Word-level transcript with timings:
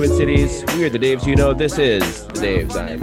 Twin 0.00 0.16
Cities, 0.16 0.64
we 0.78 0.84
are 0.86 0.88
the 0.88 0.98
Daves 0.98 1.26
you 1.26 1.36
know. 1.36 1.52
This 1.52 1.76
is 1.76 2.26
the 2.28 2.32
Daves 2.32 2.74
I 2.74 2.96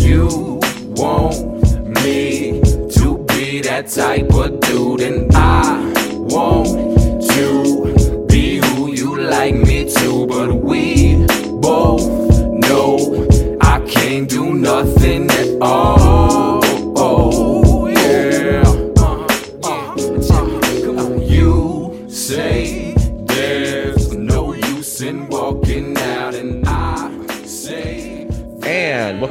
You 0.00 0.58
want 0.94 2.02
me 2.02 2.62
to 2.62 3.18
be 3.28 3.60
that 3.60 3.88
type 3.88 4.32
of 4.32 4.60
dude, 4.60 5.02
and 5.02 5.30
I 5.34 5.92
want 6.08 7.28
to 7.32 8.26
be 8.28 8.60
who 8.64 8.92
you 8.94 9.20
like 9.20 9.54
me 9.54 9.92
to. 9.92 10.26
But 10.26 10.54
we 10.54 11.16
both 11.60 12.08
know 12.50 13.28
I 13.60 13.80
can't 13.80 14.26
do 14.26 14.54
nothing 14.54 15.30
at 15.30 15.58
all. 15.60 16.57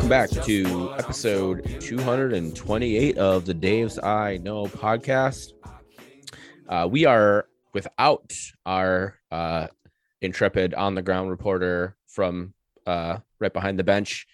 Welcome 0.07 0.37
back 0.37 0.45
to 0.45 0.89
episode 0.97 1.81
228 1.81 3.17
of 3.17 3.45
the 3.45 3.53
Dave's 3.53 3.99
I 3.99 4.37
Know 4.37 4.63
podcast. 4.67 5.51
Uh, 6.69 6.87
we 6.89 7.03
are 7.03 7.49
without 7.73 8.33
our 8.65 9.19
uh, 9.31 9.67
intrepid 10.21 10.73
on 10.75 10.95
the 10.95 11.01
ground 11.01 11.29
reporter 11.29 11.97
from 12.07 12.53
uh, 12.85 13.17
right 13.41 13.51
behind 13.51 13.77
the 13.77 13.83
bench, 13.83 14.27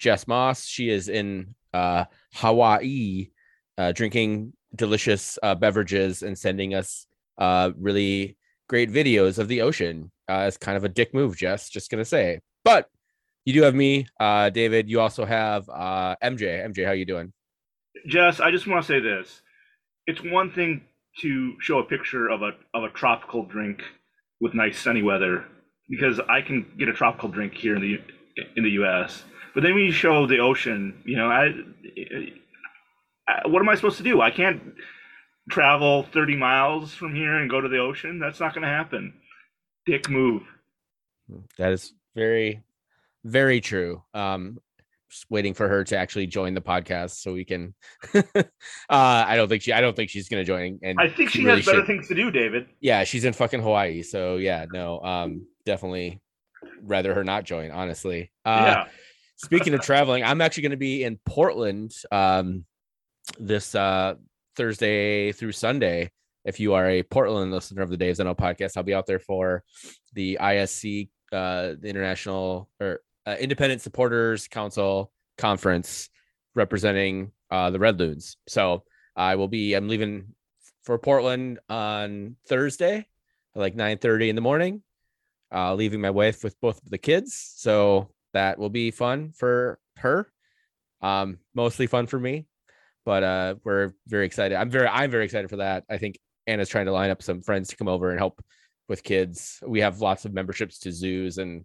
Jess 0.00 0.26
Moss. 0.26 0.66
She 0.66 0.90
is 0.90 1.08
in 1.08 1.54
uh, 1.72 2.06
Hawaii 2.34 3.30
uh, 3.78 3.92
drinking 3.92 4.52
delicious 4.74 5.38
uh, 5.44 5.54
beverages 5.54 6.24
and 6.24 6.36
sending 6.36 6.74
us 6.74 7.06
really 7.38 8.36
great 8.68 8.90
videos 8.90 9.38
of 9.38 9.46
the 9.46 9.62
ocean. 9.62 10.10
Uh, 10.28 10.46
it's 10.48 10.56
kind 10.56 10.76
of 10.76 10.82
a 10.82 10.88
dick 10.88 11.14
move, 11.14 11.36
Jess. 11.36 11.70
Just 11.70 11.88
gonna 11.88 12.04
say, 12.04 12.40
but 12.64 12.88
you 13.44 13.52
do 13.52 13.62
have 13.62 13.74
me, 13.74 14.06
uh, 14.18 14.50
David. 14.50 14.88
You 14.88 15.00
also 15.00 15.24
have 15.24 15.68
uh, 15.68 16.16
MJ. 16.22 16.64
MJ, 16.66 16.86
how 16.86 16.92
you 16.92 17.06
doing? 17.06 17.32
Jess, 18.06 18.40
I 18.40 18.50
just 18.50 18.66
want 18.66 18.84
to 18.84 18.86
say 18.86 19.00
this. 19.00 19.42
It's 20.06 20.22
one 20.22 20.50
thing 20.50 20.82
to 21.20 21.54
show 21.60 21.78
a 21.78 21.84
picture 21.84 22.28
of 22.28 22.42
a 22.42 22.52
of 22.74 22.84
a 22.84 22.90
tropical 22.90 23.44
drink 23.44 23.82
with 24.40 24.54
nice 24.54 24.78
sunny 24.78 25.02
weather 25.02 25.44
because 25.88 26.20
I 26.28 26.40
can 26.40 26.66
get 26.78 26.88
a 26.88 26.92
tropical 26.92 27.28
drink 27.28 27.54
here 27.54 27.76
in 27.76 27.82
the 27.82 27.98
in 28.56 28.64
the 28.64 28.70
U.S. 28.70 29.24
But 29.54 29.62
then 29.62 29.74
when 29.74 29.84
you 29.84 29.92
show 29.92 30.26
the 30.26 30.38
ocean, 30.38 31.02
you 31.04 31.16
know, 31.16 31.26
I, 31.28 31.48
I 33.28 33.48
what 33.48 33.60
am 33.60 33.68
I 33.68 33.74
supposed 33.74 33.98
to 33.98 34.02
do? 34.02 34.20
I 34.20 34.30
can't 34.30 34.62
travel 35.50 36.04
30 36.12 36.36
miles 36.36 36.94
from 36.94 37.14
here 37.14 37.36
and 37.36 37.50
go 37.50 37.60
to 37.60 37.68
the 37.68 37.78
ocean. 37.78 38.18
That's 38.18 38.40
not 38.40 38.54
going 38.54 38.62
to 38.62 38.68
happen. 38.68 39.14
Dick 39.86 40.08
move. 40.08 40.42
That 41.58 41.72
is 41.72 41.92
very, 42.14 42.62
very 43.24 43.60
true. 43.60 44.02
Um, 44.14 44.58
just 45.10 45.26
waiting 45.28 45.54
for 45.54 45.68
her 45.68 45.82
to 45.84 45.96
actually 45.96 46.26
join 46.26 46.54
the 46.54 46.60
podcast 46.60 47.20
so 47.20 47.32
we 47.32 47.44
can. 47.44 47.74
uh, 48.14 48.22
I 48.88 49.36
don't 49.36 49.48
think 49.48 49.62
she. 49.62 49.72
I 49.72 49.80
don't 49.80 49.96
think 49.96 50.10
she's 50.10 50.28
gonna 50.28 50.44
join. 50.44 50.78
And 50.82 51.00
I 51.00 51.08
think 51.08 51.30
she, 51.30 51.44
really 51.44 51.58
has 51.58 51.66
better 51.66 51.78
should. 51.78 51.86
things 51.86 52.08
to 52.08 52.14
do, 52.14 52.30
David. 52.30 52.66
Yeah, 52.80 53.04
she's 53.04 53.24
in 53.24 53.32
fucking 53.32 53.60
Hawaii. 53.60 54.02
So 54.02 54.36
yeah, 54.36 54.66
no. 54.72 55.00
Um, 55.00 55.46
definitely 55.66 56.20
rather 56.82 57.14
her 57.14 57.24
not 57.24 57.44
join. 57.44 57.70
Honestly. 57.70 58.30
Uh, 58.44 58.64
yeah. 58.66 58.84
Speaking 59.36 59.72
of 59.74 59.80
traveling, 59.80 60.22
I'm 60.22 60.40
actually 60.40 60.64
going 60.64 60.70
to 60.72 60.76
be 60.76 61.02
in 61.02 61.18
Portland 61.24 61.92
um, 62.12 62.66
this 63.38 63.74
uh, 63.74 64.14
Thursday 64.54 65.32
through 65.32 65.52
Sunday. 65.52 66.10
If 66.44 66.60
you 66.60 66.74
are 66.74 66.88
a 66.88 67.02
Portland 67.02 67.50
listener 67.50 67.82
of 67.82 67.90
the 67.90 67.96
Dave's 67.96 68.20
I 68.20 68.24
Know 68.24 68.34
podcast, 68.34 68.76
I'll 68.76 68.82
be 68.82 68.94
out 68.94 69.06
there 69.06 69.18
for 69.18 69.64
the 70.12 70.38
ISC, 70.40 71.08
uh, 71.32 71.74
the 71.78 71.88
International 71.88 72.68
or 72.80 73.00
uh, 73.30 73.36
Independent 73.38 73.80
Supporters 73.80 74.48
Council 74.48 75.12
conference 75.38 76.08
representing 76.54 77.32
uh, 77.50 77.70
the 77.70 77.78
Red 77.78 77.98
Loons. 77.98 78.36
So 78.48 78.84
I 79.16 79.36
will 79.36 79.48
be. 79.48 79.74
I'm 79.74 79.88
leaving 79.88 80.34
for 80.82 80.98
Portland 80.98 81.58
on 81.68 82.36
Thursday, 82.46 83.06
like 83.54 83.76
9:30 83.76 84.30
in 84.30 84.34
the 84.34 84.42
morning. 84.42 84.82
Uh, 85.52 85.74
leaving 85.74 86.00
my 86.00 86.10
wife 86.10 86.44
with 86.44 86.60
both 86.60 86.80
of 86.82 86.90
the 86.90 86.98
kids. 86.98 87.52
So 87.56 88.10
that 88.32 88.58
will 88.58 88.70
be 88.70 88.92
fun 88.92 89.32
for 89.32 89.80
her. 89.96 90.30
Um, 91.02 91.38
mostly 91.54 91.88
fun 91.88 92.06
for 92.06 92.20
me, 92.20 92.46
but 93.04 93.24
uh, 93.24 93.54
we're 93.64 93.92
very 94.06 94.26
excited. 94.26 94.56
I'm 94.56 94.70
very, 94.70 94.86
I'm 94.86 95.10
very 95.10 95.24
excited 95.24 95.50
for 95.50 95.56
that. 95.56 95.84
I 95.90 95.98
think 95.98 96.20
Anna's 96.46 96.68
trying 96.68 96.86
to 96.86 96.92
line 96.92 97.10
up 97.10 97.22
some 97.22 97.40
friends 97.40 97.68
to 97.68 97.76
come 97.76 97.88
over 97.88 98.10
and 98.10 98.18
help 98.18 98.44
with 98.88 99.02
kids. 99.02 99.60
We 99.66 99.80
have 99.80 100.00
lots 100.00 100.24
of 100.24 100.32
memberships 100.32 100.78
to 100.80 100.92
zoos 100.92 101.38
and 101.38 101.64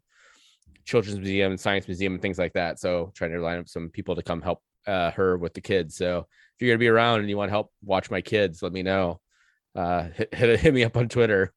children's 0.86 1.20
museum 1.20 1.52
and 1.52 1.60
science 1.60 1.88
museum 1.88 2.14
and 2.14 2.22
things 2.22 2.40
like 2.40 2.54
that. 2.54 2.80
So 2.80 3.12
trying 3.16 3.32
to 3.32 3.42
line 3.42 3.60
up 3.60 3.68
some 3.68 3.90
people 3.90 4.16
to 4.16 4.24
come 4.24 4.42
help 4.42 4.60
uh, 4.88 5.12
her 5.12 5.38
with 5.38 5.54
the 5.54 5.62
kids. 5.62 5.96
So 5.96 6.20
if 6.56 6.62
you're 6.62 6.72
gonna 6.72 6.80
be 6.80 6.88
around 6.88 7.20
and 7.20 7.30
you 7.30 7.38
want 7.38 7.50
to 7.50 7.54
help 7.54 7.72
watch 7.84 8.10
my 8.10 8.22
kids, 8.22 8.62
let 8.62 8.72
me 8.72 8.84
know. 8.84 9.20
Uh, 9.76 10.04
hit, 10.16 10.34
hit, 10.34 10.60
hit 10.60 10.74
me 10.74 10.84
up 10.84 10.96
on 10.96 11.10
Twitter. 11.10 11.54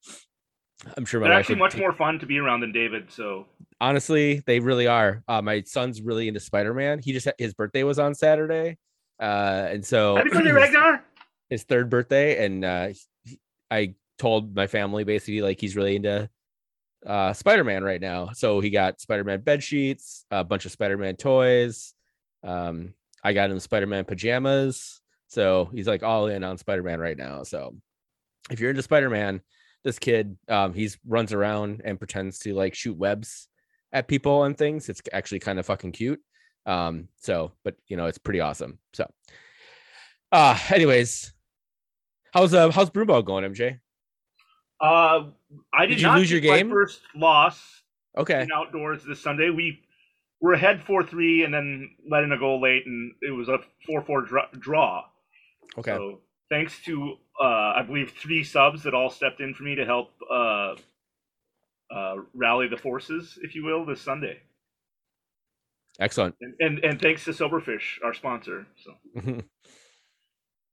I'm 0.96 1.04
sure 1.04 1.20
my 1.20 1.28
They're 1.28 1.38
actually 1.38 1.56
much 1.56 1.72
take- 1.72 1.80
more 1.80 1.92
fun 1.92 2.18
to 2.20 2.26
be 2.26 2.38
around 2.38 2.60
than 2.60 2.72
David. 2.72 3.10
So 3.10 3.46
honestly 3.80 4.42
they 4.46 4.60
really 4.60 4.86
are 4.86 5.22
uh, 5.28 5.40
my 5.40 5.62
son's 5.62 6.02
really 6.02 6.26
into 6.28 6.40
spider-man 6.40 6.98
he 6.98 7.12
just 7.12 7.26
had, 7.26 7.34
his 7.38 7.54
birthday 7.54 7.84
was 7.84 7.98
on 7.98 8.14
saturday 8.14 8.76
uh 9.20 9.68
and 9.70 9.84
so 9.84 10.16
happy 10.16 10.28
birthday, 10.32 10.50
Ragnar! 10.50 11.04
his 11.48 11.62
third 11.62 11.88
birthday 11.88 12.44
and 12.44 12.64
uh 12.64 12.88
i 13.70 13.94
told 14.18 14.54
my 14.54 14.66
family 14.66 15.04
basically 15.04 15.42
like 15.42 15.60
he's 15.60 15.76
really 15.76 15.94
into 15.96 16.28
uh 17.06 17.32
spider-man 17.32 17.84
right 17.84 18.00
now 18.00 18.30
so 18.32 18.60
he 18.60 18.70
got 18.70 19.00
spider-man 19.00 19.40
bed 19.40 19.62
sheets 19.62 20.24
a 20.30 20.42
bunch 20.42 20.64
of 20.64 20.72
spider-man 20.72 21.16
toys 21.16 21.94
um 22.44 22.92
i 23.22 23.32
got 23.32 23.50
him 23.50 23.60
spider-man 23.60 24.04
pajamas 24.04 25.00
so 25.28 25.70
he's 25.72 25.86
like 25.86 26.02
all 26.02 26.26
in 26.26 26.42
on 26.42 26.58
spider-man 26.58 26.98
right 26.98 27.16
now 27.16 27.42
so 27.42 27.74
if 28.50 28.58
you're 28.58 28.70
into 28.70 28.82
spider-man 28.82 29.40
this 29.84 29.98
kid 29.98 30.36
um 30.48 30.74
he's 30.74 30.98
runs 31.06 31.32
around 31.32 31.82
and 31.84 31.98
pretends 31.98 32.40
to 32.40 32.52
like 32.52 32.74
shoot 32.74 32.96
webs 32.96 33.48
at 33.92 34.08
people 34.08 34.44
and 34.44 34.56
things. 34.56 34.88
It's 34.88 35.02
actually 35.12 35.40
kind 35.40 35.58
of 35.58 35.66
fucking 35.66 35.92
cute. 35.92 36.20
Um, 36.66 37.08
so, 37.16 37.52
but 37.64 37.76
you 37.86 37.96
know, 37.96 38.06
it's 38.06 38.18
pretty 38.18 38.40
awesome. 38.40 38.78
So, 38.92 39.10
uh, 40.32 40.58
anyways, 40.70 41.32
how's 42.32 42.52
uh 42.54 42.70
how's 42.70 42.90
Brewball 42.90 43.24
going, 43.24 43.44
MJ? 43.44 43.78
Uh, 44.80 45.26
I 45.72 45.86
did, 45.86 45.94
Did 45.96 46.00
you 46.02 46.06
not 46.06 46.18
lose 46.18 46.30
your 46.30 46.40
game? 46.40 46.70
first 46.70 47.00
loss 47.14 47.82
Okay, 48.16 48.42
in 48.42 48.52
outdoors 48.52 49.04
this 49.04 49.20
Sunday. 49.20 49.50
We 49.50 49.80
were 50.40 50.52
ahead 50.54 50.82
four 50.84 51.02
three, 51.02 51.44
and 51.44 51.52
then 51.52 51.90
let 52.08 52.22
in 52.24 52.32
a 52.32 52.38
goal 52.38 52.60
late, 52.60 52.86
and 52.86 53.12
it 53.22 53.30
was 53.30 53.48
a 53.48 53.58
four 53.86 54.02
four 54.02 54.22
draw. 54.58 55.04
okay, 55.78 55.92
So 55.92 56.20
thanks 56.50 56.80
to 56.84 57.16
uh, 57.40 57.44
I 57.76 57.82
believe 57.86 58.12
three 58.12 58.42
subs 58.44 58.82
that 58.84 58.94
all 58.94 59.10
stepped 59.10 59.40
in 59.40 59.54
for 59.54 59.62
me 59.64 59.74
to 59.76 59.84
help 59.84 60.12
uh, 60.30 60.74
uh, 61.92 62.16
rally 62.34 62.68
the 62.68 62.76
forces, 62.76 63.38
if 63.42 63.54
you 63.54 63.64
will, 63.64 63.84
this 63.84 64.00
Sunday. 64.00 64.38
excellent. 66.00 66.34
And, 66.40 66.54
and 66.60 66.84
and 66.84 67.00
thanks 67.02 67.24
to 67.24 67.32
Soberfish, 67.32 67.98
our 68.04 68.14
sponsor. 68.14 68.66
So 68.84 68.94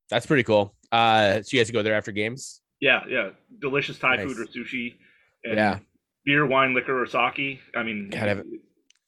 That's 0.10 0.28
pretty 0.28 0.44
cool. 0.44 0.76
Uh, 0.92 1.42
so 1.42 1.58
you 1.58 1.60
guys 1.60 1.72
go 1.72 1.82
there 1.82 1.96
after 1.96 2.12
games? 2.12 2.62
Yeah, 2.80 3.02
yeah, 3.08 3.30
delicious 3.60 3.98
Thai 4.00 4.18
Nice. 4.18 4.26
food 4.26 4.40
or 4.40 4.46
sushi. 4.46 4.96
Yeah. 5.44 5.80
beer, 6.26 6.46
wine, 6.46 6.74
liquor, 6.74 7.02
or 7.02 7.06
sake. 7.06 7.60
I 7.76 7.84
mean, 7.84 8.12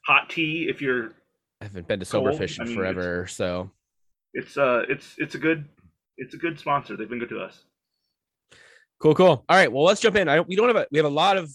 hot 0.06 0.30
tea 0.30 0.68
if 0.69 0.81
you're. 0.81 1.14
I 1.62 1.66
haven't 1.66 1.88
been 1.88 2.00
to. 2.00 2.06
Soberfish 2.06 2.60
I 2.60 2.66
mean, 2.66 2.75
forever, 2.75 3.25
so 3.28 3.72
It's 4.34 4.58
uh, 4.58 4.84
it's 4.88 5.16
it's 5.18 5.36
a 5.36 5.40
good, 5.40 5.66
it's 6.18 6.34
a 6.36 6.38
good 6.38 6.60
sponsor. 6.60 6.96
They've 6.96 7.10
been 7.10 7.19
good 7.19 7.30
to 7.30 7.40
us. 7.40 7.64
cool, 9.00 9.16
cool. 9.16 9.44
All 9.50 9.58
right, 9.58 9.72
well, 9.72 9.84
let's 9.84 10.02
jump 10.02 10.16
in. 10.16 10.30
I 10.30 10.42
we 10.42 10.56
don't 10.56 10.68
have 10.68 10.75
a 10.78 10.88
we 10.92 11.00
have 11.00 11.06
a 11.06 11.10
lot 11.10 11.38
of 11.38 11.50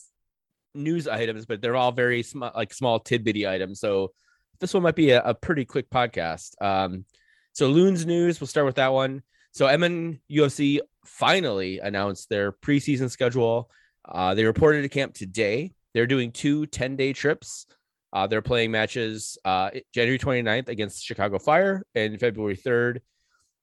news 0.74 1.06
items, 1.06 1.46
but 1.46 1.60
they're 1.62 1.76
all 1.76 1.92
very 1.92 2.22
small, 2.22 2.50
like 2.54 2.72
small 2.74 2.98
tidbitty 2.98 3.48
items. 3.48 3.78
So 3.78 4.12
this 4.58 4.74
one 4.74 4.82
might 4.82 4.96
be 4.96 5.10
a, 5.10 5.22
a 5.22 5.34
pretty 5.34 5.64
quick 5.64 5.88
podcast. 5.90 6.60
Um, 6.60 7.04
so 7.52 7.68
Loons 7.68 8.06
news, 8.06 8.40
we'll 8.40 8.48
start 8.48 8.66
with 8.66 8.76
that 8.76 8.92
one. 8.92 9.22
So 9.52 9.66
MN 9.76 10.18
UFC 10.30 10.80
finally 11.04 11.78
announced 11.78 12.28
their 12.28 12.52
preseason 12.52 13.10
schedule. 13.10 13.70
Uh, 14.08 14.34
they 14.34 14.44
reported 14.44 14.82
to 14.82 14.88
camp 14.88 15.14
today. 15.14 15.72
They're 15.94 16.06
doing 16.06 16.32
two 16.32 16.66
10 16.66 16.96
day 16.96 17.12
trips. 17.12 17.66
Uh, 18.12 18.26
they're 18.26 18.42
playing 18.42 18.70
matches 18.70 19.38
uh, 19.44 19.70
January 19.94 20.18
29th 20.18 20.68
against 20.68 21.04
Chicago 21.04 21.38
Fire 21.38 21.84
and 21.94 22.20
February 22.20 22.56
3rd 22.56 23.00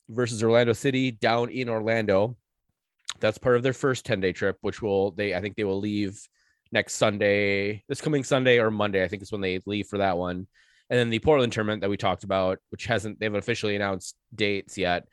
versus 0.10 0.44
Orlando 0.44 0.74
City 0.74 1.12
down 1.12 1.50
in 1.50 1.70
Orlando. 1.70 2.36
That's 3.20 3.38
part 3.38 3.58
of 3.58 3.64
their 3.64 3.74
first 3.74 4.06
10 4.06 4.22
day 4.22 4.32
trip, 4.32 4.58
which 4.62 4.82
will 4.82 5.12
they 5.12 5.36
I 5.36 5.42
think 5.42 5.56
they 5.56 5.64
will 5.64 5.80
leave 5.80 6.20
next 6.72 6.96
Sunday, 6.96 7.84
this 7.88 8.02
coming 8.02 8.24
Sunday 8.24 8.60
or 8.60 8.72
Monday. 8.72 9.04
I 9.04 9.08
think 9.08 9.22
is 9.22 9.32
when 9.32 9.42
they 9.42 9.60
leave 9.66 9.88
for 9.88 10.00
that 10.00 10.18
one. 10.18 10.48
And 10.90 10.98
then 10.98 11.10
the 11.12 11.20
Portland 11.20 11.54
tournament 11.54 11.82
that 11.82 11.90
we 11.90 11.98
talked 11.98 12.24
about, 12.24 12.60
which 12.70 12.86
hasn't 12.86 13.20
they 13.20 13.26
haven't 13.28 13.40
officially 13.40 13.76
announced 13.76 14.16
dates 14.34 14.78
yet. 14.78 15.08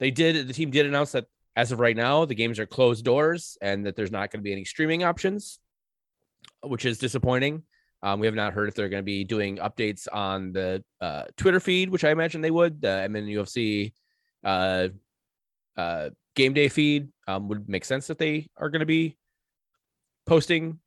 They 0.00 0.10
did 0.10 0.48
the 0.48 0.52
team 0.52 0.70
did 0.70 0.86
announce 0.86 1.12
that 1.12 1.26
as 1.56 1.72
of 1.72 1.80
right 1.80 1.96
now 1.96 2.24
the 2.24 2.34
games 2.34 2.58
are 2.58 2.66
closed 2.66 3.04
doors 3.04 3.58
and 3.60 3.86
that 3.86 3.96
there's 3.96 4.12
not 4.12 4.30
going 4.30 4.40
to 4.40 4.44
be 4.44 4.52
any 4.52 4.64
streaming 4.64 5.02
options, 5.02 5.58
which 6.62 6.84
is 6.84 6.98
disappointing. 6.98 7.62
Um, 8.02 8.20
we 8.20 8.26
have 8.26 8.34
not 8.36 8.52
heard 8.52 8.68
if 8.68 8.74
they're 8.74 8.88
going 8.88 9.02
to 9.02 9.04
be 9.04 9.24
doing 9.24 9.56
updates 9.56 10.06
on 10.12 10.52
the 10.52 10.84
uh, 11.00 11.24
Twitter 11.36 11.58
feed, 11.58 11.90
which 11.90 12.04
I 12.04 12.10
imagine 12.10 12.40
they 12.40 12.50
would. 12.50 12.80
The 12.80 13.08
MN 13.10 13.26
UFC 13.26 13.92
uh, 14.44 14.88
uh, 15.76 16.10
game 16.36 16.52
day 16.52 16.68
feed 16.68 17.08
um, 17.26 17.48
would 17.48 17.68
make 17.68 17.84
sense 17.84 18.06
that 18.06 18.18
they 18.18 18.48
are 18.56 18.70
going 18.70 18.80
to 18.80 18.86
be 18.86 19.16
posting 20.26 20.78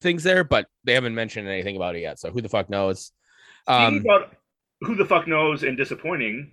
things 0.00 0.24
there, 0.24 0.42
but 0.42 0.66
they 0.82 0.94
haven't 0.94 1.14
mentioned 1.14 1.48
anything 1.48 1.76
about 1.76 1.94
it 1.94 2.00
yet. 2.00 2.18
So 2.18 2.30
who 2.30 2.40
the 2.40 2.48
fuck 2.48 2.68
knows? 2.68 3.12
Um, 3.68 3.98
about 3.98 4.34
who 4.80 4.96
the 4.96 5.04
fuck 5.04 5.28
knows 5.28 5.62
and 5.62 5.76
disappointing. 5.76 6.52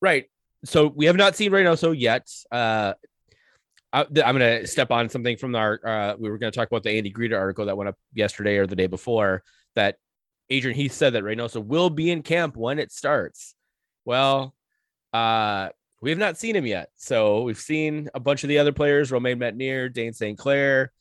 Right. 0.00 0.26
So 0.64 0.86
we 0.88 1.06
have 1.06 1.16
not 1.16 1.36
seen 1.36 1.52
Reynoso 1.52 1.94
yet. 1.96 2.28
Uh, 2.50 2.94
I, 3.92 4.00
am 4.02 4.38
going 4.38 4.60
to 4.60 4.66
step 4.66 4.90
on 4.90 5.08
something 5.08 5.36
from 5.36 5.54
our. 5.54 5.80
Uh, 5.84 6.16
we 6.18 6.30
were 6.30 6.38
going 6.38 6.52
to 6.52 6.56
talk 6.56 6.68
about 6.68 6.82
the 6.82 6.90
Andy 6.90 7.12
Greder 7.12 7.38
article 7.38 7.66
that 7.66 7.76
went 7.76 7.88
up 7.88 7.96
yesterday 8.12 8.58
or 8.58 8.66
the 8.66 8.76
day 8.76 8.86
before. 8.86 9.42
That 9.76 9.96
Adrian 10.50 10.76
Heath 10.76 10.92
said 10.92 11.14
that 11.14 11.22
Reynoso 11.22 11.64
will 11.64 11.90
be 11.90 12.10
in 12.10 12.22
camp 12.22 12.56
when 12.56 12.78
it 12.78 12.92
starts. 12.92 13.54
Well, 14.04 14.54
uh, 15.12 15.70
we 16.00 16.10
have 16.10 16.18
not 16.18 16.38
seen 16.38 16.54
him 16.54 16.66
yet. 16.66 16.90
So 16.96 17.42
we've 17.42 17.58
seen 17.58 18.08
a 18.14 18.20
bunch 18.20 18.44
of 18.44 18.48
the 18.48 18.58
other 18.58 18.72
players: 18.72 19.10
Romain 19.10 19.38
Métanire, 19.38 19.92
Dayne 19.92 20.12
St. 20.12 20.36
Clair, 20.36 20.92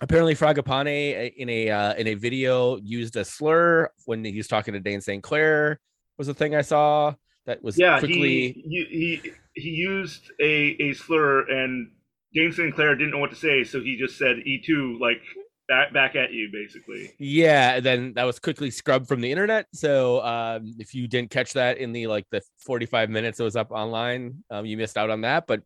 apparently 0.00 0.34
Fragapane 0.34 1.26
uh, 1.26 1.30
in 1.36 1.48
a 1.48 1.70
uh, 1.70 1.94
in 1.94 2.08
a 2.08 2.14
video 2.14 2.76
used 2.78 3.16
a 3.16 3.24
slur 3.24 3.90
when 4.06 4.24
he 4.24 4.36
was 4.36 4.48
talking 4.48 4.74
to 4.74 4.80
Dayne 4.80 5.00
St. 5.00 5.22
Clair 5.22 5.80
was 6.18 6.26
the 6.26 6.34
thing 6.34 6.54
I 6.54 6.62
saw 6.62 7.14
that 7.46 7.62
was 7.62 7.78
yeah 7.78 7.98
quickly 7.98 8.52
he 8.52 9.20
he 9.24 9.32
he 9.54 9.70
used 9.70 10.30
a 10.40 10.76
a 10.80 10.92
slur 10.92 11.48
and 11.48 11.90
Dayne 12.32 12.52
St. 12.52 12.72
Clair 12.74 12.94
didn't 12.94 13.10
know 13.10 13.18
what 13.18 13.30
to 13.30 13.36
say 13.36 13.64
so 13.64 13.80
he 13.80 13.96
just 13.98 14.16
said 14.16 14.36
E2 14.46 15.00
like 15.00 15.20
back 15.68 15.92
back 15.92 16.16
at 16.16 16.32
you 16.32 16.48
basically 16.52 17.12
yeah 17.18 17.76
and 17.76 17.86
then 17.86 18.12
that 18.14 18.24
was 18.24 18.38
quickly 18.38 18.70
scrubbed 18.70 19.06
from 19.08 19.20
the 19.20 19.30
internet 19.30 19.66
so 19.72 20.22
um, 20.24 20.74
if 20.78 20.94
you 20.94 21.06
didn't 21.08 21.30
catch 21.30 21.52
that 21.52 21.78
in 21.78 21.92
the 21.92 22.06
like 22.06 22.26
the 22.30 22.42
45 22.66 23.10
minutes 23.10 23.40
it 23.40 23.44
was 23.44 23.56
up 23.56 23.70
online 23.70 24.42
um, 24.50 24.66
you 24.66 24.76
missed 24.76 24.96
out 24.96 25.10
on 25.10 25.20
that 25.22 25.46
but 25.46 25.62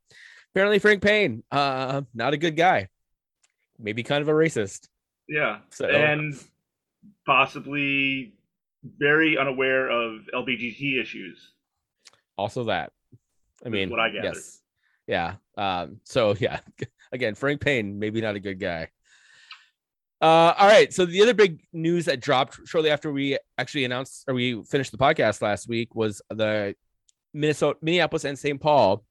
apparently 0.52 0.78
Fragapane 0.78 1.42
uh 1.50 2.02
not 2.14 2.34
a 2.34 2.36
good 2.36 2.56
guy 2.56 2.88
maybe 3.78 4.02
kind 4.02 4.22
of 4.22 4.28
a 4.28 4.32
racist. 4.32 4.88
Yeah. 5.28 5.58
So. 5.70 5.86
And 5.86 6.34
possibly 7.26 8.34
very 8.98 9.38
unaware 9.38 9.90
of 9.90 10.22
LBGT 10.34 11.00
issues. 11.00 11.52
Also 12.36 12.64
that. 12.64 12.92
I 13.64 13.68
mean, 13.68 13.90
what 13.90 14.00
I 14.00 14.10
gathered. 14.10 14.34
Yes. 14.34 14.60
Yeah. 15.06 15.34
Um, 15.56 16.00
so 16.04 16.34
yeah, 16.40 16.60
again, 17.12 17.34
Fragapane, 17.34 17.96
maybe 17.96 18.20
not 18.20 18.36
a 18.36 18.40
good 18.40 18.58
guy. 18.60 18.88
Uh, 20.20 20.54
all 20.56 20.66
right. 20.66 20.92
So 20.92 21.04
the 21.04 21.22
other 21.22 21.34
big 21.34 21.60
news 21.72 22.06
that 22.06 22.20
dropped 22.20 22.60
shortly 22.66 22.90
after 22.90 23.12
we 23.12 23.38
actually 23.58 23.84
announced 23.84 24.24
or 24.26 24.34
we 24.34 24.62
finished 24.64 24.92
the 24.92 24.98
podcast 24.98 25.42
last 25.42 25.68
week 25.68 25.94
was 25.94 26.22
the 26.30 26.74
Minnesota, 27.34 27.78
Minneapolis, 27.82 28.24
and 28.24 28.38
St. 28.38 28.60
Paul 28.60 29.04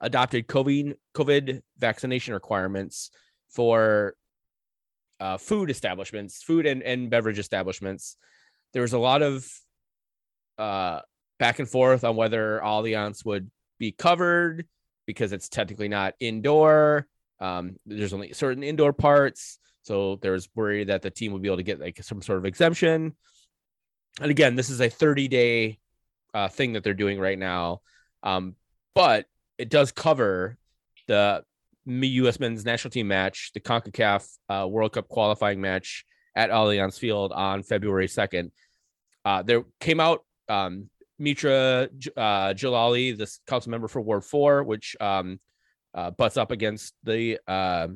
adopted 0.00 0.46
COVID 0.46 0.94
COVID 1.14 1.62
vaccination 1.78 2.34
requirements 2.34 3.10
for 3.48 4.14
uh, 5.20 5.38
food 5.38 5.70
establishments, 5.70 6.42
food 6.42 6.66
and, 6.66 6.82
and 6.82 7.10
beverage 7.10 7.38
establishments. 7.38 8.16
There 8.72 8.82
was 8.82 8.92
a 8.92 8.98
lot 8.98 9.22
of 9.22 9.48
uh, 10.58 11.00
back 11.38 11.58
and 11.58 11.68
forth 11.68 12.04
on 12.04 12.16
whether 12.16 12.60
Allianz 12.62 13.24
would 13.24 13.50
be 13.78 13.92
covered 13.92 14.66
because 15.06 15.32
it's 15.32 15.48
technically 15.48 15.88
not 15.88 16.14
indoor. 16.20 17.06
Um, 17.40 17.76
there's 17.86 18.12
only 18.12 18.32
certain 18.32 18.62
indoor 18.62 18.92
parts. 18.92 19.58
So 19.82 20.16
there's 20.22 20.48
worry 20.54 20.84
that 20.84 21.02
the 21.02 21.10
team 21.10 21.32
would 21.32 21.42
be 21.42 21.48
able 21.48 21.58
to 21.58 21.62
get 21.62 21.80
like 21.80 22.02
some 22.02 22.22
sort 22.22 22.38
of 22.38 22.46
exemption. 22.46 23.14
And 24.20 24.30
again, 24.30 24.54
this 24.54 24.70
is 24.70 24.80
a 24.80 24.88
30 24.88 25.28
day 25.28 25.78
uh, 26.32 26.48
thing 26.48 26.72
that 26.72 26.84
they're 26.84 26.94
doing 26.94 27.18
right 27.18 27.38
now. 27.38 27.82
Um, 28.22 28.54
but 28.94 29.26
it 29.58 29.68
does 29.68 29.92
cover 29.92 30.56
the 31.06 31.44
U.S. 31.86 32.40
men's 32.40 32.64
national 32.64 32.90
team 32.90 33.08
match, 33.08 33.50
the 33.52 33.60
CONCACAF 33.60 34.26
uh, 34.48 34.66
World 34.66 34.92
Cup 34.92 35.08
qualifying 35.08 35.60
match 35.60 36.04
at 36.34 36.50
Allianz 36.50 36.98
Field 36.98 37.32
on 37.32 37.62
February 37.62 38.08
2nd. 38.08 38.50
Uh, 39.24 39.42
there 39.42 39.64
came 39.80 40.00
out 40.00 40.24
um, 40.48 40.88
Mitra 41.18 41.88
uh, 42.16 42.54
Jalali, 42.54 43.16
this 43.16 43.40
council 43.46 43.70
member 43.70 43.88
for 43.88 44.00
Ward 44.00 44.24
4, 44.24 44.64
which 44.64 44.96
um, 45.00 45.38
uh, 45.94 46.10
butts 46.10 46.36
up 46.36 46.50
against 46.50 46.94
the 47.04 47.38
uh, 47.46 47.88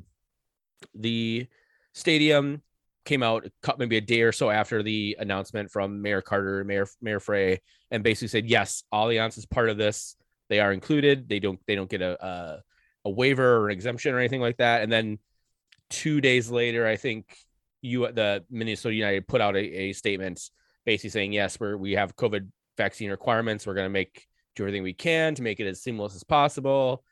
the 0.94 1.46
stadium, 1.94 2.62
came 3.04 3.22
out 3.22 3.46
maybe 3.78 3.96
a 3.96 4.00
day 4.00 4.20
or 4.20 4.32
so 4.32 4.50
after 4.50 4.82
the 4.82 5.16
announcement 5.18 5.70
from 5.70 6.02
Mayor 6.02 6.20
Carter, 6.20 6.62
Mayor 6.64 6.86
Mayor 7.00 7.20
Frey, 7.20 7.60
and 7.90 8.04
basically 8.04 8.28
said, 8.28 8.48
yes, 8.48 8.84
Allianz 8.92 9.38
is 9.38 9.46
part 9.46 9.70
of 9.70 9.78
this. 9.78 10.14
They 10.48 10.60
are 10.60 10.72
included. 10.72 11.28
They 11.28 11.40
don't 11.40 11.58
they 11.66 11.74
don't 11.74 11.90
get 11.90 12.02
a, 12.02 12.24
a 12.24 12.62
a 13.06 13.10
waiver 13.10 13.56
or 13.56 13.70
exemption 13.70 14.14
or 14.14 14.18
anything 14.18 14.40
like 14.40 14.58
that. 14.58 14.82
And 14.82 14.92
then 14.92 15.18
two 15.90 16.20
days 16.20 16.50
later, 16.50 16.86
I 16.86 16.96
think 16.96 17.36
you 17.80 18.10
the 18.12 18.44
Minnesota 18.50 18.94
United 18.94 19.26
put 19.26 19.40
out 19.40 19.56
a, 19.56 19.60
a 19.60 19.92
statement 19.92 20.40
basically 20.84 21.10
saying, 21.10 21.32
yes, 21.32 21.58
we're 21.58 21.76
we 21.76 21.92
have 21.92 22.16
COVID 22.16 22.48
vaccine 22.78 23.10
requirements. 23.10 23.66
We're 23.66 23.74
going 23.74 23.84
to 23.84 23.90
make 23.90 24.26
do 24.56 24.62
everything 24.62 24.82
we 24.82 24.94
can 24.94 25.34
to 25.34 25.42
make 25.42 25.60
it 25.60 25.66
as 25.66 25.82
seamless 25.82 26.14
as 26.14 26.24
possible. 26.24 27.04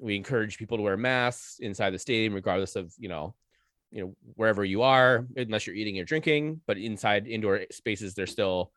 We 0.00 0.16
encourage 0.16 0.56
people 0.56 0.78
to 0.78 0.82
wear 0.82 0.96
masks 0.96 1.58
inside 1.60 1.90
the 1.90 1.98
stadium, 1.98 2.32
regardless 2.32 2.76
of 2.76 2.94
you 2.98 3.10
know, 3.10 3.34
you 3.90 4.02
know 4.02 4.16
wherever 4.34 4.64
you 4.64 4.82
are, 4.82 5.26
unless 5.36 5.66
you're 5.66 5.76
eating 5.76 5.98
or 6.00 6.04
drinking. 6.04 6.62
But 6.66 6.78
inside 6.78 7.26
indoor 7.26 7.60
spaces, 7.70 8.14
they're 8.14 8.26
still 8.26 8.72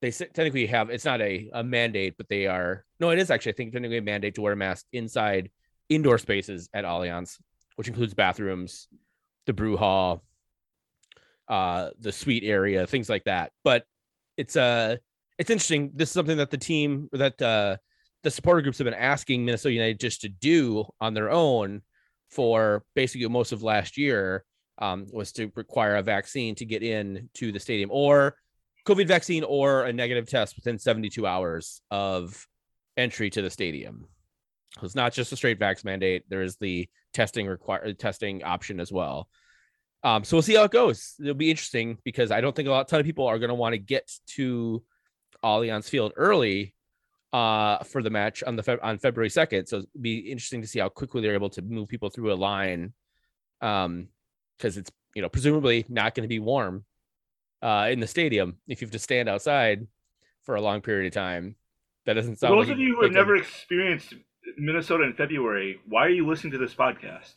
they 0.00 0.10
technically 0.10 0.66
have 0.66 0.90
it's 0.90 1.04
not 1.04 1.20
a, 1.20 1.48
a 1.52 1.62
mandate, 1.62 2.16
but 2.16 2.28
they 2.28 2.46
are 2.46 2.84
no, 2.98 3.10
it 3.10 3.18
is 3.18 3.30
actually 3.30 3.52
I 3.52 3.56
think 3.56 3.72
technically 3.72 3.98
a 3.98 4.02
mandate 4.02 4.34
to 4.36 4.40
wear 4.40 4.54
a 4.54 4.56
mask 4.56 4.86
inside 4.92 5.50
indoor 5.88 6.18
spaces 6.18 6.70
at 6.72 6.84
Allianz, 6.84 7.38
which 7.76 7.88
includes 7.88 8.14
bathrooms, 8.14 8.88
the 9.46 9.52
brew 9.52 9.76
hall, 9.76 10.22
uh, 11.48 11.90
the 12.00 12.12
suite 12.12 12.44
area, 12.44 12.86
things 12.86 13.08
like 13.08 13.24
that. 13.24 13.52
But 13.62 13.84
it's 14.36 14.56
uh 14.56 14.96
it's 15.38 15.50
interesting. 15.50 15.90
This 15.94 16.08
is 16.08 16.14
something 16.14 16.36
that 16.38 16.50
the 16.50 16.58
team 16.58 17.08
that 17.12 17.40
uh 17.40 17.76
the 18.22 18.30
supporter 18.30 18.62
groups 18.62 18.78
have 18.78 18.84
been 18.84 18.94
asking 18.94 19.44
Minnesota 19.44 19.72
United 19.72 19.98
just 19.98 20.20
to 20.22 20.28
do 20.28 20.84
on 21.00 21.14
their 21.14 21.30
own 21.30 21.82
for 22.30 22.84
basically 22.94 23.26
most 23.28 23.52
of 23.52 23.62
last 23.62 23.98
year 23.98 24.44
um, 24.78 25.06
was 25.12 25.32
to 25.32 25.50
require 25.54 25.96
a 25.96 26.02
vaccine 26.02 26.54
to 26.56 26.64
get 26.64 26.82
in 26.82 27.28
to 27.34 27.52
the 27.52 27.60
stadium 27.60 27.90
or 27.92 28.36
COVID 28.86 29.06
vaccine 29.06 29.44
or 29.44 29.84
a 29.84 29.92
negative 29.92 30.28
test 30.28 30.56
within 30.56 30.78
72 30.78 31.26
hours 31.26 31.82
of 31.90 32.46
entry 32.96 33.30
to 33.30 33.42
the 33.42 33.50
stadium. 33.50 34.06
So 34.78 34.86
It's 34.86 34.94
not 34.94 35.12
just 35.12 35.32
a 35.32 35.36
straight 35.36 35.58
vax 35.58 35.84
mandate. 35.84 36.24
There 36.28 36.42
is 36.42 36.56
the 36.56 36.88
testing 37.12 37.46
require 37.46 37.92
testing 37.92 38.42
option 38.42 38.80
as 38.80 38.90
well. 38.90 39.28
Um, 40.02 40.24
so 40.24 40.36
we'll 40.36 40.42
see 40.42 40.54
how 40.54 40.64
it 40.64 40.70
goes. 40.70 41.14
It'll 41.20 41.34
be 41.34 41.50
interesting 41.50 41.98
because 42.02 42.30
I 42.30 42.40
don't 42.40 42.56
think 42.56 42.66
a 42.68 42.72
lot 42.72 42.88
ton 42.88 42.98
of 42.98 43.06
people 43.06 43.26
are 43.26 43.38
going 43.38 43.50
to 43.50 43.54
want 43.54 43.74
to 43.74 43.78
get 43.78 44.10
to 44.28 44.82
Allianz 45.44 45.88
Field 45.88 46.12
early 46.16 46.74
uh, 47.32 47.78
for 47.84 48.02
the 48.02 48.10
match 48.10 48.42
on 48.42 48.56
the 48.56 48.62
Fe- 48.62 48.78
on 48.82 48.98
February 48.98 49.30
second. 49.30 49.66
So 49.66 49.78
it'd 49.78 49.88
be 50.00 50.18
interesting 50.18 50.60
to 50.62 50.68
see 50.68 50.78
how 50.78 50.88
quickly 50.88 51.22
they're 51.22 51.34
able 51.34 51.50
to 51.50 51.62
move 51.62 51.88
people 51.88 52.10
through 52.10 52.32
a 52.32 52.34
line, 52.34 52.92
um, 53.60 54.08
because 54.56 54.76
it's 54.76 54.90
you 55.14 55.22
know 55.22 55.28
presumably 55.28 55.84
not 55.88 56.14
going 56.14 56.24
to 56.24 56.28
be 56.28 56.38
warm 56.38 56.84
uh, 57.62 57.88
in 57.90 58.00
the 58.00 58.06
stadium 58.06 58.58
if 58.68 58.80
you 58.80 58.86
have 58.86 58.92
to 58.92 58.98
stand 58.98 59.28
outside 59.28 59.86
for 60.44 60.56
a 60.56 60.60
long 60.60 60.80
period 60.80 61.06
of 61.06 61.14
time. 61.14 61.56
That 62.04 62.14
doesn't 62.14 62.38
sound. 62.38 62.52
Those 62.52 62.66
like 62.66 62.74
of 62.74 62.80
you 62.80 62.96
who 62.96 63.02
have 63.04 63.12
never 63.12 63.36
experienced 63.36 64.14
Minnesota 64.58 65.04
in 65.04 65.14
February, 65.14 65.80
why 65.88 66.06
are 66.06 66.10
you 66.10 66.26
listening 66.26 66.52
to 66.52 66.58
this 66.58 66.74
podcast? 66.74 67.34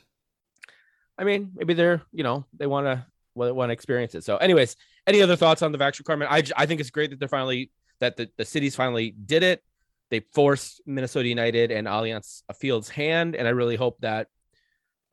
I 1.18 1.24
mean, 1.24 1.52
maybe 1.56 1.74
they're, 1.74 2.02
you 2.12 2.24
know, 2.24 2.46
they 2.58 2.68
want 2.68 2.88
to 2.88 3.06
want 3.36 3.70
to 3.70 3.74
experience 3.74 4.16
it. 4.16 4.24
So, 4.24 4.38
anyways, 4.38 4.76
any 5.08 5.22
other 5.22 5.36
thoughts 5.36 5.62
on 5.62 5.72
the 5.72 5.78
vax 5.78 6.00
requirement? 6.00 6.32
I, 6.32 6.44
I 6.58 6.66
think 6.66 6.82
it's 6.82 6.90
great 6.90 7.12
that 7.12 7.20
they're 7.20 7.28
finally 7.28 7.70
that 8.00 8.18
the, 8.18 8.30
the 8.38 8.46
cities 8.46 8.76
finally 8.76 9.12
did 9.12 9.44
it. 9.44 9.64
They 10.12 10.22
forced 10.34 10.82
Minnesota 10.86 11.28
United 11.28 11.72
and 11.72 11.88
Allianz 11.88 12.42
Field's 12.60 12.90
hand, 12.90 13.36
and 13.36 13.48
I 13.48 13.52
really 13.52 13.76
hope 13.76 13.98
that 14.02 14.28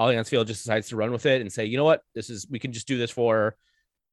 Allianz 0.00 0.28
Field 0.28 0.46
just 0.46 0.62
decides 0.62 0.88
to 0.88 0.96
run 0.96 1.12
with 1.12 1.26
it 1.26 1.40
and 1.40 1.52
say, 1.52 1.64
you 1.64 1.76
know 1.76 1.84
what, 1.84 2.02
this 2.14 2.28
is 2.28 2.46
we 2.50 2.58
can 2.58 2.72
just 2.72 2.88
do 2.88 2.98
this 2.98 3.10
for 3.10 3.56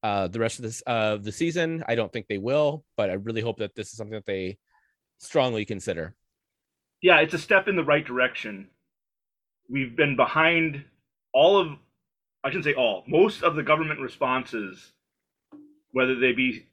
uh, 0.02 0.28
the 0.28 0.38
rest 0.38 0.58
of 0.58 0.64
this 0.64 0.80
of 0.82 1.20
uh, 1.20 1.22
the 1.22 1.32
season. 1.32 1.84
I 1.86 1.94
don't 1.94 2.12
think 2.12 2.26
they 2.28 2.38
will, 2.38 2.84
but 2.96 3.10
I 3.10 3.14
really 3.14 3.42
hope 3.42 3.58
that 3.58 3.74
this 3.74 3.90
is 3.90 3.96
something 3.96 4.14
that 4.14 4.26
they 4.26 4.58
strongly 5.18 5.64
consider 5.64 6.14
yeah, 7.02 7.20
it's 7.20 7.34
a 7.34 7.38
step 7.38 7.68
in 7.68 7.76
the 7.76 7.84
right 7.84 8.04
direction. 8.04 8.68
We've 9.68 9.96
been 9.96 10.16
behind 10.16 10.84
all 11.32 11.58
of, 11.58 11.68
I 12.44 12.48
shouldn't 12.48 12.64
say 12.64 12.74
all, 12.74 13.04
most 13.06 13.42
of 13.42 13.54
the 13.54 13.62
government 13.62 14.00
responses, 14.00 14.92
whether 15.92 16.18
they 16.18 16.32
be 16.32 16.66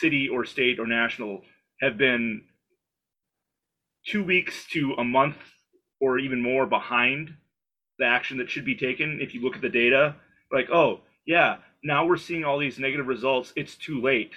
city 0.00 0.28
or 0.28 0.44
state 0.44 0.78
or 0.78 0.86
national, 0.86 1.42
have 1.80 1.98
been 1.98 2.42
two 4.06 4.24
weeks 4.24 4.66
to 4.72 4.94
a 4.94 5.04
month 5.04 5.36
or 6.00 6.18
even 6.18 6.42
more 6.42 6.66
behind 6.66 7.34
the 7.98 8.06
action 8.06 8.38
that 8.38 8.50
should 8.50 8.64
be 8.64 8.74
taken. 8.74 9.20
If 9.20 9.34
you 9.34 9.42
look 9.42 9.54
at 9.54 9.62
the 9.62 9.68
data 9.68 10.16
like 10.50 10.68
oh 10.70 11.00
yeah 11.26 11.56
now 11.84 12.04
we're 12.06 12.16
seeing 12.16 12.44
all 12.44 12.58
these 12.58 12.78
negative 12.78 13.06
results. 13.06 13.52
It's 13.56 13.76
too 13.76 14.00
late. 14.00 14.32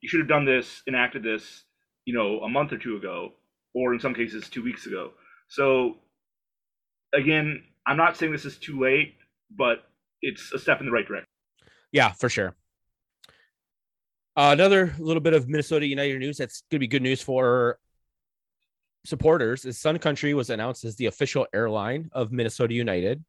You 0.00 0.08
should 0.08 0.20
have 0.20 0.28
done 0.28 0.44
this 0.44 0.82
enacted 0.86 1.22
this 1.22 1.64
you 2.04 2.14
know 2.14 2.40
a 2.40 2.48
month 2.48 2.72
or 2.72 2.78
two 2.78 2.96
ago 2.96 3.32
or 3.74 3.92
in 3.94 4.00
some 4.00 4.14
cases 4.14 4.48
two 4.48 4.62
weeks 4.62 4.86
ago. 4.86 5.12
So 5.48 5.96
again 7.12 7.64
i'm 7.86 7.96
not 7.96 8.16
saying 8.16 8.30
this 8.30 8.44
is 8.44 8.56
too 8.56 8.78
late 8.80 9.14
but 9.56 9.78
it's 10.22 10.52
a 10.52 10.58
step 10.58 10.80
in 10.80 10.86
the 10.86 10.92
right 10.92 11.06
direction. 11.06 11.26
Yeah, 11.92 12.12
for 12.12 12.28
sure. 12.28 12.54
Uh, 14.36 14.50
another 14.52 14.94
little 14.98 15.20
bit 15.20 15.34
of 15.34 15.48
Minnesota 15.48 15.86
United 15.86 16.18
news 16.20 16.36
that's 16.36 16.62
going 16.70 16.76
to 16.76 16.80
be 16.80 16.86
good 16.86 17.02
news 17.02 17.20
for 17.20 17.78
supporters 19.04 19.64
is 19.64 19.78
Sun 19.78 19.98
Country 19.98 20.34
was 20.34 20.50
announced 20.50 20.84
as 20.84 20.96
the 20.96 21.06
official 21.06 21.46
airline 21.52 22.10
of 22.12 22.30
Minnesota 22.30 22.74
United. 22.74 23.24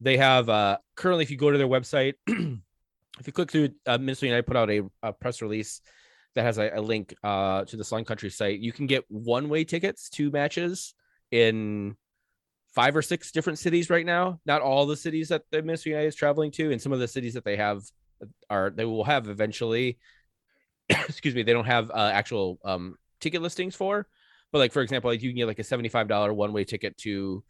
They 0.00 0.16
have 0.16 0.48
uh, 0.48 0.78
currently, 0.96 1.24
if 1.24 1.30
you 1.30 1.36
go 1.36 1.50
to 1.50 1.58
their 1.58 1.68
website, 1.68 2.14
if 2.26 3.26
you 3.26 3.32
click 3.32 3.50
through 3.50 3.70
uh, 3.86 3.98
Minnesota 3.98 4.26
United, 4.26 4.46
put 4.46 4.56
out 4.56 4.70
a, 4.70 4.82
a 5.02 5.12
press 5.12 5.42
release 5.42 5.82
that 6.34 6.42
has 6.42 6.58
a, 6.58 6.70
a 6.74 6.80
link 6.80 7.14
uh, 7.22 7.64
to 7.66 7.76
the 7.76 7.84
Sun 7.84 8.04
Country 8.04 8.30
site. 8.30 8.60
You 8.60 8.72
can 8.72 8.86
get 8.86 9.04
one 9.08 9.48
way 9.48 9.64
tickets 9.64 10.08
to 10.10 10.30
matches 10.30 10.94
in 11.30 11.96
five 12.74 12.96
or 12.96 13.02
six 13.02 13.30
different 13.32 13.58
cities 13.58 13.90
right 13.90 14.06
now. 14.06 14.40
Not 14.46 14.62
all 14.62 14.86
the 14.86 14.96
cities 14.96 15.28
that 15.28 15.42
the 15.50 15.62
Minnesota 15.62 15.90
United 15.90 16.08
is 16.08 16.14
traveling 16.14 16.50
to, 16.52 16.72
and 16.72 16.80
some 16.80 16.92
of 16.92 16.98
the 16.98 17.08
cities 17.08 17.34
that 17.34 17.44
they 17.44 17.56
have 17.56 17.82
are 18.48 18.70
they 18.70 18.84
will 18.84 19.04
have 19.04 19.28
eventually. 19.28 19.98
excuse 21.08 21.34
me, 21.34 21.42
they 21.42 21.52
don't 21.52 21.66
have 21.66 21.90
uh, 21.90 22.10
actual 22.12 22.58
um, 22.64 22.96
ticket 23.20 23.42
listings 23.42 23.74
for, 23.74 24.06
but 24.52 24.58
like 24.58 24.72
for 24.72 24.82
example, 24.82 25.10
like 25.10 25.22
you 25.22 25.30
can 25.30 25.36
get 25.36 25.46
like 25.46 25.58
a 25.58 25.64
seventy-five 25.64 26.08
dollar 26.08 26.32
one-way 26.32 26.64
ticket 26.64 26.96
to 26.98 27.44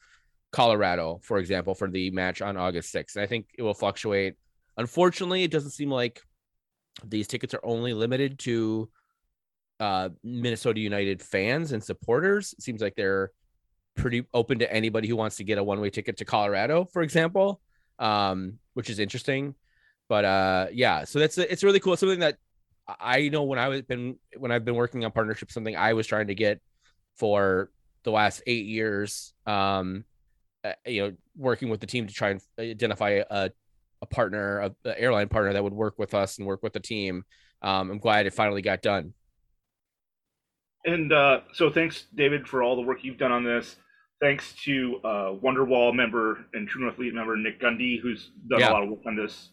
Colorado, 0.53 1.21
for 1.23 1.39
example, 1.39 1.75
for 1.75 1.89
the 1.89 2.11
match 2.11 2.43
on 2.43 2.57
August 2.57 2.91
sixth. 2.91 3.17
And 3.17 3.23
I 3.23 3.27
think 3.27 3.47
it 3.57 3.63
will 3.63 3.75
fluctuate. 3.75 4.35
Unfortunately, 4.77 5.43
it 5.43 5.51
doesn't 5.51 5.71
seem 5.71 5.91
like 5.91 6.23
these 7.05 7.29
tickets 7.29 7.55
are 7.55 7.65
only 7.65 7.95
limited 7.95 8.39
to 8.41 8.91
uh, 9.79 10.11
Minnesota 10.23 10.81
United 10.81 11.23
fans 11.23 11.73
and 11.73 11.83
supporters. 11.83 12.55
It 12.59 12.63
seems 12.63 12.83
like 12.83 12.95
they're 12.97 13.33
pretty 13.97 14.27
open 14.35 14.59
to 14.59 14.73
anybody 14.73 15.09
who 15.09 15.17
wants 15.17 15.37
to 15.37 15.45
get 15.45 15.59
a 15.59 15.65
one-way 15.65 15.91
ticket 15.91 16.19
to 16.19 16.25
Colorado, 16.25 16.85
for 16.85 17.03
example, 17.03 17.61
um, 17.99 18.59
which 18.75 18.91
is 18.91 18.99
interesting. 18.99 19.55
But 20.09 20.25
uh, 20.25 20.67
yeah, 20.73 21.05
so 21.05 21.19
that's 21.19 21.39
it's 21.39 21.63
really 21.63 21.81
cool. 21.81 21.95
It's 21.95 22.01
something 22.01 22.21
that 22.21 22.37
I 22.99 23.29
know 23.29 23.45
when 23.45 23.59
I 23.59 23.69
was 23.69 23.83
been 23.83 24.17
when 24.37 24.51
I've 24.51 24.65
been 24.65 24.75
working 24.75 25.05
on 25.05 25.13
partnership, 25.13 25.51
something 25.51 25.77
I 25.77 25.93
was 25.93 26.07
trying 26.07 26.29
to 26.29 26.35
get 26.35 26.61
for 27.17 27.71
the 28.05 28.11
last 28.11 28.43
eight 28.47 28.67
years. 28.67 29.33
Um, 29.47 30.05
uh, 30.65 30.73
you 30.87 31.03
know, 31.03 31.13
working 31.37 31.69
with 31.71 31.81
the 31.81 31.87
team 31.87 32.07
to 32.07 32.13
try 32.13 32.31
and 32.31 32.41
identify 32.59 33.23
a, 33.31 33.51
a 34.03 34.07
partner, 34.07 34.59
a, 34.59 34.75
a 34.85 35.01
airline 35.01 35.29
partner 35.29 35.53
that 35.53 35.65
would 35.65 35.73
work 35.73 35.99
with 35.99 36.15
us 36.15 36.39
and 36.39 36.47
work 36.47 36.63
with 36.63 36.73
the 36.73 36.81
team. 36.81 37.25
Um, 37.63 37.91
I'm 37.91 37.99
glad 37.99 38.27
it 38.27 38.35
finally 38.35 38.63
got 38.63 38.83
done. 38.83 39.15
And 40.85 41.13
uh, 41.13 41.41
so 41.53 41.71
thanks, 41.71 42.07
David, 42.15 42.49
for 42.49 42.63
all 42.63 42.77
the 42.77 42.83
work 42.83 42.99
you've 43.03 43.19
done 43.19 43.33
on 43.33 43.45
this. 43.45 43.77
Thanks 44.21 44.55
to 44.65 45.01
uh, 45.05 45.35
Wonderwall 45.43 45.95
member 45.95 46.45
and 46.53 46.69
True 46.69 46.83
North 46.83 46.99
Elite 46.99 47.15
member 47.15 47.37
Nick 47.37 47.61
Gundy, 47.61 48.01
who's 48.01 48.31
done 48.49 48.61
Yeah. 48.61 48.71
a 48.71 48.73
lot 48.73 48.83
of 48.83 48.91
work 48.91 49.01
on 49.07 49.17
this. 49.17 49.51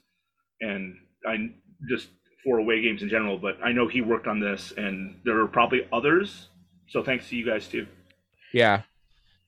And 0.62 0.96
I 1.26 1.52
just 1.90 2.10
for 2.48 2.60
away 2.60 2.82
games 2.82 3.02
in 3.02 3.10
general, 3.10 3.38
but 3.38 3.58
I 3.62 3.74
know 3.74 3.90
he 3.90 4.00
worked 4.00 4.26
on 4.26 4.40
this, 4.40 4.72
and 4.78 5.20
there 5.26 5.38
are 5.42 5.48
probably 5.48 5.86
others. 5.92 6.48
So 6.88 7.04
thanks 7.04 7.28
to 7.28 7.36
you 7.36 7.46
guys 7.46 7.68
too. 7.68 7.86
Yeah. 8.54 8.84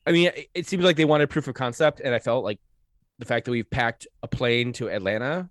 I 0.06 0.12
mean, 0.12 0.28
it, 0.36 0.50
it 0.54 0.68
seems 0.68 0.84
like 0.84 0.98
they 0.98 1.06
wanted 1.06 1.30
proof 1.30 1.48
of 1.48 1.56
concept, 1.56 2.02
and 2.02 2.14
I 2.14 2.20
felt 2.20 2.44
like 2.44 2.60
the 3.18 3.26
fact 3.26 3.46
that 3.46 3.52
we've 3.52 3.70
packed 3.70 4.06
a 4.22 4.28
plane 4.28 4.74
to 4.74 4.90
Atlanta 4.90 5.50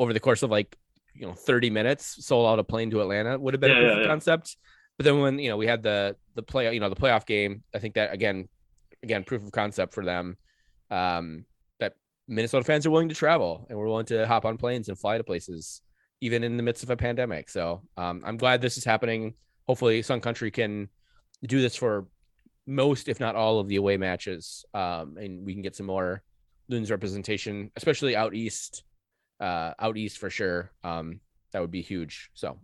over 0.00 0.12
the 0.12 0.18
course 0.18 0.42
of 0.42 0.50
like 0.50 0.76
you 1.14 1.28
know 1.28 1.32
30 1.32 1.70
minutes, 1.70 2.26
sold 2.26 2.48
out 2.48 2.58
a 2.58 2.64
plane 2.64 2.90
to 2.90 3.02
Atlanta 3.02 3.38
would 3.38 3.54
have 3.54 3.60
been 3.60 3.70
a 3.70 3.74
proof 3.74 3.86
yeah, 3.86 3.92
of 3.92 4.02
yeah. 4.02 4.08
concept. 4.08 4.56
But 4.96 5.04
then 5.04 5.20
when 5.20 5.38
you 5.38 5.50
know 5.50 5.56
we 5.56 5.68
had 5.68 5.84
the 5.84 6.16
the 6.34 6.42
play, 6.42 6.74
you 6.74 6.80
know, 6.80 6.88
the 6.88 6.96
playoff 6.96 7.24
game, 7.24 7.62
I 7.72 7.78
think 7.78 7.94
that 7.94 8.12
again, 8.12 8.48
again, 9.04 9.22
proof 9.22 9.44
of 9.44 9.52
concept 9.52 9.94
for 9.94 10.04
them. 10.04 10.36
Um, 10.90 11.44
that 11.78 11.94
Minnesota 12.26 12.64
fans 12.64 12.84
are 12.84 12.90
willing 12.90 13.10
to 13.10 13.14
travel 13.14 13.64
and 13.68 13.78
we're 13.78 13.86
willing 13.86 14.06
to 14.06 14.26
hop 14.26 14.44
on 14.44 14.56
planes 14.56 14.88
and 14.88 14.98
fly 14.98 15.18
to 15.18 15.24
places, 15.24 15.82
even 16.20 16.42
in 16.44 16.56
the 16.56 16.62
midst 16.62 16.82
of 16.82 16.90
a 16.90 16.96
pandemic. 16.96 17.48
So 17.48 17.82
um, 17.96 18.22
I'm 18.24 18.36
glad 18.36 18.60
this 18.60 18.76
is 18.76 18.84
happening. 18.84 19.34
Hopefully, 19.66 20.02
Sun 20.02 20.20
Country 20.20 20.50
can 20.50 20.88
do 21.46 21.60
this 21.60 21.76
for 21.76 22.06
most, 22.66 23.08
if 23.08 23.20
not 23.20 23.34
all, 23.34 23.60
of 23.60 23.68
the 23.68 23.76
away 23.76 23.96
matches, 23.96 24.64
um, 24.74 25.16
and 25.16 25.44
we 25.44 25.52
can 25.52 25.62
get 25.62 25.76
some 25.76 25.86
more 25.86 26.22
Loons 26.68 26.90
representation, 26.90 27.70
especially 27.76 28.14
out 28.14 28.34
east. 28.34 28.84
Uh, 29.40 29.72
out 29.78 29.96
east 29.96 30.18
for 30.18 30.28
sure. 30.28 30.72
Um, 30.82 31.20
that 31.52 31.60
would 31.60 31.70
be 31.70 31.82
huge. 31.82 32.30
So. 32.34 32.58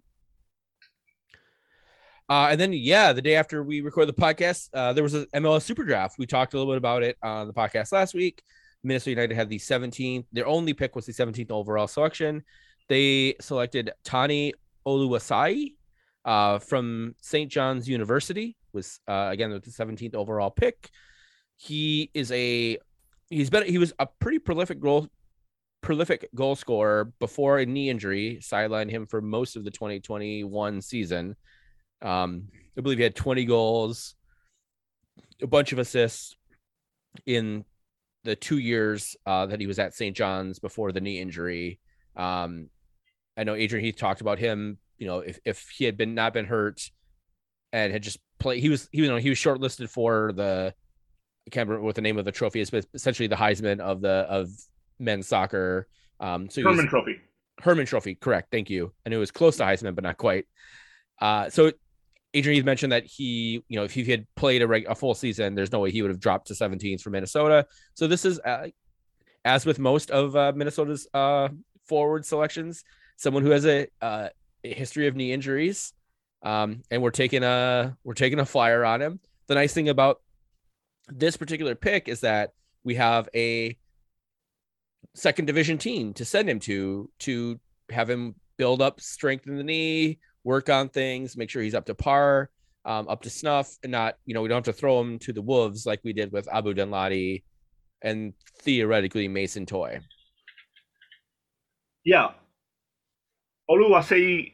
Uh, 2.29 2.49
and 2.51 2.61
then, 2.61 2.73
yeah, 2.73 3.13
the 3.13 3.23
day 3.23 3.37
after 3.37 3.63
we 3.63 3.81
record 3.81 4.09
the 4.09 4.13
podcast, 4.13 4.71
uh, 4.75 4.93
there 4.93 5.05
was 5.05 5.15
a 5.15 5.27
MLS 5.27 5.63
Super 5.63 5.85
Draft. 5.85 6.19
We 6.19 6.27
talked 6.27 6.55
a 6.55 6.59
little 6.59 6.73
bit 6.73 6.79
about 6.79 7.03
it 7.03 7.17
on 7.23 7.47
the 7.47 7.53
podcast 7.53 7.93
last 7.93 8.15
week. 8.15 8.43
Minnesota 8.83 9.11
United 9.11 9.35
had 9.35 9.49
the 9.49 9.59
17th. 9.59 10.27
Their 10.33 10.47
only 10.47 10.75
pick 10.75 10.97
was 10.97 11.07
the 11.07 11.13
17th 11.13 11.51
overall 11.51 11.87
selection. 11.87 12.43
They 12.89 13.35
selected 13.41 13.93
Tani 14.05 14.55
Oluwaseyi 14.87 15.75
uh, 16.25 16.59
from 16.59 17.15
St. 17.21 17.51
John's 17.51 17.89
University. 17.89 18.57
Was 18.73 19.01
uh, 19.07 19.29
again 19.31 19.51
with 19.53 19.65
the 19.65 19.71
17th 19.71 20.15
overall 20.15 20.51
pick. 20.51 20.91
He 21.57 22.11
is 22.13 22.33
a 22.33 22.79
he's 23.31 23.51
been 23.51 23.67
he 23.67 23.79
was 23.79 23.93
a 23.99 24.07
pretty 24.07 24.39
prolific 24.39 24.81
goal 24.81 25.09
prolific 25.81 26.29
goal 26.35 26.57
scorer 26.57 27.13
before 27.21 27.59
a 27.59 27.67
knee 27.67 27.91
injury 27.91 28.39
sidelined 28.41 28.91
him 28.91 29.07
for 29.07 29.21
most 29.21 29.55
of 29.55 29.65
the 29.65 29.71
2021 29.71 30.81
season. 30.81 31.37
Um, 32.03 32.49
I 32.77 32.81
believe 32.81 32.99
he 32.99 33.05
had 33.05 33.15
20 33.15 33.45
goals, 33.45 34.15
a 35.43 35.47
bunch 35.47 35.73
of 35.73 35.79
assists 35.79 36.37
in 37.27 37.65
the 38.25 38.35
two 38.35 38.59
years 38.59 39.15
uh, 39.27 39.47
that 39.47 39.61
he 39.61 39.67
was 39.67 39.79
at 39.79 39.95
St. 39.95 40.17
John's 40.17 40.59
before 40.59 40.91
the 40.91 41.01
knee 41.01 41.21
injury. 41.21 41.79
Um, 42.17 42.71
I 43.37 43.45
know 43.45 43.55
Adrian 43.55 43.85
Heath 43.85 43.97
talked 43.97 44.21
about 44.21 44.39
him. 44.39 44.79
You 44.99 45.07
know, 45.07 45.19
if, 45.21 45.39
if 45.45 45.69
he 45.77 45.85
had 45.85 45.97
been 45.97 46.15
not 46.15 46.33
been 46.33 46.45
hurt 46.47 46.81
and 47.73 47.93
had 47.93 48.03
just 48.03 48.19
played, 48.39 48.61
he 48.61 48.69
was 48.69 48.89
he 48.93 49.03
you 49.03 49.09
know 49.09 49.17
he 49.17 49.29
was 49.31 49.39
shortlisted 49.39 49.89
for 49.91 50.33
the 50.33 50.75
I 51.47 51.51
can't 51.51 51.69
remember 51.69 51.85
what 51.85 51.95
the 51.95 52.01
name 52.03 52.17
of 52.19 52.25
the 52.25 52.33
trophy 52.33 52.61
is, 52.61 52.71
but 52.71 52.87
essentially 52.95 53.27
the 53.27 53.37
Heisman 53.37 53.81
of 53.81 54.01
the 54.01 54.09
of 54.29 54.49
men's 54.99 55.27
soccer. 55.29 55.87
Um, 56.21 56.49
so 56.49 56.61
he 56.61 56.65
was- 56.67 56.77
Hermann 56.77 56.89
Trophy. 56.89 57.21
Hermann 57.61 57.87
Trophy, 57.87 58.15
correct. 58.17 58.49
Thank 58.51 58.69
you. 58.71 58.93
I 59.07 59.11
knew 59.11 59.17
it 59.17 59.21
was 59.21 59.31
close 59.31 59.57
to 59.59 59.65
Heisman, 59.65 59.95
but 59.95 60.03
not 60.05 60.17
quite. 60.17 60.47
Uh, 61.21 61.49
so 61.51 61.71
Adrian 62.33 62.57
Heath 62.57 62.65
mentioned 62.65 62.91
that 62.93 63.05
he, 63.05 63.63
you 63.69 63.77
know, 63.77 63.85
if 63.85 63.93
he 63.93 64.05
had 64.05 64.27
played 64.35 64.61
a, 64.63 64.67
reg- 64.67 64.87
a 64.89 64.95
full 64.97 65.15
season, 65.15 65.55
there's 65.55 65.71
no 65.71 65.79
way 65.79 65.93
he 65.93 66.03
would 66.03 66.11
have 66.11 66.19
dropped 66.19 66.49
to 66.49 66.55
17th 66.55 67.01
for 67.01 67.11
Minnesota. 67.11 67.67
So 67.95 68.09
this 68.09 68.25
is, 68.25 68.41
uh, 68.41 68.69
as 69.45 69.65
with 69.65 69.79
most 69.79 70.11
of 70.11 70.35
uh, 70.35 70.53
Minnesota's 70.57 71.07
uh, 71.15 71.49
forward 71.87 72.27
selections, 72.27 72.83
someone 73.17 73.43
who 73.43 73.51
has 73.51 73.67
a, 73.67 73.87
uh, 74.01 74.29
history 74.63 75.07
of 75.07 75.17
knee 75.17 75.33
injuries, 75.33 75.93
um, 76.43 76.83
and 76.91 77.03
we're 77.03 77.11
taking 77.11 77.43
a 77.43 77.97
we're 78.05 78.15
taking 78.15 78.39
a 78.39 78.47
flyer 78.47 78.85
on 78.85 79.01
him. 79.01 79.21
The 79.47 79.55
nice 79.55 79.73
thing 79.73 79.89
about 79.89 80.21
this 81.09 81.37
particular 81.37 81.75
pick 81.75 82.09
is 82.09 82.21
that 82.21 82.51
we 82.83 82.95
have 82.95 83.29
a 83.35 83.77
second 85.15 85.47
division 85.47 85.79
team 85.79 86.15
to 86.15 86.25
send 86.25 86.49
him 86.49 86.61
to 86.61 87.11
to 87.21 87.61
have 87.91 88.09
him 88.09 88.35
build 88.57 88.81
up 88.81 89.01
strength 89.01 89.47
in 89.47 89.57
the 89.57 89.65
knee, 89.65 90.19
work 90.45 90.69
on 90.69 90.89
things, 90.89 91.37
make 91.37 91.51
sure 91.51 91.63
he's 91.63 91.75
up 91.75 91.87
to 91.87 91.95
par, 91.95 92.51
um, 92.85 93.09
up 93.09 93.23
to 93.23 93.31
snuff, 93.31 93.77
and 93.83 93.93
not 93.93 94.17
you 94.25 94.35
know 94.35 94.43
we 94.43 94.49
don't 94.49 94.67
have 94.67 94.75
to 94.75 94.79
throw 94.79 95.01
him 95.01 95.19
to 95.21 95.33
the 95.33 95.43
wolves 95.43 95.87
like 95.87 96.01
we 96.05 96.13
did 96.13 96.33
with 96.33 96.49
Abu 96.53 96.75
Danladi 96.75 97.43
and 98.03 98.35
theoretically 98.61 99.29
Mason 99.29 99.67
Toye. 99.67 100.01
Yeah. 102.05 102.33
Oluwaseyi 103.71 104.53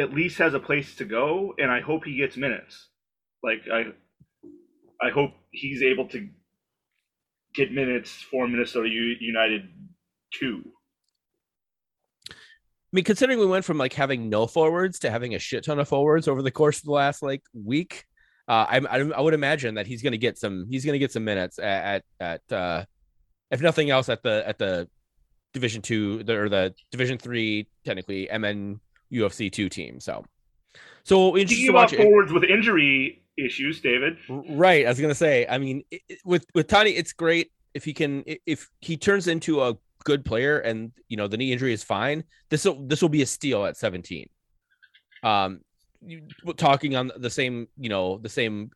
at 0.00 0.12
least 0.12 0.38
has 0.38 0.54
a 0.54 0.60
place 0.60 0.96
to 0.96 1.04
go, 1.04 1.54
and 1.58 1.70
I 1.70 1.80
hope 1.80 2.04
he 2.04 2.16
gets 2.16 2.36
minutes. 2.36 2.88
Like 3.42 3.62
I, 3.72 3.84
I 5.00 5.10
hope 5.10 5.32
he's 5.50 5.82
able 5.82 6.08
to 6.08 6.28
get 7.54 7.72
minutes 7.72 8.10
for 8.30 8.48
Minnesota 8.48 8.88
United 8.88 9.68
too. 10.32 10.62
I 12.30 12.34
mean, 12.92 13.04
considering 13.04 13.38
we 13.38 13.46
went 13.46 13.64
from 13.64 13.78
like 13.78 13.92
having 13.92 14.28
no 14.28 14.46
forwards 14.46 15.00
to 15.00 15.10
having 15.10 15.34
a 15.34 15.38
shit 15.38 15.64
ton 15.64 15.80
of 15.80 15.88
forwards 15.88 16.28
over 16.28 16.42
the 16.42 16.50
course 16.50 16.78
of 16.78 16.84
the 16.84 16.92
last 16.92 17.22
like 17.22 17.42
week, 17.52 18.04
uh, 18.46 18.66
I, 18.68 18.80
I 18.88 18.98
I 19.00 19.20
would 19.20 19.34
imagine 19.34 19.74
that 19.74 19.86
he's 19.86 20.02
going 20.02 20.12
to 20.12 20.18
get 20.18 20.38
some 20.38 20.66
he's 20.70 20.84
going 20.84 20.92
to 20.92 20.98
get 20.98 21.10
some 21.10 21.24
minutes 21.24 21.58
at 21.58 22.04
at, 22.20 22.40
at 22.50 22.56
uh, 22.56 22.84
if 23.50 23.60
nothing 23.60 23.90
else 23.90 24.08
at 24.08 24.22
the 24.22 24.46
at 24.46 24.58
the 24.58 24.88
Division 25.54 25.80
two 25.80 26.24
or 26.28 26.48
the 26.48 26.74
Division 26.90 27.16
three 27.16 27.68
technically 27.84 28.28
MN 28.36 28.80
UFC 29.12 29.50
two 29.50 29.68
team. 29.68 30.00
So 30.00 30.24
so 31.04 31.18
we'll 31.18 31.32
be 31.32 31.40
interested 31.42 31.62
Speaking 31.62 31.72
to 31.72 31.78
about 31.78 31.92
watch 31.92 31.92
it. 31.94 32.02
forwards 32.02 32.32
with 32.32 32.44
injury, 32.44 33.22
issues, 33.38 33.80
David. 33.80 34.18
Right. 34.28 34.84
I 34.84 34.88
was 34.88 35.00
gonna 35.00 35.14
say. 35.14 35.46
I 35.48 35.58
mean, 35.58 35.84
it, 35.90 36.02
it, 36.08 36.18
with 36.24 36.44
with 36.54 36.66
Tani, 36.66 36.90
it's 36.90 37.12
great 37.12 37.52
if 37.72 37.84
he 37.84 37.92
can 37.92 38.24
if 38.46 38.68
he 38.80 38.96
turns 38.96 39.28
into 39.28 39.62
a 39.62 39.76
good 40.04 40.24
player 40.24 40.58
and 40.58 40.92
you 41.08 41.16
know 41.16 41.28
the 41.28 41.36
knee 41.36 41.52
injury 41.52 41.72
is 41.72 41.82
fine. 41.82 42.24
This 42.50 42.64
will 42.64 42.86
this 42.86 43.00
will 43.00 43.08
be 43.08 43.22
a 43.22 43.26
steal 43.26 43.64
at 43.64 43.76
17. 43.76 44.28
Um, 45.22 45.60
talking 46.56 46.96
on 46.96 47.10
the 47.16 47.30
same 47.30 47.68
you 47.78 47.88
know 47.88 48.18
the 48.18 48.28
same 48.28 48.70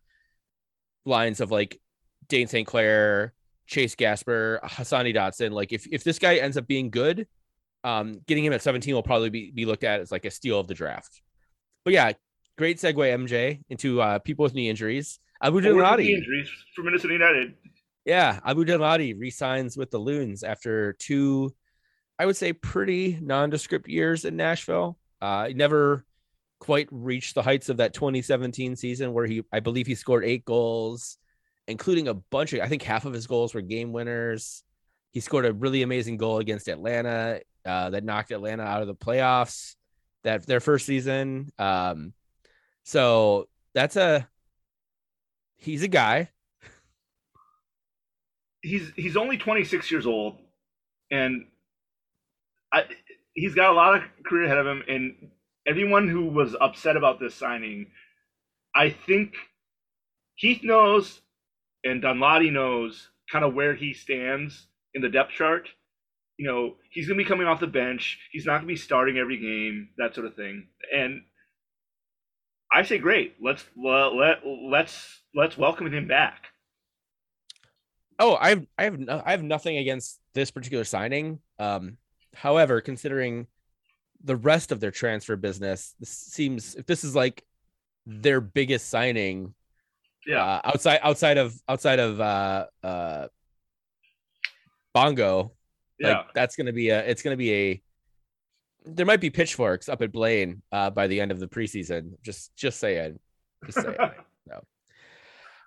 lines 1.05 1.41
of 1.41 1.51
like 1.51 1.81
Dayne 2.29 2.47
St. 2.47 2.67
Clair, 2.67 3.33
Chase 3.69 3.95
Gasper, 3.95 4.61
Hassani 4.65 5.15
Dotson. 5.15 5.53
Like 5.53 5.73
if 5.73 5.87
if 5.87 6.03
this 6.03 6.19
guy 6.19 6.37
ends 6.37 6.57
up 6.57 6.67
being 6.67 6.91
good, 6.91 7.29
um, 7.85 8.21
getting 8.27 8.45
him 8.45 8.53
at 8.53 8.63
17 8.63 8.93
will 8.95 9.03
probably 9.03 9.31
be, 9.31 9.51
be 9.53 9.67
looked 9.67 9.85
at 9.85 10.01
as 10.01 10.11
like 10.11 10.25
a 10.25 10.31
steal 10.31 10.59
of 10.59 10.67
the 10.67 10.75
draft. 10.75 11.23
But 11.85 11.93
yeah, 11.93 12.13
great 12.57 12.79
segue, 12.79 12.95
MJ, 12.95 13.63
into 13.69 14.01
uh, 14.01 14.19
people 14.19 14.43
with 14.43 14.55
knee 14.55 14.69
injuries. 14.69 15.21
Abu 15.41 15.61
Danladi. 15.61 16.09
injuries 16.09 16.51
for 16.75 16.83
Minnesota 16.83 17.13
United. 17.13 17.55
Yeah, 18.05 18.41
Abu 18.45 18.65
Danladi 18.65 19.15
resigns 19.17 19.77
with 19.77 19.91
the 19.91 19.99
Loons 19.99 20.43
after 20.43 20.95
two, 20.95 21.55
I 22.19 22.27
would 22.27 22.37
say, 22.37 22.53
pretty 22.55 23.19
nondescript 23.21 23.87
years 23.89 24.25
in 24.25 24.37
Nashville. 24.37 24.99
Uh, 25.21 25.51
never 25.55 26.05
quite 26.59 26.89
reached 26.91 27.35
the 27.35 27.43
heights 27.43 27.69
of 27.69 27.77
that 27.77 27.95
2017 27.95 28.77
season 28.77 29.13
where 29.13 29.27
he, 29.27 29.45
I 29.53 29.61
believe, 29.61 29.87
he 29.87 29.95
scored 29.95 30.25
eight 30.25 30.45
goals, 30.45 31.19
including 31.69 32.09
a 32.09 32.15
bunch 32.15 32.53
of, 32.55 32.61
I 32.61 32.69
think 32.69 32.83
half 32.83 33.05
of 33.05 33.13
his 33.13 33.27
goals 33.27 33.55
were 33.55 33.61
game 33.61 33.93
winners. 33.93 34.65
He 35.13 35.21
scored 35.21 35.47
a 35.47 35.53
really 35.53 35.83
amazing 35.83 36.17
goal 36.17 36.39
against 36.39 36.69
Atlanta 36.69 37.41
uh, 37.65 37.91
that 37.91 38.05
knocked 38.05 38.33
Atlanta 38.33 38.63
out 38.63 38.81
of 38.81 38.89
the 38.89 38.95
playoffs 38.95 39.77
that 40.25 40.47
their 40.47 40.61
first 40.61 40.87
season. 40.87 41.53
Um, 41.59 42.15
so 42.85 43.49
that's 43.75 43.97
a 43.97 44.29
he's 45.57 45.83
a 45.83 45.89
guy. 45.89 46.31
He's 48.63 48.91
he's 48.97 49.17
only 49.17 49.39
26 49.39 49.91
years 49.91 50.07
old, 50.07 50.37
and 51.11 51.47
I, 52.73 52.85
he's 53.35 53.55
got 53.55 53.71
a 53.71 53.75
lot 53.75 53.97
of 53.97 54.03
career 54.25 54.47
ahead 54.47 54.59
of 54.59 54.67
him. 54.67 54.83
And 54.89 55.31
everyone 55.67 56.09
who 56.09 56.27
was 56.27 56.57
upset 56.61 56.97
about 56.97 57.21
this 57.21 57.35
signing, 57.35 57.89
I 58.75 58.91
think 58.91 59.35
Heath 60.35 60.63
knows 60.65 61.21
and 61.89 62.03
Danladi 62.03 62.53
knows 62.53 63.09
kind 63.31 63.45
of 63.45 63.55
where 63.55 63.75
he 63.75 63.93
stands 63.93 64.67
in 64.95 65.03
the 65.03 65.09
depth 65.09 65.33
chart. 65.33 65.69
You 66.37 66.47
know, 66.47 66.77
he's 66.91 67.09
going 67.09 67.19
to 67.19 67.25
be 67.25 67.29
coming 67.29 67.47
off 67.47 67.61
the 67.61 67.67
bench. 67.67 68.19
He's 68.31 68.47
not 68.47 68.59
going 68.59 68.69
to 68.69 68.75
be 68.75 68.77
starting 68.77 69.19
every 69.19 69.39
game, 69.39 69.89
that 69.99 70.15
sort 70.15 70.27
of 70.27 70.37
thing. 70.37 70.69
And 70.95 71.23
I 72.73 72.83
say 72.83 72.99
great. 72.99 73.37
Let's 73.43 73.65
let, 73.77 74.15
let 74.15 74.39
let's 74.47 75.23
let's 75.35 75.57
welcome 75.57 75.93
him 75.93 76.07
back. 76.07 76.45
Oh, 78.19 78.37
I 78.37 78.51
have 78.51 78.67
I 78.77 78.85
have 78.85 79.09
I 79.09 79.31
have 79.31 79.43
nothing 79.43 79.79
against 79.79 80.21
this 80.35 80.51
particular 80.51 80.85
signing. 80.85 81.41
Um, 81.59 81.97
however, 82.35 82.81
considering 82.81 83.47
the 84.23 84.37
rest 84.37 84.71
of 84.71 84.81
their 84.81 84.91
transfer 84.91 85.37
business, 85.37 85.95
this 85.99 86.11
seems 86.11 86.75
if 86.75 86.87
this 86.87 87.05
is 87.05 87.15
like 87.17 87.45
their 88.07 88.41
biggest 88.41 88.89
signing, 88.91 89.55
yeah, 90.27 90.45
uh, 90.45 90.61
outside 90.65 91.01
outside 91.03 91.39
of 91.39 91.55
outside 91.69 91.99
of 91.99 92.21
uh 92.21 92.67
uh 92.83 93.29
Bongo, 94.95 95.53
like 96.01 96.17
yeah. 96.17 96.23
that's 96.35 96.57
gonna 96.57 96.73
be 96.73 96.91
a 96.91 97.01
it's 97.01 97.23
gonna 97.23 97.37
be 97.37 97.53
a 97.53 97.83
there 98.85 99.07
might 99.07 99.21
be 99.21 99.31
pitchforks 99.31 99.89
up 99.89 100.03
at 100.03 100.13
Blaine 100.13 100.63
uh, 100.73 100.91
by 100.91 101.07
the 101.07 101.21
end 101.21 101.31
of 101.31 101.41
the 101.41 101.49
preseason. 101.49 102.13
Just 102.23 102.55
just 102.57 102.81
saying. 102.81 103.19
Just 103.67 103.83
saying. 103.83 103.97
no. 104.47 104.61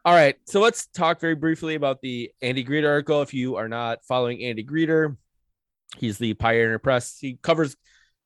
All 0.04 0.14
right. 0.14 0.36
So 0.46 0.60
let's 0.60 0.88
talk 0.88 1.20
very 1.20 1.36
briefly 1.36 1.76
about 1.76 2.02
the 2.02 2.32
Andy 2.42 2.64
Greder 2.64 2.90
article. 2.90 3.22
If 3.22 3.34
you 3.34 3.58
are 3.58 3.68
not 3.68 4.04
following 4.06 4.42
Andy 4.44 4.64
Greder, 4.64 5.18
he's 5.98 6.18
the 6.18 6.34
Pioneer 6.34 6.80
Press. 6.80 7.18
He 7.20 7.38
covers 7.42 7.76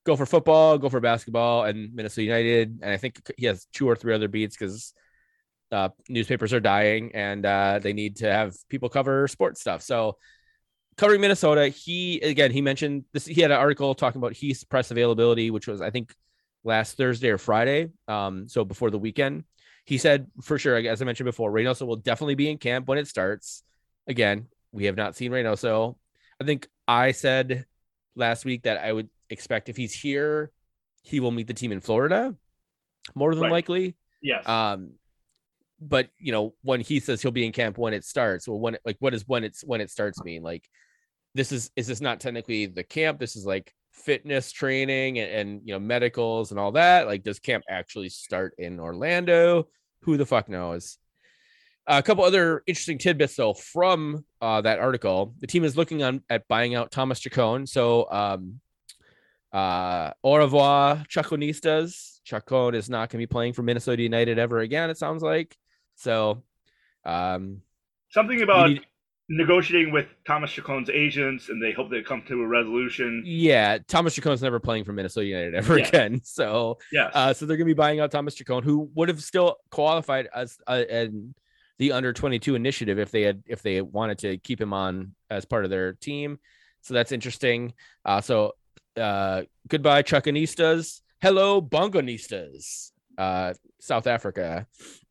Gopher 0.05 0.25
football, 0.25 0.77
Gopher 0.77 0.99
basketball, 0.99 1.65
and 1.65 1.93
Minnesota 1.93 2.23
United. 2.23 2.79
And 2.81 2.91
I 2.91 2.97
think 2.97 3.19
he 3.38 3.47
has 3.47 3.67
two 3.73 3.89
or 3.89 3.95
three 3.95 4.13
other 4.13 4.27
beats 4.27 4.55
because 4.55 4.93
uh, 5.75 5.89
newspapers 6.07 6.53
are 6.53 6.59
dying 6.59 7.11
and 7.13 7.45
uh, 7.45 7.79
they 7.81 7.93
need 7.93 8.15
to 8.17 8.31
have 8.31 8.55
people 8.69 8.88
cover 8.89 9.27
sports 9.27 9.59
stuff. 9.61 9.81
So 9.81 10.17
covering 10.97 11.21
Minnesota, 11.21 11.67
he 11.67 12.19
again 12.21 12.51
he 12.51 12.61
mentioned 12.61 13.03
this. 13.13 13.25
He 13.25 13.41
had 13.41 13.51
an 13.51 13.57
article 13.57 13.93
talking 13.93 14.19
about 14.21 14.33
Heath's 14.33 14.63
press 14.63 14.91
availability, 14.91 15.51
which 15.51 15.67
was 15.67 15.81
I 15.81 15.89
think 15.89 16.13
last 16.63 16.97
Thursday 16.97 17.29
or 17.29 17.38
Friday, 17.38 17.89
um, 18.07 18.47
so 18.47 18.63
before 18.63 18.89
the 18.89 18.97
weekend. 18.99 19.43
He 19.85 19.97
said 19.99 20.27
for 20.41 20.57
sure, 20.57 20.77
as 20.77 21.01
I 21.01 21.05
mentioned 21.05 21.25
before, 21.25 21.51
Reynoso 21.51 21.85
will 21.85 21.97
definitely 21.97 22.35
be 22.35 22.49
in 22.49 22.57
camp 22.57 22.88
when 22.88 22.97
it 22.97 23.07
starts. 23.07 23.61
Again, 24.07 24.47
we 24.71 24.85
have 24.85 24.95
not 24.95 25.15
seen 25.15 25.31
Reynoso. 25.31 25.95
I 26.41 26.43
think 26.45 26.67
I 26.88 27.11
said 27.11 27.65
last 28.15 28.45
week 28.45 28.63
that 28.63 28.77
I 28.79 28.91
would 28.91 29.09
expect 29.29 29.69
if 29.69 29.77
he's 29.77 29.93
here, 29.93 30.51
he 31.03 31.19
will 31.19 31.31
meet 31.31 31.47
the 31.47 31.53
team 31.53 31.71
in 31.71 31.81
Florida, 31.81 32.33
more 33.13 33.35
than 33.35 33.43
Right. 33.43 33.51
likely. 33.51 33.95
Yes. 34.21 34.47
Um, 34.47 34.93
but 35.79 36.09
you 36.17 36.31
know, 36.31 36.53
when 36.61 36.81
he 36.81 36.99
says 36.99 37.21
he'll 37.21 37.31
be 37.31 37.45
in 37.45 37.51
camp 37.51 37.77
when 37.77 37.93
it 37.93 38.03
starts, 38.03 38.47
well, 38.47 38.59
when 38.59 38.77
like 38.85 38.97
what 38.99 39.13
does 39.13 39.27
when 39.27 39.43
it's 39.43 39.63
when 39.63 39.81
it 39.81 39.89
starts 39.89 40.23
mean? 40.23 40.43
Like, 40.43 40.67
this 41.33 41.51
is 41.51 41.71
is 41.75 41.88
this 41.88 42.01
not 42.01 42.19
technically 42.19 42.65
the 42.65 42.83
camp? 42.83 43.19
This 43.19 43.35
is 43.35 43.45
like 43.45 43.73
fitness 43.91 44.51
training 44.51 45.19
and, 45.19 45.31
and 45.31 45.61
you 45.65 45.73
know 45.73 45.79
medicals 45.79 46.51
and 46.51 46.59
all 46.59 46.73
that. 46.73 47.07
Like, 47.07 47.23
does 47.23 47.39
camp 47.39 47.63
actually 47.69 48.09
start 48.09 48.55
in 48.57 48.79
Orlando? 48.79 49.67
Who 50.01 50.17
the 50.17 50.25
fuck 50.25 50.49
knows? 50.49 50.97
a 51.88 52.01
couple 52.01 52.23
other 52.23 52.63
interesting 52.65 52.97
tidbits 52.97 53.35
though 53.35 53.53
from 53.53 54.25
uh, 54.41 54.61
that 54.61 54.79
article. 54.79 55.35
The 55.39 55.47
team 55.47 55.63
is 55.63 55.77
looking 55.77 56.03
on 56.03 56.23
at 56.29 56.47
buying 56.47 56.75
out 56.75 56.91
Thomas 56.91 57.19
Chacon. 57.19 57.67
So 57.67 58.09
um, 58.11 58.59
uh, 59.51 60.11
au 60.23 60.38
revoir, 60.38 61.03
Chaconistas. 61.09 62.19
Chacon 62.23 62.73
is 62.73 62.89
not 62.89 63.09
going 63.09 63.21
to 63.21 63.27
be 63.27 63.31
playing 63.31 63.53
for 63.53 63.61
Minnesota 63.61 64.01
United 64.01 64.39
ever 64.39 64.59
again. 64.59 64.89
It 64.89 64.97
sounds 64.97 65.21
like. 65.21 65.55
So, 65.95 66.43
um, 67.05 67.62
Something 68.10 68.41
about 68.41 68.69
need- 68.69 68.86
negotiating 69.29 69.91
with 69.91 70.05
Thomas 70.27 70.51
Chacon's 70.51 70.89
agents, 70.89 71.49
and 71.49 71.62
they 71.62 71.71
hope 71.71 71.89
they 71.89 72.01
come 72.01 72.21
to 72.27 72.41
a 72.43 72.47
resolution. 72.47 73.23
yeah, 73.25 73.79
Thomas 73.88 74.13
Chacon's 74.13 74.41
never 74.41 74.60
playing 74.60 74.84
for 74.84 74.93
Minnesota 74.93 75.25
United 75.25 75.55
ever 75.55 75.79
Yeah. 75.79 75.88
again. 75.88 76.21
So, 76.23 76.77
Yes. 76.91 77.12
uh, 77.13 77.34
so 77.34 77.45
they're 77.45 77.58
going 77.58 77.67
to 77.67 77.73
be 77.73 77.77
buying 77.77 77.99
out 77.99 78.12
Thomas 78.12 78.36
Chacon, 78.36 78.63
who 78.63 78.89
would 78.95 79.10
have 79.10 79.21
still 79.23 79.58
qualified 79.71 80.27
as 80.34 80.58
uh, 80.67 80.84
in 80.89 81.34
the 81.79 81.91
under 81.91 82.13
22 82.13 82.55
initiative 82.55 82.99
if 82.99 83.12
they 83.12 83.23
had 83.23 83.43
if 83.47 83.62
they 83.62 83.81
wanted 83.81 84.17
to 84.19 84.38
keep 84.38 84.62
him 84.62 84.71
on 84.73 85.13
as 85.29 85.43
part 85.43 85.65
of 85.65 85.69
their 85.71 85.93
team. 85.93 86.39
So 86.81 86.93
that's 86.93 87.12
interesting. 87.12 87.73
Uh, 88.05 88.21
so 88.21 88.53
uh, 88.95 89.41
goodbye 89.67 90.03
Chaconistas. 90.03 91.01
Hello 91.21 91.62
Bongonistas. 91.62 92.91
Uh, 93.17 93.53
South 93.81 94.08
Africa. 94.08 94.67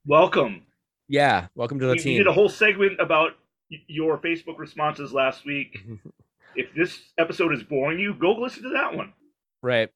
Welcome. 0.06 0.62
Yeah, 1.08 1.48
welcome 1.54 1.78
to 1.80 1.86
the 1.86 1.92
We, 1.92 1.96
we 1.98 2.02
team. 2.02 2.18
did 2.18 2.26
a 2.26 2.32
whole 2.32 2.48
segment 2.48 2.98
about 3.00 3.32
your 3.68 4.18
Facebook 4.18 4.58
responses 4.58 5.12
last 5.12 5.44
week. 5.44 5.78
if 6.56 6.74
this 6.74 6.98
episode 7.18 7.52
is 7.52 7.62
boring 7.62 7.98
you, 7.98 8.14
go 8.14 8.32
listen 8.32 8.62
to 8.64 8.70
that 8.70 8.94
one. 8.96 9.12
Right. 9.62 9.90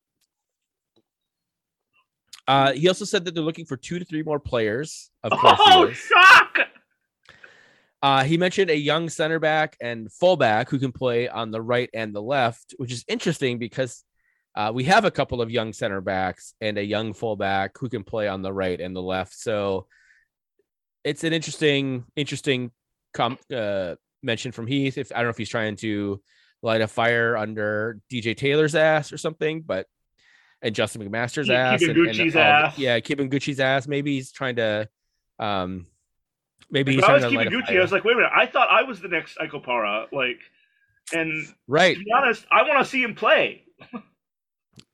Uh, 2.47 2.73
he 2.73 2.89
also 2.89 3.05
said 3.05 3.25
that 3.25 3.35
they're 3.35 3.43
looking 3.45 3.67
for 3.67 3.77
two 3.77 3.99
to 3.99 4.05
three 4.05 4.23
more 4.23 4.41
players. 4.41 5.11
Of 5.23 5.33
course, 5.33 5.59
Oh, 5.67 5.91
shock! 5.93 6.59
Uh, 8.01 8.25
he 8.25 8.37
mentioned 8.39 8.71
a 8.71 8.77
young 8.77 9.09
center 9.09 9.39
back 9.39 9.77
and 9.83 10.11
fullback 10.13 10.71
who 10.71 10.79
can 10.79 10.93
play 10.93 11.29
on 11.29 11.51
the 11.51 11.61
right 11.61 11.91
and 11.93 12.15
the 12.15 12.23
left, 12.23 12.75
which 12.79 12.93
is 12.93 13.05
interesting 13.09 13.59
because 13.59 14.05
uh, 14.55 14.71
we 14.73 14.85
have 14.85 15.05
a 15.05 15.11
couple 15.11 15.43
of 15.43 15.51
young 15.51 15.73
center 15.73 16.01
backs 16.01 16.55
and 16.61 16.79
a 16.79 16.85
young 16.85 17.13
fullback 17.13 17.77
who 17.79 17.89
can 17.89 18.05
play 18.05 18.29
on 18.29 18.41
the 18.41 18.53
right 18.53 18.81
and 18.81 18.95
the 18.95 19.03
left. 19.03 19.35
So 19.35 19.87
it's 21.05 21.25
an 21.25 21.33
interesting, 21.33 22.05
interesting 22.17 22.71
com- 23.15 23.39
uh, 23.55 23.95
mention 24.23 24.53
from 24.53 24.67
Heath. 24.67 24.99
If 24.99 25.13
I 25.13 25.17
don't 25.17 25.25
know 25.25 25.31
if 25.31 25.39
he's 25.39 25.49
trying 25.49 25.77
to 25.77 26.21
light 26.63 26.81
a 26.81 26.89
fire 26.89 27.37
under 27.37 28.01
DJ 28.13 28.37
Taylor's 28.37 28.75
ass 28.75 29.13
or 29.13 29.19
something, 29.19 29.63
but 29.63 29.87
and 30.61 30.75
Justin 30.75 31.09
McMaster's 31.09 31.49
ass, 31.51 31.81
and, 31.83 31.95
keeping 31.95 32.09
and 32.09 32.17
Gucci's 32.17 32.37
all 32.37 32.43
the- 32.43 32.49
ass. 32.49 32.79
yeah, 32.79 32.99
keeping 33.01 33.31
Gucci's 33.31 33.61
ass. 33.61 33.87
Maybe 33.87 34.15
he's 34.17 34.33
trying 34.33 34.57
to, 34.57 34.89
um, 35.39 35.87
maybe 36.71 36.93
he's 36.95 37.03
When 37.03 37.11
I 37.11 37.15
was 37.15 37.23
to 37.25 37.31
keeping 37.31 37.47
Gucci, 37.49 37.67
fire. 37.67 37.79
I 37.79 37.83
was 37.83 37.93
like, 37.93 38.05
wait 38.05 38.15
a 38.15 38.17
minute, 38.17 38.33
I 38.35 38.47
thought 38.47 38.69
I 38.69 38.83
was 38.83 39.01
the 39.01 39.07
next 39.09 39.39
Ike 39.41 39.53
Opara. 39.53 40.07
Like, 40.13 40.41
and 41.13 41.47
right, 41.69 41.97
to 41.97 42.03
be 42.05 42.11
honest, 42.13 42.45
I 42.51 42.63
want 42.63 42.85
to 42.85 42.91
see 42.91 43.03
him 43.03 43.15
play. 43.15 43.63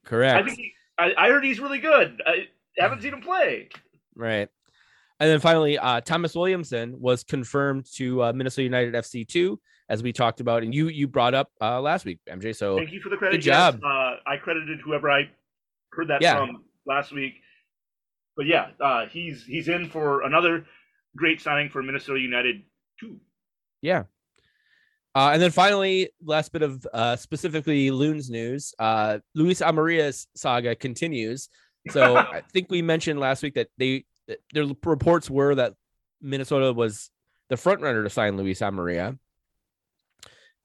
correct. 0.04 0.38
I 0.38 0.46
think 0.46 0.58
he, 0.58 0.72
I, 0.98 1.14
I 1.16 1.28
heard 1.28 1.44
he's 1.44 1.60
really 1.60 1.78
good. 1.78 2.20
I 2.26 2.46
haven't 2.76 3.02
seen 3.02 3.14
him 3.14 3.20
play. 3.22 3.70
Right. 4.14 4.48
And 5.24 5.30
then 5.32 5.40
finally, 5.40 5.78
uh, 5.78 6.02
Thomas 6.02 6.34
Williamson 6.34 7.00
was 7.00 7.24
confirmed 7.24 7.86
to 7.94 8.22
uh, 8.24 8.32
Minnesota 8.34 8.64
United 8.64 8.92
FC 8.92 9.26
two, 9.26 9.58
as 9.88 10.02
we 10.02 10.12
talked 10.12 10.40
about, 10.40 10.62
and 10.62 10.74
you 10.74 10.88
you 10.88 11.08
brought 11.08 11.32
up 11.32 11.48
uh, 11.62 11.80
last 11.80 12.04
week, 12.04 12.18
MJ. 12.28 12.54
So 12.54 12.76
Thank 12.76 12.92
you 12.92 13.00
for 13.00 13.08
the 13.08 13.16
credit. 13.16 13.36
good 13.38 13.42
job. 13.42 13.80
Yes, 13.82 13.90
uh, 13.90 14.16
I 14.26 14.36
credited 14.36 14.80
whoever 14.84 15.10
I 15.10 15.30
heard 15.92 16.08
that 16.08 16.20
Yeah. 16.20 16.36
from 16.44 16.62
last 16.84 17.10
week. 17.10 17.36
but 18.36 18.44
yeah, 18.44 18.72
uh, 18.82 19.06
he's 19.06 19.46
he's 19.46 19.68
in 19.68 19.88
for 19.88 20.20
another 20.24 20.66
great 21.16 21.40
signing 21.40 21.70
for 21.70 21.82
Minnesota 21.82 22.20
United 22.20 22.60
too. 23.00 23.18
Yeah. 23.80 24.02
Uh, 25.14 25.30
and 25.32 25.40
then 25.40 25.52
finally, 25.52 26.10
last 26.22 26.52
bit 26.52 26.60
of 26.62 26.86
uh, 26.92 27.16
specifically 27.16 27.90
Loons 27.90 28.28
news. 28.28 28.74
Uh, 28.78 29.20
Luis 29.34 29.60
Amarilla's 29.60 30.26
saga 30.36 30.74
continues. 30.74 31.48
So 31.88 32.16
I 32.36 32.42
think 32.52 32.66
we 32.68 32.82
mentioned 32.82 33.18
last 33.20 33.42
week 33.42 33.54
that 33.54 33.68
they 33.78 34.04
their 34.52 34.66
reports 34.84 35.28
were 35.28 35.54
that 35.54 35.74
Minnesota 36.20 36.72
was 36.72 37.10
the 37.48 37.56
front 37.56 37.80
runner 37.80 38.02
to 38.02 38.10
sign 38.10 38.36
Luis 38.36 38.60
Amarilla. 38.60 39.18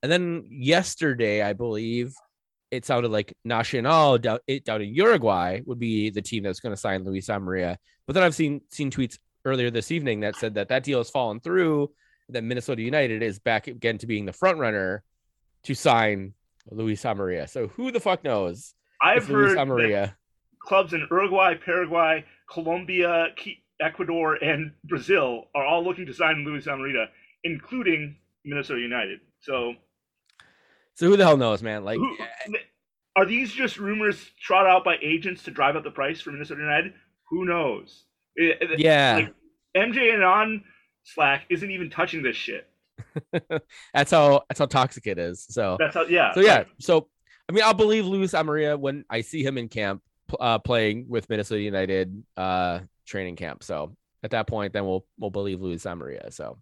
And 0.01 0.11
then 0.11 0.47
yesterday, 0.49 1.41
I 1.41 1.53
believe 1.53 2.13
it 2.71 2.85
sounded 2.85 3.11
like 3.11 3.35
Nacional 3.43 4.17
down, 4.17 4.39
down 4.63 4.81
in 4.81 4.93
Uruguay 4.93 5.61
would 5.65 5.79
be 5.79 6.09
the 6.09 6.21
team 6.21 6.43
that's 6.43 6.59
going 6.59 6.73
to 6.73 6.79
sign 6.79 7.03
Luis 7.03 7.27
Amarilla. 7.27 7.77
But 8.05 8.13
then 8.13 8.23
I've 8.23 8.35
seen 8.35 8.61
seen 8.69 8.91
tweets 8.91 9.17
earlier 9.45 9.71
this 9.71 9.91
evening 9.91 10.21
that 10.21 10.35
said 10.35 10.55
that 10.55 10.69
that 10.69 10.83
deal 10.83 10.99
has 10.99 11.09
fallen 11.09 11.39
through. 11.39 11.91
That 12.29 12.43
Minnesota 12.43 12.83
United 12.83 13.23
is 13.23 13.39
back 13.39 13.67
again 13.67 13.97
to 13.97 14.07
being 14.07 14.25
the 14.25 14.33
front 14.33 14.59
runner 14.59 15.03
to 15.63 15.73
sign 15.73 16.33
Luis 16.69 17.03
Amarilla. 17.03 17.49
So 17.49 17.67
who 17.69 17.91
the 17.91 17.99
fuck 17.99 18.23
knows? 18.23 18.75
I've 19.01 19.29
Luis 19.29 19.51
heard 19.51 19.57
Amarilla. 19.57 20.15
Clubs 20.61 20.93
in 20.93 21.07
Uruguay, 21.09 21.55
Paraguay, 21.63 22.25
Colombia, 22.51 23.27
Ecuador, 23.81 24.35
and 24.35 24.71
Brazil 24.83 25.45
are 25.55 25.65
all 25.65 25.83
looking 25.83 26.05
to 26.05 26.13
sign 26.13 26.43
Luis 26.45 26.65
Amarilla, 26.65 27.05
including 27.43 28.17
Minnesota 28.45 28.79
United. 28.79 29.19
So, 29.39 29.75
So 30.95 31.07
who 31.07 31.17
the 31.17 31.25
hell 31.25 31.37
knows, 31.37 31.63
man? 31.63 31.83
Like, 31.85 31.97
who, 31.97 32.17
are 33.15 33.25
these 33.25 33.51
just 33.51 33.77
rumors 33.77 34.31
trot 34.41 34.65
out 34.65 34.83
by 34.83 34.97
agents 35.01 35.43
to 35.43 35.51
drive 35.51 35.75
up 35.75 35.83
the 35.83 35.91
price 35.91 36.21
for 36.21 36.31
Minnesota 36.31 36.61
United? 36.61 36.93
Who 37.29 37.45
knows? 37.45 38.03
Yeah, 38.37 39.15
like, 39.15 39.33
MJ 39.75 40.13
and 40.13 40.23
on 40.23 40.63
Slack 41.03 41.45
isn't 41.49 41.69
even 41.69 41.89
touching 41.89 42.23
this 42.23 42.35
shit. 42.35 42.67
that's 43.93 44.11
how 44.11 44.43
that's 44.49 44.59
how 44.59 44.65
toxic 44.65 45.07
it 45.07 45.17
is. 45.17 45.45
So 45.49 45.77
That's 45.79 45.95
how. 45.95 46.03
Yeah. 46.03 46.33
so 46.33 46.41
yeah, 46.41 46.57
like, 46.59 46.67
so 46.79 47.07
I 47.47 47.51
mean, 47.51 47.63
I'll 47.63 47.73
believe 47.73 48.05
Luis 48.05 48.33
Amarilla 48.33 48.77
when 48.77 49.05
I 49.09 49.21
see 49.21 49.43
him 49.43 49.57
in 49.57 49.69
camp 49.69 50.01
uh, 50.39 50.59
playing 50.59 51.05
with 51.07 51.29
Minnesota 51.29 51.61
United 51.61 52.23
uh, 52.37 52.79
training 53.05 53.35
camp. 53.35 53.63
So 53.63 53.95
at 54.23 54.31
that 54.31 54.47
point, 54.47 54.73
then 54.73 54.85
we'll 54.85 55.05
we'll 55.17 55.31
believe 55.31 55.61
Luis 55.61 55.85
Maria. 55.85 56.31
So. 56.31 56.57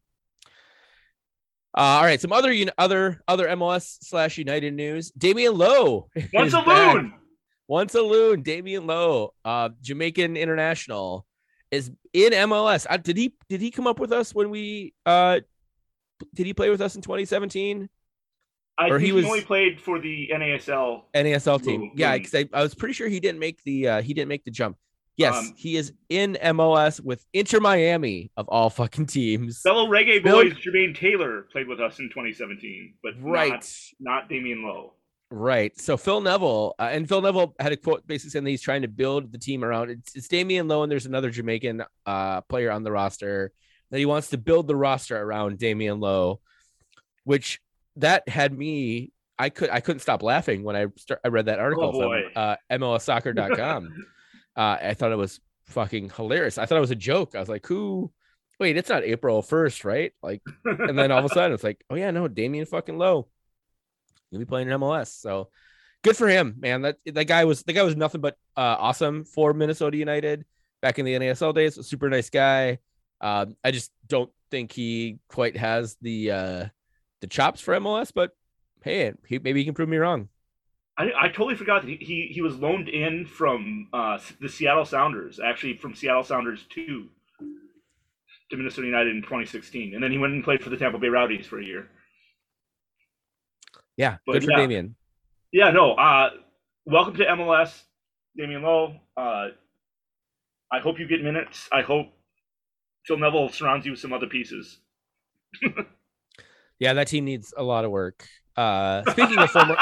Uh, 1.77 1.99
all 1.99 2.03
right, 2.03 2.19
some 2.19 2.33
other 2.33 2.55
other 2.77 3.21
other 3.27 3.47
MLS 3.49 3.97
slash 4.01 4.39
United 4.39 4.73
news. 4.73 5.11
Damion 5.11 5.55
Lowe, 5.55 6.09
once 6.33 6.53
a 6.53 6.59
loon. 6.59 7.13
once 7.67 7.93
a 7.93 8.01
loon. 8.01 8.41
Damion 8.41 8.87
Lowe, 8.87 9.33
uh, 9.45 9.69
Jamaican 9.81 10.37
international, 10.37 11.27
is 11.69 11.91
in 12.13 12.31
MLS. 12.31 12.87
Uh, 12.89 12.97
did 12.97 13.15
he 13.15 13.35
did 13.47 13.61
he 13.61 13.69
come 13.69 13.85
up 13.85 13.99
with 13.99 14.11
us 14.11 14.33
when 14.33 14.49
we 14.49 14.95
uh, 15.05 15.39
did 16.33 16.45
he 16.47 16.53
play 16.53 16.69
with 16.69 16.81
us 16.81 16.95
in 16.95 17.01
2017? 17.01 17.89
I 18.79 18.85
or 18.87 18.99
think 18.99 19.01
he 19.01 19.05
he, 19.07 19.11
was- 19.13 19.25
only 19.25 19.41
played 19.41 19.81
for 19.81 19.99
the 19.99 20.29
NASL. 20.33 21.03
NASL 21.15 21.63
team. 21.63 21.91
Yeah, 21.95 22.17
because 22.17 22.35
I, 22.35 22.47
I 22.53 22.61
was 22.61 22.75
pretty 22.75 22.93
sure 22.93 23.07
he 23.07 23.19
didn't 23.19 23.39
make 23.39 23.63
the 23.63 23.87
uh, 23.87 24.01
he 24.01 24.13
didn't 24.13 24.29
make 24.29 24.43
the 24.45 24.51
jump. 24.51 24.77
Yes, 25.15 25.35
Um, 25.35 25.53
he 25.57 25.77
is 25.77 25.93
in 26.09 26.37
MLS 26.43 26.99
with 27.03 27.25
Inter 27.33 27.59
Miami 27.59 28.29
of 28.37 28.47
all 28.49 28.69
fucking 28.69 29.07
teams. 29.07 29.61
Fellow 29.61 29.87
reggae 29.87 30.23
Bill- 30.23 30.43
boys 30.43 30.53
Jermaine 30.53 30.95
Taylor 30.95 31.47
played 31.51 31.67
with 31.67 31.79
us 31.81 31.97
in 31.97 32.09
2017, 32.09 32.93
but 33.01 33.13
Right, 33.19 33.49
not, 33.49 33.67
not 33.99 34.29
Damion 34.29 34.61
Lowe. 34.63 34.93
right. 35.31 35.75
So 35.81 35.97
Phil 35.97 36.21
Neville 36.21 36.75
uh, 36.77 36.89
and 36.91 37.09
Phil 37.09 37.23
Neville 37.23 37.55
had 37.59 37.71
a 37.71 37.77
quote 37.77 38.05
basically 38.05 38.29
saying 38.29 38.43
that 38.43 38.51
he's 38.51 38.61
trying 38.61 38.83
to 38.83 38.87
build 38.87 39.31
the 39.31 39.39
team 39.39 39.63
around 39.65 39.89
it's, 39.89 40.15
it's 40.15 40.27
Damion 40.27 40.69
Lowe 40.69 40.83
and 40.83 40.91
there's 40.91 41.07
another 41.07 41.31
Jamaican 41.31 41.81
uh, 42.05 42.41
player 42.41 42.69
on 42.69 42.83
the 42.83 42.91
roster 42.91 43.51
that 43.89 43.97
he 43.97 44.05
wants 44.05 44.27
to 44.29 44.37
build 44.37 44.67
the 44.67 44.75
roster 44.75 45.19
around 45.19 45.57
Damion 45.57 45.99
Lowe, 45.99 46.41
which 47.23 47.59
that 47.97 48.27
had 48.29 48.57
me. 48.57 49.11
I 49.39 49.49
could 49.49 49.69
I 49.69 49.81
couldn't 49.81 49.99
stop 49.99 50.23
laughing 50.23 50.63
when 50.63 50.75
I 50.75 50.87
start, 50.95 51.19
I 51.23 51.27
read 51.27 51.45
that 51.45 51.59
article 51.59 51.91
from 51.91 52.01
boy. 52.01 52.23
uh, 52.35 52.55
MLSsoccer.com. 52.71 54.05
uh, 54.55 54.77
I 54.81 54.93
thought 54.95 55.11
it 55.11 55.17
was 55.17 55.39
fucking 55.67 56.11
hilarious. 56.15 56.57
I 56.57 56.65
thought 56.65 56.77
it 56.77 56.81
was 56.81 56.91
a 56.91 56.95
joke. 56.95 57.35
I 57.35 57.39
was 57.39 57.49
like, 57.49 57.65
who? 57.67 58.11
Wait, 58.59 58.75
it's 58.75 58.89
not 58.89 59.03
April 59.03 59.43
1st, 59.43 59.85
right? 59.85 60.13
Like, 60.23 60.41
and 60.65 60.97
then 60.97 61.11
all 61.11 61.19
of 61.19 61.25
a 61.25 61.29
sudden 61.29 61.53
it's 61.53 61.63
like, 61.63 61.83
oh 61.91 61.95
yeah, 61.95 62.09
no, 62.09 62.27
Damion 62.27 62.67
fucking 62.67 62.97
Lowe, 62.97 63.27
He'll 64.31 64.39
be 64.39 64.45
playing 64.45 64.69
in 64.69 64.79
MLS. 64.79 65.19
So 65.19 65.49
good 66.03 66.17
for 66.17 66.27
him, 66.27 66.55
man. 66.59 66.81
That 66.81 66.97
that 67.05 67.25
guy 67.25 67.45
was 67.45 67.63
the 67.63 67.73
guy 67.73 67.83
was 67.83 67.95
nothing 67.95 68.21
but 68.21 68.35
uh, 68.55 68.75
awesome 68.79 69.25
for 69.25 69.53
Minnesota 69.53 69.97
United 69.97 70.45
back 70.81 70.99
in 70.99 71.05
the 71.05 71.13
NASL 71.13 71.53
days. 71.53 71.85
Super 71.85 72.09
nice 72.09 72.29
guy. 72.29 72.79
Um, 73.21 73.55
I 73.63 73.71
just 73.71 73.91
don't 74.07 74.31
think 74.51 74.71
he 74.71 75.19
quite 75.29 75.57
has 75.57 75.97
the 76.01 76.31
uh, 76.31 76.65
the 77.21 77.27
chops 77.27 77.61
for 77.61 77.73
MLS, 77.79 78.11
but 78.13 78.35
hey, 78.83 79.13
he, 79.27 79.39
maybe 79.39 79.59
he 79.59 79.65
can 79.65 79.73
prove 79.73 79.89
me 79.89 79.97
wrong. 79.97 80.29
I, 80.97 81.11
I 81.19 81.27
totally 81.27 81.55
forgot 81.55 81.83
that 81.83 81.89
he, 81.89 81.97
he, 81.97 82.29
he 82.33 82.41
was 82.41 82.55
loaned 82.57 82.89
in 82.89 83.25
from 83.25 83.87
uh, 83.93 84.17
the 84.41 84.49
Seattle 84.49 84.85
Sounders, 84.85 85.39
actually 85.39 85.77
from 85.77 85.93
Seattle 85.93 86.23
Sounders 86.23 86.65
2 86.73 87.07
to 88.49 88.57
Minnesota 88.57 88.87
United 88.87 89.15
in 89.15 89.21
2016. 89.21 89.93
And 89.93 90.03
then 90.03 90.11
he 90.11 90.17
went 90.17 90.33
and 90.33 90.43
played 90.43 90.63
for 90.63 90.69
the 90.69 90.77
Tampa 90.77 90.97
Bay 90.97 91.09
Rowdies 91.09 91.45
for 91.45 91.59
a 91.59 91.65
year. 91.65 91.87
Yeah, 93.95 94.17
But 94.25 94.33
good 94.33 94.45
for 94.45 94.51
yeah. 94.51 94.57
Damion. 94.57 94.93
Yeah, 95.51 95.71
no. 95.71 95.93
Uh, 95.93 96.29
welcome 96.85 97.15
to 97.15 97.25
MLS, 97.25 97.81
Damion 98.39 98.61
Lowe. 98.63 98.95
Uh, 99.15 99.49
I 100.71 100.79
hope 100.79 100.99
you 100.99 101.07
get 101.07 101.23
minutes. 101.23 101.67
I 101.71 101.81
hope 101.81 102.07
Phil 103.05 103.17
Neville 103.17 103.49
surrounds 103.49 103.85
you 103.85 103.91
with 103.91 103.99
some 103.99 104.13
other 104.13 104.27
pieces. 104.27 104.79
Yeah, 106.79 106.93
that 106.93 107.07
team 107.07 107.25
needs 107.25 107.53
a 107.57 107.63
lot 107.63 107.85
of 107.85 107.91
work. 107.91 108.27
Uh, 108.55 109.03
speaking 109.11 109.37
of 109.39 109.49
former, 109.51 109.75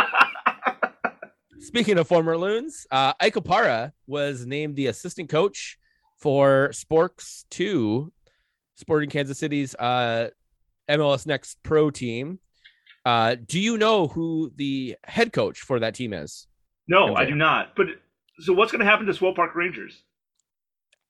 speaking 1.59 1.97
of 1.97 2.07
former 2.07 2.37
loons, 2.37 2.85
uh, 2.91 3.13
Ike 3.19 3.35
Opara 3.35 3.91
was 4.07 4.45
named 4.45 4.75
the 4.75 4.87
assistant 4.87 5.29
coach 5.29 5.77
for 6.17 6.69
Sporks 6.71 7.45
Two, 7.49 8.11
Sporting 8.75 9.09
Kansas 9.09 9.37
City's 9.37 9.75
uh, 9.75 10.29
MLS 10.89 11.25
Next 11.25 11.61
Pro 11.63 11.89
team. 11.89 12.39
Uh, 13.05 13.35
do 13.45 13.59
you 13.59 13.77
know 13.77 14.07
who 14.07 14.51
the 14.55 14.95
head 15.03 15.31
coach 15.31 15.59
for 15.61 15.79
that 15.79 15.95
team 15.95 16.13
is? 16.13 16.47
no, 16.87 17.07
MJ. 17.07 17.17
I 17.17 17.25
do 17.25 17.35
not. 17.35 17.75
But 17.75 17.87
so 18.39 18.53
what's 18.53 18.71
going 18.71 18.79
to 18.79 18.85
happen 18.85 19.05
to 19.05 19.13
Swope 19.13 19.35
Park 19.35 19.55
Rangers? 19.55 20.03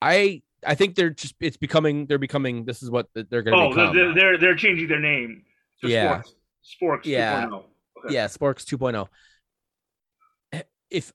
I 0.02 0.42
I 0.66 0.74
think 0.74 0.94
they're 0.94 1.10
just 1.10 1.34
it's 1.40 1.56
becoming 1.56 2.06
they're 2.06 2.18
becoming 2.18 2.64
this 2.64 2.82
is 2.82 2.90
what 2.90 3.08
they're 3.14 3.42
going 3.42 3.56
to 3.56 3.62
Oh, 3.64 3.68
become. 3.70 3.94
they're, 3.96 4.14
they're 4.14 4.38
they're 4.38 4.54
changing 4.56 4.88
their 4.88 5.00
name 5.00 5.42
to 5.82 5.88
Yeah. 5.88 6.22
Sporks. 6.22 6.32
Sporks 6.82 7.04
Yeah. 7.04 7.46
2.0. 7.46 7.64
Okay. 8.04 8.14
yeah 8.14 8.26
sporks 8.26 8.64
2.0 8.64 9.08
if 10.90 11.12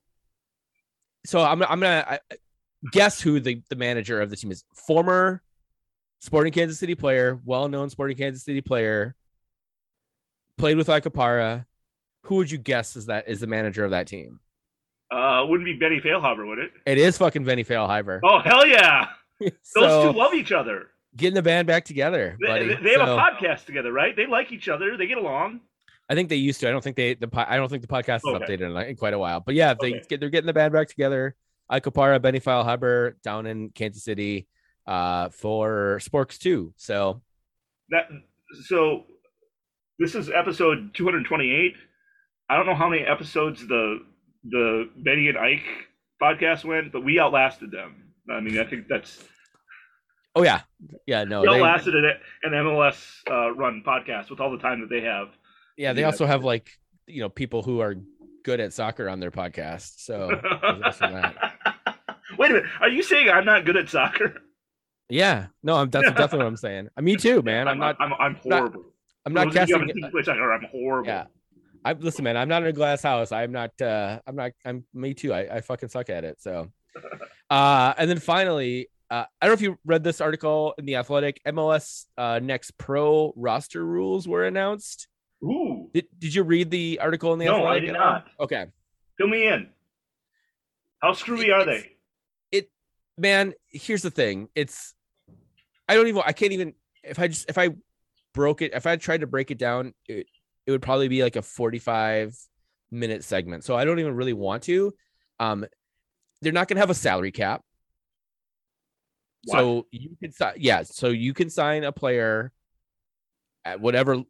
so 1.24 1.40
i'm, 1.40 1.62
I'm 1.62 1.80
gonna 1.80 2.04
I, 2.08 2.18
guess 2.92 3.20
who 3.20 3.38
the, 3.40 3.62
the 3.70 3.76
manager 3.76 4.20
of 4.20 4.28
the 4.30 4.36
team 4.36 4.50
is 4.50 4.64
former 4.74 5.42
sporting 6.20 6.52
kansas 6.52 6.78
city 6.78 6.94
player 6.94 7.38
well-known 7.44 7.88
sporting 7.90 8.16
kansas 8.16 8.44
city 8.44 8.60
player 8.60 9.14
played 10.58 10.76
with 10.76 10.88
Ike 10.90 11.04
Opara. 11.04 11.64
who 12.24 12.36
would 12.36 12.50
you 12.50 12.58
guess 12.58 12.96
is 12.96 13.06
that 13.06 13.28
is 13.28 13.40
the 13.40 13.46
manager 13.46 13.84
of 13.84 13.92
that 13.92 14.06
team 14.08 14.40
Uh, 15.10 15.44
wouldn't 15.48 15.64
be 15.66 15.74
Benny 15.74 16.00
Feilhaber, 16.00 16.46
would 16.46 16.58
it? 16.58 16.72
it 16.86 16.98
is 16.98 17.16
fucking 17.18 17.44
Benny 17.44 17.64
Feilhaber. 17.64 18.20
Oh 18.24 18.38
hell 18.40 18.66
yeah! 18.66 19.08
Those 19.40 20.12
two 20.12 20.18
love 20.18 20.34
each 20.34 20.52
other. 20.52 20.88
Getting 21.16 21.34
the 21.34 21.42
band 21.42 21.66
back 21.66 21.84
together 21.84 22.36
They, 22.40 22.46
buddy. 22.46 22.68
they- 22.68 22.82
they 22.82 22.90
have 22.98 23.06
So, 23.08 23.16
a 23.16 23.20
podcast 23.20 23.66
together, 23.66 23.92
right? 23.92 24.14
They 24.16 24.26
like 24.26 24.50
each 24.52 24.68
other. 24.68 24.96
They 24.96 25.06
get 25.06 25.18
along. 25.18 25.60
i 26.10 26.14
think 26.14 26.28
they 26.28 26.36
used 26.36 26.60
to 26.60 26.68
i 26.68 26.72
don't 26.72 26.82
think 26.82 26.96
they 26.96 27.14
the 27.14 27.28
i 27.48 27.56
don't 27.56 27.68
think 27.68 27.80
the 27.82 27.88
podcast 27.88 28.16
is 28.16 28.24
Okay. 28.26 28.44
updated 28.44 28.62
in, 28.82 28.88
in 28.90 28.96
quite 28.96 29.14
a 29.14 29.18
while 29.18 29.40
but 29.40 29.54
yeah 29.54 29.72
they 29.80 29.94
Okay. 29.94 30.02
get 30.08 30.20
they're 30.20 30.30
getting 30.30 30.46
the 30.46 30.52
band 30.52 30.72
back 30.72 30.88
together 30.88 31.34
Ike 31.70 31.84
Opara, 31.84 32.20
Benny 32.20 32.38
huber 32.40 33.16
down 33.22 33.46
in 33.46 33.70
Kansas 33.70 34.02
City 34.04 34.46
uh, 34.86 35.30
for 35.30 36.00
Sporks 36.02 36.36
2. 36.38 36.74
So 36.76 37.22
That 37.90 38.08
so. 38.66 39.04
This 39.98 40.14
is 40.14 40.28
episode 40.28 40.92
228. 40.92 41.74
I 42.50 42.56
don't 42.56 42.66
know 42.66 42.74
how 42.74 42.88
many 42.90 43.02
episodes 43.02 43.66
the 43.66 44.00
the 44.44 44.90
Benny 44.96 45.28
and 45.28 45.38
Ike 45.38 45.64
podcast 46.20 46.64
went, 46.64 46.92
but 46.92 47.04
we 47.04 47.18
outlasted 47.20 47.70
them. 47.70 47.90
I 48.30 48.40
mean, 48.40 48.58
I 48.58 48.64
think 48.64 48.88
that's 48.88 49.24
Oh 50.34 50.42
yeah, 50.42 50.62
yeah. 51.06 51.24
No, 51.24 51.42
they, 51.42 51.48
outlasted 51.48 51.94
an, 51.94 52.12
an 52.44 52.52
MLS 52.52 53.20
uh, 53.30 53.52
run 53.52 53.82
podcast 53.86 54.30
with 54.30 54.40
all 54.40 54.50
the 54.50 54.58
time 54.58 54.80
that 54.80 54.88
they 54.88 55.02
have. 55.02 55.28
yeah. 55.76 55.92
They 55.92 56.00
yeah. 56.00 56.06
also 56.06 56.26
have 56.26 56.44
like 56.44 56.70
you 57.06 57.20
know 57.20 57.28
people 57.28 57.62
who 57.62 57.80
are 57.80 57.96
good 58.42 58.60
at 58.60 58.72
soccer 58.72 59.08
on 59.08 59.20
their 59.20 59.30
podcast. 59.30 59.94
So 59.98 60.28
there's 60.62 60.82
also 60.82 61.10
that. 61.10 61.54
Wait 62.38 62.50
a 62.50 62.54
minute. 62.54 62.70
Are 62.80 62.88
you 62.88 63.02
saying 63.02 63.28
I'm 63.28 63.44
not 63.44 63.64
good 63.64 63.76
at 63.76 63.88
soccer? 63.88 64.42
yeah, 65.08 65.46
no, 65.62 65.76
I'm 65.76 65.90
that's 65.90 66.08
definitely 66.08 66.38
what 66.38 66.46
I'm 66.46 66.56
saying. 66.56 66.88
Me 67.00 67.16
too, 67.16 67.42
man. 67.42 67.68
I'm 67.68 67.78
not. 67.78 67.96
I'm, 68.00 68.12
I'm 68.14 68.32
not 68.44 68.60
horrible. 68.60 68.84
I'm 69.24 69.34
not 69.34 69.48
of 69.48 69.52
you 69.52 69.58
casting. 69.60 69.80
haven't 69.80 69.94
seen 69.94 70.02
me 70.04 70.10
play 70.10 70.22
soccer, 70.22 70.52
I'm 70.52 70.64
horrible. 70.70 71.08
Yeah. 71.08 71.26
I 71.84 71.92
listen, 71.94 72.24
man. 72.24 72.36
I'm 72.36 72.48
not 72.48 72.62
in 72.62 72.68
a 72.68 72.72
glass 72.72 73.02
house. 73.02 73.32
I'm 73.32 73.52
not. 73.52 73.80
uh 73.80 74.20
I'm 74.26 74.36
not. 74.36 74.52
I'm 74.64 74.84
me 74.94 75.14
too. 75.14 75.32
I, 75.32 75.56
I 75.56 75.60
fucking 75.60 75.88
suck 75.88 76.10
at 76.10 76.24
it. 76.24 76.40
So, 76.40 76.70
uh, 77.50 77.94
and 77.98 78.08
then 78.08 78.18
finally, 78.18 78.88
uh, 79.12 79.26
I 79.42 79.46
don't 79.46 79.50
know 79.50 79.54
if 79.54 79.60
you 79.60 79.78
read 79.84 80.02
this 80.02 80.22
article 80.22 80.72
in 80.78 80.86
the 80.86 80.96
Athletic. 80.96 81.38
MLS 81.46 82.06
uh, 82.16 82.40
Next 82.42 82.78
Pro 82.78 83.34
roster 83.36 83.84
rules 83.84 84.26
were 84.26 84.46
announced. 84.46 85.06
Ooh, 85.44 85.90
Did 85.92 86.06
Did 86.18 86.34
you 86.34 86.42
read 86.44 86.70
the 86.70 86.98
article 86.98 87.34
in 87.34 87.38
the 87.38 87.46
Athletic? 87.46 87.64
No, 87.64 87.68
I 87.68 87.80
did 87.80 87.92
not. 87.92 88.26
Okay, 88.40 88.66
fill 89.18 89.28
me 89.28 89.48
in. 89.48 89.68
How 91.02 91.12
screwy 91.12 91.50
are 91.50 91.66
they? 91.66 91.92
It, 92.50 92.70
man. 93.18 93.52
Here's 93.68 94.00
the 94.00 94.10
thing. 94.10 94.48
It's 94.54 94.94
I 95.86 95.94
don't 95.94 96.08
even. 96.08 96.22
I 96.24 96.32
can't 96.32 96.52
even. 96.52 96.72
If 97.02 97.18
I 97.18 97.28
just 97.28 97.50
if 97.50 97.58
I 97.58 97.70
broke 98.32 98.62
it, 98.62 98.72
if 98.72 98.86
I 98.86 98.96
tried 98.96 99.20
to 99.20 99.26
break 99.26 99.50
it 99.50 99.58
down, 99.58 99.92
it, 100.08 100.26
it 100.64 100.70
would 100.70 100.80
probably 100.80 101.08
be 101.08 101.22
like 101.22 101.36
a 101.36 101.42
forty 101.42 101.78
five 101.78 102.34
minute 102.90 103.24
segment. 103.24 103.64
So 103.64 103.76
I 103.76 103.84
don't 103.84 103.98
even 103.98 104.14
really 104.14 104.32
want 104.32 104.62
to. 104.62 104.94
Um, 105.38 105.66
they're 106.40 106.52
not 106.52 106.66
going 106.66 106.76
to 106.76 106.80
have 106.80 106.88
a 106.88 106.94
salary 106.94 107.30
cap. 107.30 107.62
So 109.46 109.86
you 109.90 110.16
can 110.20 110.32
sign, 110.32 110.54
yeah. 110.58 110.82
So 110.84 111.08
you 111.08 111.34
can 111.34 111.50
sign 111.50 111.84
a 111.84 111.92
player 111.92 112.52
at 113.64 113.80
whatever 113.80 114.22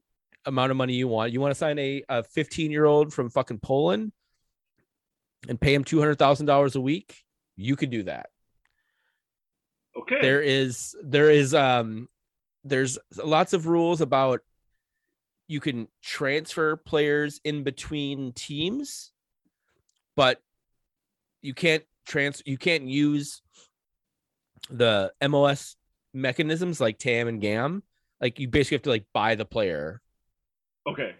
amount 0.44 0.70
of 0.70 0.76
money 0.76 0.94
you 0.94 1.08
want. 1.08 1.32
You 1.32 1.40
want 1.40 1.52
to 1.52 1.58
sign 1.58 1.78
a 1.78 2.02
a 2.08 2.22
15 2.22 2.70
year 2.70 2.84
old 2.84 3.12
from 3.12 3.28
fucking 3.30 3.58
Poland 3.58 4.12
and 5.48 5.60
pay 5.60 5.74
him 5.74 5.84
two 5.84 5.98
hundred 5.98 6.18
thousand 6.18 6.46
dollars 6.46 6.76
a 6.76 6.80
week. 6.80 7.24
You 7.56 7.76
can 7.76 7.90
do 7.90 8.04
that. 8.04 8.30
Okay. 9.96 10.20
There 10.20 10.40
is 10.40 10.96
there 11.02 11.30
is 11.30 11.54
um 11.54 12.08
there's 12.64 12.98
lots 13.22 13.52
of 13.52 13.66
rules 13.66 14.00
about 14.00 14.40
you 15.48 15.60
can 15.60 15.88
transfer 16.02 16.76
players 16.76 17.40
in 17.44 17.62
between 17.62 18.32
teams, 18.32 19.12
but 20.16 20.40
you 21.42 21.52
can't 21.52 21.84
trans 22.06 22.42
you 22.46 22.56
can't 22.56 22.84
use 22.84 23.42
the 24.70 25.12
MLS 25.22 25.76
mechanisms 26.14 26.80
like 26.80 26.98
TAM 26.98 27.28
and 27.28 27.40
GAM. 27.40 27.82
Like 28.20 28.38
you 28.38 28.48
basically 28.48 28.76
have 28.76 28.82
to 28.82 28.90
like 28.90 29.06
buy 29.12 29.34
the 29.34 29.44
player 29.44 30.00
okay. 30.86 31.14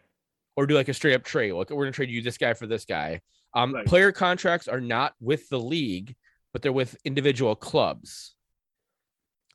or 0.57 0.67
do 0.67 0.75
like 0.75 0.89
a 0.89 0.95
straight 0.95 1.15
up 1.15 1.25
trade. 1.25 1.53
Like 1.53 1.71
we're 1.71 1.85
gonna 1.85 1.93
trade 1.93 2.11
you 2.11 2.23
this 2.23 2.39
guy 2.39 2.55
for 2.55 2.67
this 2.67 2.85
guy. 2.85 3.21
Um, 3.55 3.75
Right. 3.75 3.87
player 3.87 4.13
contracts 4.13 4.69
are 4.69 4.81
not 4.81 5.15
with 5.21 5.49
the 5.49 5.59
league, 5.61 6.15
but 6.53 6.63
they're 6.63 6.73
with 6.73 6.97
individual 7.05 7.55
clubs. 7.57 8.35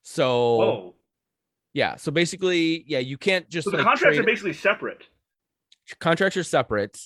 So 0.04 0.62
Oh, 0.62 0.96
yeah, 1.74 1.96
so 1.96 2.12
basically, 2.12 2.84
yeah, 2.88 3.00
you 3.00 3.18
can't 3.18 3.48
just 3.50 3.66
so 3.66 3.72
the 3.72 3.78
like, 3.78 3.86
contracts 3.86 4.18
are 4.20 4.24
basically 4.24 4.54
separate. 4.54 5.04
contracts 6.00 6.36
are 6.36 6.44
separate. 6.44 7.00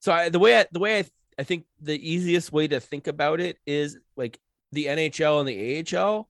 So 0.00 0.12
I, 0.12 0.28
the 0.28 0.38
way 0.38 0.58
I, 0.58 0.66
the 0.72 0.80
way 0.80 0.98
I, 0.98 1.04
I 1.38 1.44
think 1.44 1.64
the 1.80 1.96
easiest 1.96 2.52
way 2.52 2.68
to 2.68 2.80
think 2.80 3.06
about 3.06 3.40
it 3.40 3.58
is 3.66 3.96
like 4.16 4.38
the 4.72 4.86
NHL 4.86 5.40
and 5.40 5.48
the 5.48 5.96
AHL, 5.98 6.28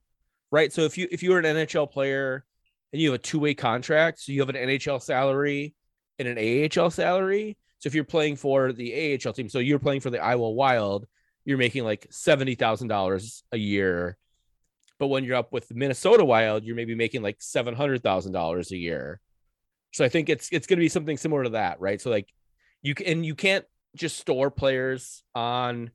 right? 0.51 0.71
So 0.71 0.81
if 0.81 0.97
you 0.97 1.07
if 1.11 1.23
you 1.23 1.31
were 1.31 1.39
an 1.39 1.45
NHL 1.45 1.91
player 1.91 2.45
and 2.91 3.01
you 3.01 3.11
have 3.11 3.19
a 3.19 3.23
two 3.23 3.39
way 3.39 3.53
contract, 3.53 4.19
so 4.19 4.31
you 4.31 4.41
have 4.41 4.49
an 4.49 4.55
NHL 4.55 5.01
salary 5.01 5.75
and 6.17 6.27
an 6.27 6.69
AHL 6.77 6.89
salary. 6.89 7.57
So 7.79 7.87
if 7.87 7.95
you're 7.95 8.03
playing 8.03 8.35
for 8.35 8.73
the 8.73 9.19
AHL 9.23 9.33
team, 9.33 9.49
so 9.49 9.59
you're 9.59 9.79
playing 9.79 10.01
for 10.01 10.09
the 10.09 10.19
Iowa 10.19 10.49
Wild, 10.51 11.07
you're 11.45 11.57
making 11.57 11.83
like 11.83 12.07
seventy 12.11 12.55
thousand 12.55 12.87
dollars 12.87 13.43
a 13.51 13.57
year. 13.57 14.17
But 14.99 15.07
when 15.07 15.23
you're 15.23 15.37
up 15.37 15.53
with 15.53 15.67
the 15.69 15.75
Minnesota 15.75 16.25
Wild, 16.25 16.63
you're 16.63 16.75
maybe 16.75 16.95
making 16.95 17.21
like 17.21 17.37
seven 17.39 17.73
hundred 17.73 18.03
thousand 18.03 18.33
dollars 18.33 18.71
a 18.71 18.77
year. 18.77 19.19
So 19.91 20.05
I 20.05 20.09
think 20.09 20.29
it's 20.29 20.49
it's 20.51 20.67
going 20.67 20.77
to 20.77 20.83
be 20.83 20.89
something 20.89 21.17
similar 21.17 21.43
to 21.43 21.49
that, 21.51 21.79
right? 21.79 22.01
So 22.01 22.09
like 22.09 22.29
you 22.81 22.95
can 22.95 23.07
and 23.07 23.25
you 23.25 23.35
can't 23.35 23.65
just 23.95 24.17
store 24.17 24.51
players 24.51 25.23
on 25.33 25.91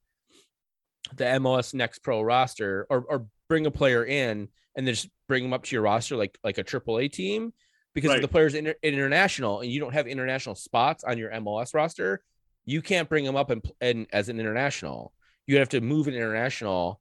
the 1.16 1.24
MLS 1.24 1.74
Next 1.74 2.00
Pro 2.00 2.22
roster 2.22 2.86
or 2.90 3.04
or 3.08 3.26
bring 3.48 3.66
a 3.66 3.70
player 3.70 4.04
in 4.04 4.48
and 4.76 4.86
then 4.86 4.94
just 4.94 5.08
bring 5.28 5.42
them 5.42 5.52
up 5.52 5.64
to 5.64 5.76
your 5.76 5.82
roster 5.82 6.16
like 6.16 6.38
like 6.42 6.58
a 6.58 6.64
AAA 6.64 7.12
team 7.12 7.52
because 7.94 8.12
if 8.12 8.22
the 8.22 8.28
player's 8.28 8.54
inter- 8.54 8.74
international 8.82 9.60
and 9.60 9.70
you 9.70 9.78
don't 9.80 9.92
have 9.92 10.06
international 10.06 10.54
spots 10.56 11.04
on 11.04 11.16
your 11.18 11.30
MLS 11.30 11.74
roster, 11.74 12.22
you 12.64 12.82
can't 12.82 13.08
bring 13.08 13.24
them 13.24 13.36
up 13.36 13.50
and, 13.50 13.64
and 13.80 14.06
as 14.12 14.28
an 14.28 14.40
international. 14.40 15.12
You 15.46 15.58
have 15.58 15.68
to 15.70 15.80
move 15.80 16.08
an 16.08 16.14
international 16.14 17.00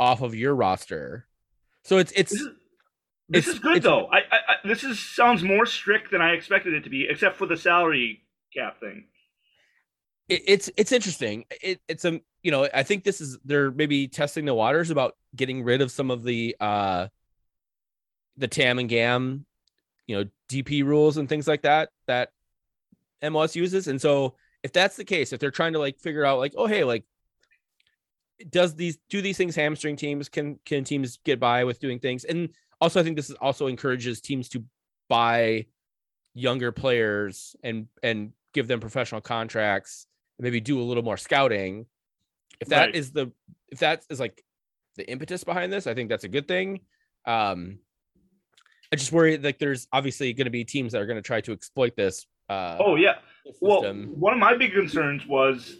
off 0.00 0.22
of 0.22 0.34
your 0.34 0.54
roster. 0.54 1.26
So 1.84 1.98
it's 1.98 2.12
it's 2.12 2.30
This 2.30 2.40
is, 2.40 2.48
this 3.28 3.44
It's- 3.48 3.54
is 3.54 3.58
good 3.60 3.82
though. 3.82 4.06
I, 4.06 4.18
I, 4.18 4.38
I 4.48 4.54
this 4.64 4.84
is 4.84 4.98
sounds 5.00 5.42
more 5.42 5.66
strict 5.66 6.10
than 6.12 6.22
I 6.22 6.30
expected 6.32 6.72
it 6.74 6.84
to 6.84 6.90
be, 6.90 7.06
except 7.10 7.36
for 7.36 7.46
the 7.46 7.56
salary 7.56 8.22
cap 8.56 8.78
thing. 8.80 9.04
it, 10.28 10.42
it's 10.46 10.70
it's 10.76 10.92
interesting. 10.92 11.44
It, 11.50 11.80
it's 11.88 12.04
a 12.04 12.20
you 12.42 12.50
know 12.50 12.68
I 12.72 12.82
think 12.82 13.04
this 13.04 13.20
is 13.20 13.38
they're 13.44 13.70
maybe 13.70 14.08
testing 14.08 14.44
the 14.44 14.54
waters 14.54 14.90
about 14.90 15.16
getting 15.34 15.62
rid 15.62 15.80
of 15.80 15.90
some 15.90 16.10
of 16.10 16.22
the 16.22 16.56
uh 16.60 17.08
the 18.36 18.48
TAM 18.48 18.78
and 18.78 18.88
GAM, 18.88 19.46
you 20.06 20.16
know 20.16 20.30
DP 20.48 20.84
rules 20.84 21.16
and 21.16 21.28
things 21.28 21.46
like 21.46 21.62
that 21.62 21.90
that 22.06 22.30
MLS 23.22 23.54
uses. 23.54 23.88
And 23.88 24.00
so 24.00 24.34
if 24.62 24.72
that's 24.72 24.96
the 24.96 25.04
case, 25.04 25.32
if 25.32 25.40
they're 25.40 25.50
trying 25.50 25.74
to 25.74 25.78
like 25.78 25.98
figure 25.98 26.24
out 26.24 26.38
like 26.38 26.54
oh 26.56 26.66
hey 26.66 26.84
like 26.84 27.04
does 28.50 28.74
these 28.74 28.98
do 29.08 29.22
these 29.22 29.36
things 29.36 29.54
hamstring 29.54 29.96
teams 29.96 30.28
can 30.28 30.58
can 30.64 30.84
teams 30.84 31.18
get 31.24 31.38
by 31.38 31.64
with 31.64 31.78
doing 31.78 31.98
things 31.98 32.24
and 32.24 32.48
also 32.80 32.98
i 32.98 33.02
think 33.02 33.16
this 33.16 33.30
is 33.30 33.36
also 33.40 33.66
encourages 33.66 34.20
teams 34.20 34.48
to 34.48 34.64
buy 35.08 35.64
younger 36.34 36.72
players 36.72 37.54
and 37.62 37.86
and 38.02 38.32
give 38.52 38.66
them 38.68 38.80
professional 38.80 39.20
contracts 39.20 40.06
and 40.38 40.44
maybe 40.44 40.60
do 40.60 40.80
a 40.80 40.82
little 40.82 41.02
more 41.02 41.16
scouting 41.16 41.86
if 42.62 42.68
that 42.68 42.94
is 42.94 43.12
Right. 43.14 43.26
the 43.26 43.32
if 43.70 43.78
that 43.80 44.04
is 44.10 44.18
like 44.20 44.42
the 44.96 45.08
impetus 45.10 45.44
behind 45.44 45.72
this 45.72 45.86
i 45.86 45.94
think 45.94 46.08
that's 46.08 46.24
a 46.24 46.28
good 46.28 46.46
thing 46.48 46.80
um 47.26 47.78
i 48.92 48.96
just 48.96 49.12
worry 49.12 49.36
like 49.38 49.58
there's 49.58 49.86
obviously 49.92 50.32
going 50.32 50.44
to 50.46 50.50
be 50.50 50.64
teams 50.64 50.92
that 50.92 51.00
are 51.02 51.06
going 51.06 51.16
to 51.16 51.22
try 51.22 51.40
to 51.40 51.52
exploit 51.52 51.94
this 51.96 52.26
uh 52.48 52.76
Oh 52.80 52.96
yeah. 52.96 53.14
Well, 53.60 53.80
system. 53.82 54.14
one 54.18 54.32
of 54.32 54.38
my 54.38 54.56
big 54.56 54.72
concerns 54.72 55.26
was 55.26 55.76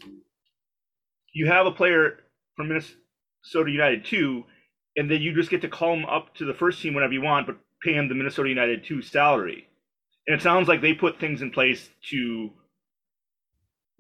you 1.32 1.46
have 1.46 1.66
a 1.66 1.70
player 1.70 2.20
from 2.56 2.68
Minnesota 2.68 3.70
United 3.70 4.04
two, 4.04 4.44
and 4.96 5.10
then 5.10 5.20
you 5.22 5.34
just 5.34 5.50
get 5.50 5.60
to 5.62 5.68
call 5.68 5.92
him 5.94 6.04
up 6.06 6.34
to 6.36 6.44
the 6.44 6.54
first 6.54 6.80
team 6.82 6.94
whenever 6.94 7.12
you 7.12 7.20
want, 7.22 7.46
but 7.46 7.56
pay 7.82 7.92
him 7.94 8.08
the 8.08 8.14
Minnesota 8.14 8.48
United 8.48 8.84
two 8.84 9.00
salary. 9.02 9.66
And 10.26 10.36
it 10.38 10.42
sounds 10.42 10.68
like 10.68 10.80
they 10.80 10.92
put 10.94 11.18
things 11.20 11.42
in 11.42 11.50
place 11.50 11.88
to 12.10 12.50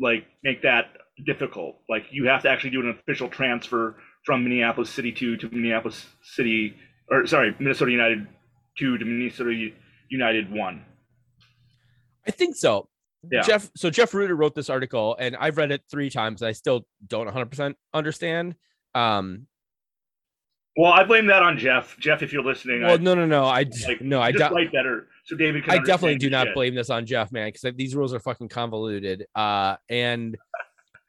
like 0.00 0.24
make 0.42 0.62
that 0.62 0.86
difficult. 1.26 1.76
Like 1.88 2.04
you 2.10 2.26
have 2.26 2.42
to 2.42 2.48
actually 2.48 2.70
do 2.70 2.80
an 2.80 2.90
official 2.90 3.28
transfer 3.28 3.96
from 4.24 4.44
Minneapolis 4.44 4.90
City 4.90 5.12
two 5.12 5.36
to 5.38 5.48
Minneapolis 5.50 6.06
City, 6.22 6.76
or 7.10 7.26
sorry, 7.26 7.54
Minnesota 7.58 7.90
United 7.90 8.26
two 8.78 8.98
to 8.98 9.04
Minnesota 9.04 9.70
United 10.08 10.50
one. 10.50 10.84
I 12.26 12.30
think 12.30 12.56
so. 12.56 12.88
Yeah. 13.30 13.42
Jeff, 13.42 13.70
so 13.76 13.88
Jeff 13.90 14.14
Rueter 14.14 14.34
wrote 14.34 14.54
this 14.54 14.68
article, 14.68 15.16
and 15.18 15.36
I've 15.36 15.56
read 15.56 15.70
it 15.70 15.82
three 15.90 16.10
times. 16.10 16.42
And 16.42 16.48
I 16.48 16.52
still 16.52 16.86
don't 17.06 17.26
100 17.26 17.46
percent 17.46 17.76
understand. 17.94 18.56
Um, 18.94 19.46
Well, 20.76 20.92
I 20.92 21.04
blame 21.04 21.26
that 21.26 21.42
on 21.42 21.58
Jeff. 21.58 21.96
Jeff, 21.98 22.22
if 22.22 22.32
you're 22.32 22.44
listening, 22.44 22.82
well, 22.82 22.94
I, 22.94 22.96
no, 22.96 23.14
no, 23.14 23.26
no, 23.26 23.44
I 23.44 23.64
like, 23.86 24.00
no, 24.00 24.20
I, 24.20 24.32
just 24.32 24.52
write 24.52 24.72
better 24.72 25.08
so 25.24 25.36
David 25.36 25.64
can. 25.64 25.72
I 25.72 25.78
definitely 25.78 26.18
do 26.18 26.30
not 26.30 26.48
shit. 26.48 26.54
blame 26.54 26.74
this 26.74 26.90
on 26.90 27.06
Jeff, 27.06 27.30
man, 27.30 27.52
because 27.52 27.76
these 27.76 27.94
rules 27.94 28.12
are 28.12 28.20
fucking 28.20 28.48
convoluted. 28.48 29.26
Uh, 29.34 29.76
and 29.88 30.36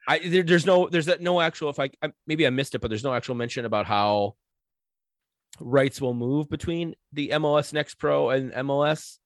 I 0.08 0.20
there, 0.20 0.44
there's 0.44 0.66
no 0.66 0.89
there's 0.89 1.08
no 1.20 1.39
actual 1.39 1.70
if 1.70 1.80
I, 1.80 1.89
I 2.02 2.12
maybe 2.28 2.46
I 2.46 2.50
missed 2.50 2.76
it, 2.76 2.82
but 2.82 2.89
there's 2.89 3.04
no 3.04 3.13
actual 3.13 3.36
mention 3.36 3.66
about 3.66 3.86
how 3.86 4.36
rights 5.60 6.02
will 6.02 6.13
move 6.13 6.50
between 6.50 6.96
the 7.12 7.30
MLS 7.30 7.74
Next 7.74 7.96
Pro 7.96 8.30
and 8.30 8.52
MLS. 8.52 9.18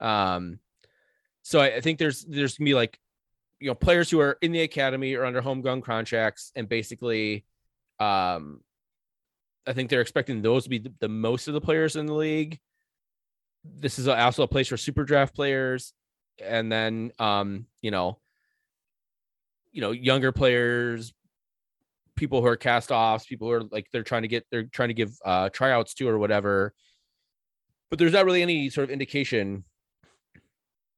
Um, 0.00 0.58
so 1.42 1.60
I, 1.60 1.76
I 1.76 1.80
think 1.80 1.98
there's 1.98 2.24
there's 2.24 2.58
gonna 2.58 2.66
be 2.66 2.74
like 2.74 2.98
you 3.60 3.68
know 3.68 3.74
players 3.74 4.10
who 4.10 4.20
are 4.20 4.38
in 4.40 4.52
the 4.52 4.62
academy 4.62 5.14
or 5.14 5.24
under 5.24 5.40
homegrown 5.40 5.82
contracts, 5.82 6.52
and 6.56 6.68
basically, 6.68 7.44
um, 8.00 8.60
I 9.66 9.72
think 9.72 9.90
they're 9.90 10.00
expecting 10.00 10.42
those 10.42 10.64
to 10.64 10.70
be 10.70 10.78
the, 10.78 10.92
the 11.00 11.08
most 11.08 11.48
of 11.48 11.54
the 11.54 11.60
players 11.60 11.96
in 11.96 12.06
the 12.06 12.14
league. 12.14 12.58
This 13.64 13.98
is 13.98 14.08
also 14.08 14.42
a 14.42 14.48
place 14.48 14.68
for 14.68 14.76
super 14.76 15.04
draft 15.04 15.34
players, 15.34 15.92
and 16.42 16.70
then 16.70 17.12
um, 17.18 17.66
you 17.80 17.90
know, 17.90 18.18
you 19.74 19.80
know, 19.80 19.90
younger 19.90 20.32
players, 20.32 21.12
people 22.16 22.40
who 22.40 22.46
are 22.46 22.56
cast 22.56 22.90
offs, 22.90 23.26
people 23.26 23.48
who 23.48 23.52
are 23.52 23.62
like 23.64 23.88
they're 23.92 24.04
trying 24.04 24.22
to 24.22 24.28
get 24.28 24.46
they're 24.50 24.62
trying 24.64 24.88
to 24.88 24.94
give 24.94 25.10
uh 25.24 25.50
tryouts 25.50 25.92
to 25.94 26.08
or 26.08 26.18
whatever. 26.18 26.72
But 27.90 27.98
there's 27.98 28.12
not 28.12 28.24
really 28.24 28.40
any 28.40 28.70
sort 28.70 28.84
of 28.84 28.90
indication 28.90 29.64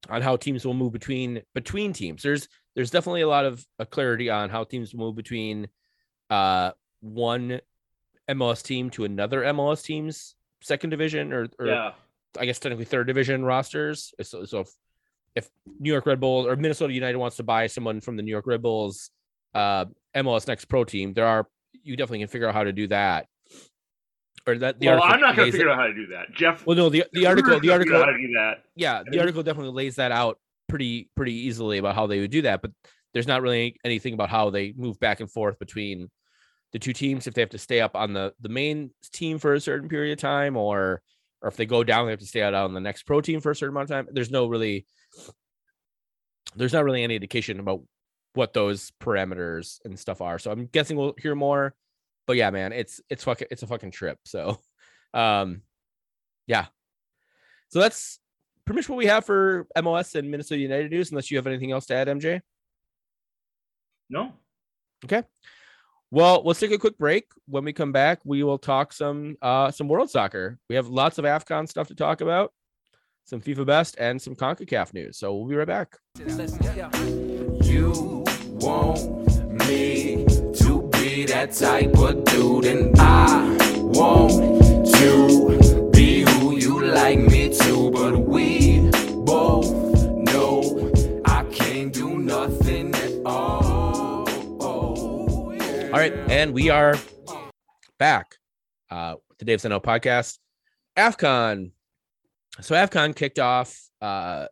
on 0.09 0.23
how 0.23 0.37
teams 0.37 0.65
will 0.65 0.75
move 0.75 0.93
between 0.93 1.43
between 1.55 1.93
teams. 1.93 2.23
There's 2.23 2.49
there's 2.77 2.91
definitely 2.91 3.23
a 3.23 3.29
lot 3.29 3.47
of 3.47 3.65
uh, 3.81 3.87
clarity 3.87 4.29
on 4.29 4.51
how 4.51 4.65
teams 4.65 4.95
will 4.95 5.07
move 5.07 5.17
between 5.17 5.69
uh 6.29 6.73
one 7.01 7.61
MLS 8.29 8.62
team 8.62 8.91
to 8.91 9.05
another 9.05 9.41
MLS 9.43 9.83
team's 9.83 10.35
second 10.62 10.91
division 10.91 11.33
or, 11.33 11.49
or 11.59 11.67
Yeah, 11.67 11.93
I 12.39 12.45
guess 12.45 12.59
technically 12.59 12.85
third 12.85 13.07
division 13.07 13.43
rosters. 13.43 14.12
So, 14.23 14.45
so 14.45 14.65
if, 15.37 15.49
New 15.79 15.90
York 15.92 16.07
Red 16.07 16.18
Bulls 16.18 16.46
or 16.46 16.57
Minnesota 16.57 16.92
United 16.92 17.18
wants 17.18 17.37
to 17.37 17.42
buy 17.44 17.66
someone 17.68 18.01
from 18.01 18.16
the 18.16 18.22
New 18.22 18.31
York 18.31 18.46
Red 18.46 18.62
Bulls 18.62 19.11
uh, 19.55 19.85
MLS 20.16 20.49
Next 20.49 20.64
Pro 20.64 20.83
team, 20.85 21.12
there 21.12 21.27
are 21.27 21.46
you 21.83 21.96
definitely 21.96 22.20
can 22.20 22.29
figure 22.29 22.49
out 22.49 22.55
how 22.55 22.64
to 22.64 22.72
do 22.72 22.88
that. 22.88 23.27
or 24.46 24.57
that 24.59 24.81
the 24.81 24.87
well, 24.88 25.01
article 25.01 25.14
I'm 25.14 25.20
not 25.20 25.37
going 25.37 25.53
to 25.53 25.53
figure 25.53 25.68
it- 25.68 25.72
out 25.72 25.79
how 25.79 25.87
to 25.87 25.94
do 25.94 26.07
that. 26.09 26.33
Jeff. 26.35 26.66
Well, 26.66 26.77
no, 26.77 26.88
the 26.88 27.05
the 27.12 27.27
article 27.27 27.61
the 27.61 27.70
article 27.70 27.99
how 27.99 28.07
to 28.07 28.16
do 28.16 28.33
that. 28.35 28.62
yeah 28.75 29.03
the 29.09 29.20
article 29.20 29.42
definitely 29.42 29.72
lays 29.72 29.96
that 29.96 30.11
out 30.12 30.38
pretty 30.68 31.09
pretty 31.14 31.35
easily 31.35 31.79
about 31.79 31.94
how 31.94 32.07
they 32.09 32.18
would 32.20 32.31
do 32.33 32.42
that 32.42 32.61
but 32.61 32.72
there's 33.14 33.29
not 33.29 33.40
really 33.40 33.77
anything 33.85 34.14
about 34.14 34.29
how 34.29 34.51
they 34.51 34.75
move 34.77 34.99
back 34.99 35.20
and 35.20 35.31
forth 35.31 35.59
between 35.61 36.11
the 36.72 36.79
two 36.79 36.92
teams 36.92 37.27
if 37.27 37.35
they 37.35 37.40
have 37.40 37.51
to 37.51 37.59
stay 37.59 37.81
up 37.81 37.94
on 37.94 38.12
the 38.12 38.33
the 38.40 38.49
main 38.49 38.90
team 39.12 39.38
for 39.38 39.55
a 39.55 39.61
certain 39.61 39.88
period 39.88 40.12
of 40.12 40.18
time 40.18 40.57
or 40.57 41.01
or 41.40 41.49
if 41.49 41.57
they 41.57 41.66
go 41.66 41.85
down 41.85 42.07
they 42.07 42.11
have 42.11 42.18
to 42.18 42.27
stay 42.27 42.42
out 42.42 42.53
on 42.53 42.75
the 42.75 42.81
next 42.81 43.05
pro 43.05 43.20
team 43.20 43.40
for 43.40 43.53
a 43.53 43.57
certain 43.57 43.72
amount 43.75 43.88
of 43.88 43.96
time 43.96 44.09
there's 44.12 44.31
no 44.31 44.46
really 44.49 44.85
there's 46.55 46.72
not 46.72 46.85
really 46.85 47.02
any 47.02 47.14
indication 47.14 47.61
about 47.61 47.83
what 48.35 48.52
those 48.52 48.92
parameters 49.02 49.79
and 49.85 49.98
stuff 49.98 50.20
are 50.20 50.38
so 50.38 50.50
i'm 50.50 50.66
guessing 50.66 50.96
we'll 50.96 51.14
hear 51.18 51.35
more 51.35 51.74
but 52.26 52.37
yeah 52.37 52.50
man 52.50 52.72
it's 52.72 53.00
it's 53.09 53.24
fucking 53.24 53.48
it's 53.50 53.62
a 53.62 53.66
fucking 53.66 53.90
trip 53.90 54.18
so 54.24 54.59
um 55.14 55.62
yeah 56.46 56.66
so 57.68 57.81
that's 57.81 58.20
pretty 58.64 58.79
much 58.79 58.88
what 58.88 58.98
we 58.98 59.07
have 59.07 59.24
for 59.24 59.66
MLS 59.76 60.14
and 60.14 60.31
Minnesota 60.31 60.61
United 60.61 60.90
news, 60.90 61.11
unless 61.11 61.31
you 61.31 61.38
have 61.38 61.46
anything 61.46 61.72
else 61.72 61.87
to 61.87 61.94
add, 61.94 62.09
MJ. 62.09 62.40
No. 64.11 64.33
Okay. 65.05 65.22
Well, 66.11 66.42
let's 66.44 66.61
take 66.61 66.72
a 66.72 66.79
quick 66.79 66.98
break. 66.98 67.26
When 67.46 67.64
we 67.64 67.72
come 67.72 67.92
back, 67.92 68.20
we 68.24 68.42
will 68.42 68.59
talk 68.59 68.92
some 68.92 69.37
uh 69.42 69.70
some 69.70 69.88
world 69.88 70.11
soccer. 70.11 70.59
We 70.68 70.76
have 70.76 70.88
lots 70.88 71.18
of 71.18 71.24
AFCON 71.24 71.68
stuff 71.68 71.88
to 71.88 71.94
talk 71.94 72.20
about, 72.20 72.52
some 73.27 73.41
FIFA 73.41 73.67
best 73.67 73.97
and 73.99 74.23
some 74.23 74.37
CONCACAF 74.37 74.95
news. 74.95 75.19
So 75.19 75.35
we'll 75.35 75.49
be 75.49 75.57
right 75.57 75.67
back. 75.67 75.99
You 77.65 78.25
want 78.61 79.69
me 79.69 80.25
to 80.55 80.89
be 80.93 81.27
that 81.27 81.53
type 81.53 81.99
of 81.99 82.25
dude, 82.25 82.67
and 82.67 82.99
I 82.99 83.57
want 83.83 84.33
to 84.95 85.91
be 85.93 86.21
who 86.23 86.57
you 86.57 86.85
like 86.87 87.19
me 87.19 87.53
to. 87.59 87.91
But 87.91 88.21
we 88.21 88.79
both 89.25 89.73
know 90.33 90.93
I 91.25 91.43
can't 91.53 91.93
do 91.93 92.19
nothing 92.19 92.95
at 92.95 93.12
all. 93.27 94.29
yeah. 95.53 95.87
All 95.87 95.99
right, 95.99 96.15
and 96.31 96.55
we 96.55 96.71
are 96.71 96.97
back 97.99 98.37
uh, 98.91 99.17
the 99.39 99.45
Dave 99.45 99.61
Seno 99.61 99.83
podcast. 99.83 100.39
AFCON. 100.97 101.73
So 102.61 102.75
AFCON 102.75 103.14
kicked 103.14 103.38
off 103.38 103.79
uh, 104.01 104.47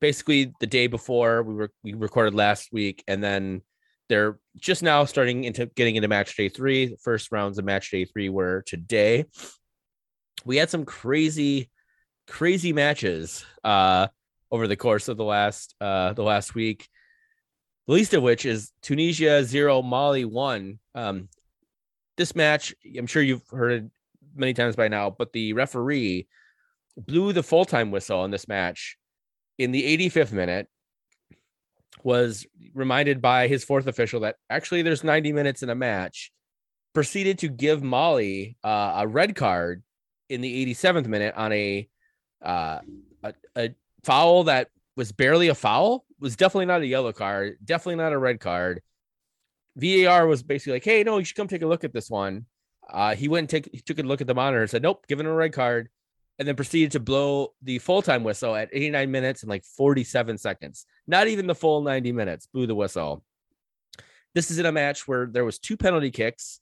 basically 0.00 0.52
the 0.60 0.66
day 0.66 0.86
before 0.86 1.42
we 1.42 1.54
were 1.54 1.70
we 1.82 1.94
recorded 1.94 2.34
last 2.34 2.70
week, 2.72 3.04
and 3.06 3.22
then 3.22 3.62
they're 4.08 4.38
just 4.56 4.82
now 4.82 5.04
starting 5.04 5.44
into 5.44 5.66
getting 5.66 5.96
into 5.96 6.08
match 6.08 6.36
day 6.36 6.48
three. 6.48 6.86
The 6.86 6.96
first 6.96 7.30
rounds 7.30 7.58
of 7.58 7.64
match 7.64 7.90
day 7.90 8.04
three 8.04 8.28
were 8.28 8.62
today. 8.66 9.26
We 10.44 10.56
had 10.56 10.70
some 10.70 10.84
crazy, 10.84 11.70
crazy 12.26 12.72
matches 12.72 13.44
uh, 13.64 14.08
over 14.50 14.66
the 14.66 14.76
course 14.76 15.08
of 15.08 15.16
the 15.16 15.24
last 15.24 15.74
uh, 15.80 16.14
the 16.14 16.22
last 16.22 16.54
week 16.54 16.88
the 17.88 17.94
least 17.94 18.12
of 18.12 18.22
which 18.22 18.44
is 18.44 18.70
Tunisia 18.82 19.42
zero, 19.42 19.80
Mali 19.80 20.26
one. 20.26 20.78
Um, 20.94 21.30
this 22.18 22.36
match, 22.36 22.74
I'm 22.96 23.06
sure 23.06 23.22
you've 23.22 23.48
heard 23.50 23.72
it 23.72 23.90
many 24.36 24.52
times 24.52 24.76
by 24.76 24.88
now, 24.88 25.08
but 25.08 25.32
the 25.32 25.54
referee 25.54 26.28
blew 26.98 27.32
the 27.32 27.42
full 27.42 27.64
time 27.64 27.90
whistle 27.90 28.24
in 28.24 28.30
this 28.30 28.48
match 28.48 28.96
in 29.58 29.72
the 29.72 29.96
85th 29.96 30.32
minute. 30.32 30.68
Was 32.04 32.46
reminded 32.74 33.20
by 33.20 33.48
his 33.48 33.64
fourth 33.64 33.86
official 33.86 34.20
that 34.20 34.36
actually 34.48 34.82
there's 34.82 35.02
90 35.02 35.32
minutes 35.32 35.62
in 35.62 35.70
a 35.70 35.74
match. 35.74 36.30
Proceeded 36.94 37.38
to 37.40 37.48
give 37.48 37.82
Mali 37.82 38.56
uh, 38.62 38.94
a 38.98 39.06
red 39.06 39.34
card 39.34 39.82
in 40.28 40.40
the 40.40 40.66
87th 40.66 41.06
minute 41.06 41.34
on 41.36 41.52
a 41.52 41.88
uh, 42.42 42.78
a, 43.24 43.34
a 43.56 43.74
foul 44.04 44.44
that 44.44 44.68
was 44.96 45.12
barely 45.12 45.48
a 45.48 45.54
foul, 45.54 46.04
was 46.20 46.36
definitely 46.36 46.66
not 46.66 46.82
a 46.82 46.86
yellow 46.86 47.12
card, 47.12 47.58
definitely 47.64 47.96
not 47.96 48.12
a 48.12 48.18
red 48.18 48.40
card. 48.40 48.82
VAR 49.76 50.26
was 50.26 50.42
basically 50.42 50.74
like, 50.74 50.84
"Hey, 50.84 51.04
no, 51.04 51.18
you 51.18 51.24
should 51.24 51.36
come 51.36 51.48
take 51.48 51.62
a 51.62 51.66
look 51.66 51.84
at 51.84 51.92
this 51.92 52.10
one." 52.10 52.46
Uh, 52.88 53.14
he 53.14 53.28
went 53.28 53.42
and 53.42 53.48
take, 53.50 53.72
he 53.72 53.80
took 53.80 53.98
a 53.98 54.02
look 54.02 54.20
at 54.20 54.26
the 54.26 54.34
monitor 54.34 54.60
and 54.60 54.70
said, 54.70 54.82
"Nope, 54.82 55.06
given 55.06 55.26
a 55.26 55.32
red 55.32 55.52
card," 55.52 55.88
and 56.38 56.46
then 56.46 56.54
proceeded 56.54 56.92
to 56.92 57.00
blow 57.00 57.54
the 57.62 57.78
full 57.78 58.02
time 58.02 58.22
whistle 58.22 58.54
at 58.54 58.68
89 58.72 59.10
minutes 59.10 59.42
and 59.42 59.50
like 59.50 59.64
47 59.64 60.38
seconds. 60.38 60.86
Not 61.06 61.26
even 61.28 61.46
the 61.46 61.54
full 61.54 61.82
90 61.82 62.12
minutes. 62.12 62.46
Blew 62.46 62.66
the 62.66 62.74
whistle. 62.74 63.24
This 64.34 64.50
is 64.50 64.58
in 64.58 64.66
a 64.66 64.72
match 64.72 65.08
where 65.08 65.26
there 65.26 65.44
was 65.44 65.58
two 65.58 65.76
penalty 65.76 66.10
kicks, 66.10 66.60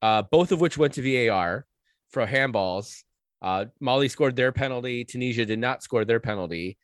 uh, 0.00 0.22
both 0.22 0.52
of 0.52 0.60
which 0.60 0.78
went 0.78 0.94
to 0.94 1.02
VAR 1.28 1.66
for 2.10 2.26
handballs. 2.26 3.02
Uh, 3.42 3.66
Mali 3.80 4.08
scored 4.08 4.36
their 4.36 4.52
penalty. 4.52 5.04
Tunisia 5.04 5.44
did 5.44 5.58
not 5.58 5.82
score 5.82 6.04
their 6.04 6.20
penalty. 6.20 6.78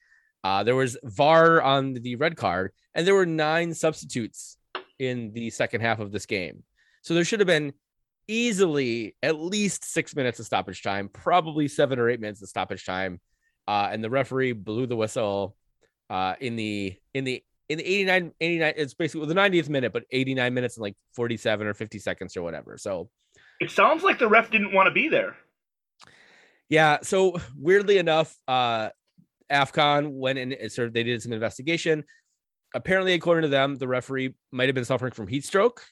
Uh, 0.44 0.62
there 0.62 0.76
was 0.76 0.96
VAR 1.04 1.62
on 1.62 1.94
the 1.94 2.16
red 2.16 2.36
card, 2.36 2.72
and 2.94 3.06
there 3.06 3.14
were 3.14 3.26
nine 3.26 3.74
substitutes 3.74 4.58
in 4.98 5.32
the 5.32 5.50
second 5.50 5.80
half 5.80 6.00
of 6.00 6.12
this 6.12 6.26
game. 6.26 6.62
So 7.02 7.14
there 7.14 7.24
should 7.24 7.40
have 7.40 7.46
been 7.46 7.72
easily 8.28 9.16
at 9.22 9.36
least 9.36 9.84
six 9.84 10.14
minutes 10.14 10.38
of 10.38 10.46
stoppage 10.46 10.82
time, 10.82 11.08
probably 11.08 11.68
seven 11.68 11.98
or 11.98 12.08
eight 12.08 12.20
minutes 12.20 12.42
of 12.42 12.48
stoppage 12.48 12.84
time. 12.84 13.20
Uh, 13.68 13.88
and 13.90 14.02
the 14.02 14.10
referee 14.10 14.52
blew 14.52 14.86
the 14.86 14.96
whistle 14.96 15.56
uh, 16.10 16.34
in 16.40 16.56
the 16.56 16.96
in 17.14 17.24
the 17.24 17.42
in 17.68 17.78
the 17.78 17.84
89 17.84 18.32
89 18.40 18.74
it's 18.76 18.94
basically 18.94 19.26
the 19.26 19.34
90th 19.34 19.68
minute 19.68 19.92
but 19.92 20.04
89 20.12 20.54
minutes 20.54 20.76
and 20.76 20.82
like 20.82 20.94
47 21.16 21.66
or 21.66 21.74
50 21.74 21.98
seconds 21.98 22.36
or 22.36 22.42
whatever 22.42 22.78
so 22.78 23.10
It 23.60 23.72
sounds 23.72 24.04
like 24.04 24.20
the 24.20 24.28
ref 24.28 24.50
didn't 24.50 24.72
want 24.72 24.86
to 24.86 24.92
be 24.92 25.08
there. 25.08 25.36
Yeah. 26.68 26.98
So 27.02 27.36
weirdly 27.56 27.98
enough, 27.98 28.36
uh, 28.48 28.90
AFCON 29.50 30.10
went 30.10 30.38
in 30.38 30.52
and 30.52 30.72
sort 30.72 30.88
of 30.88 30.94
they 30.94 31.04
did 31.04 31.22
some 31.22 31.32
investigation. 31.32 32.04
Apparently, 32.74 33.14
according 33.14 33.42
to 33.42 33.48
them, 33.48 33.76
the 33.76 33.88
referee 33.88 34.34
might 34.50 34.68
have 34.68 34.74
been 34.74 34.84
suffering 34.84 35.12
from 35.12 35.28
heat 35.28 35.44
stroke. 35.44 35.84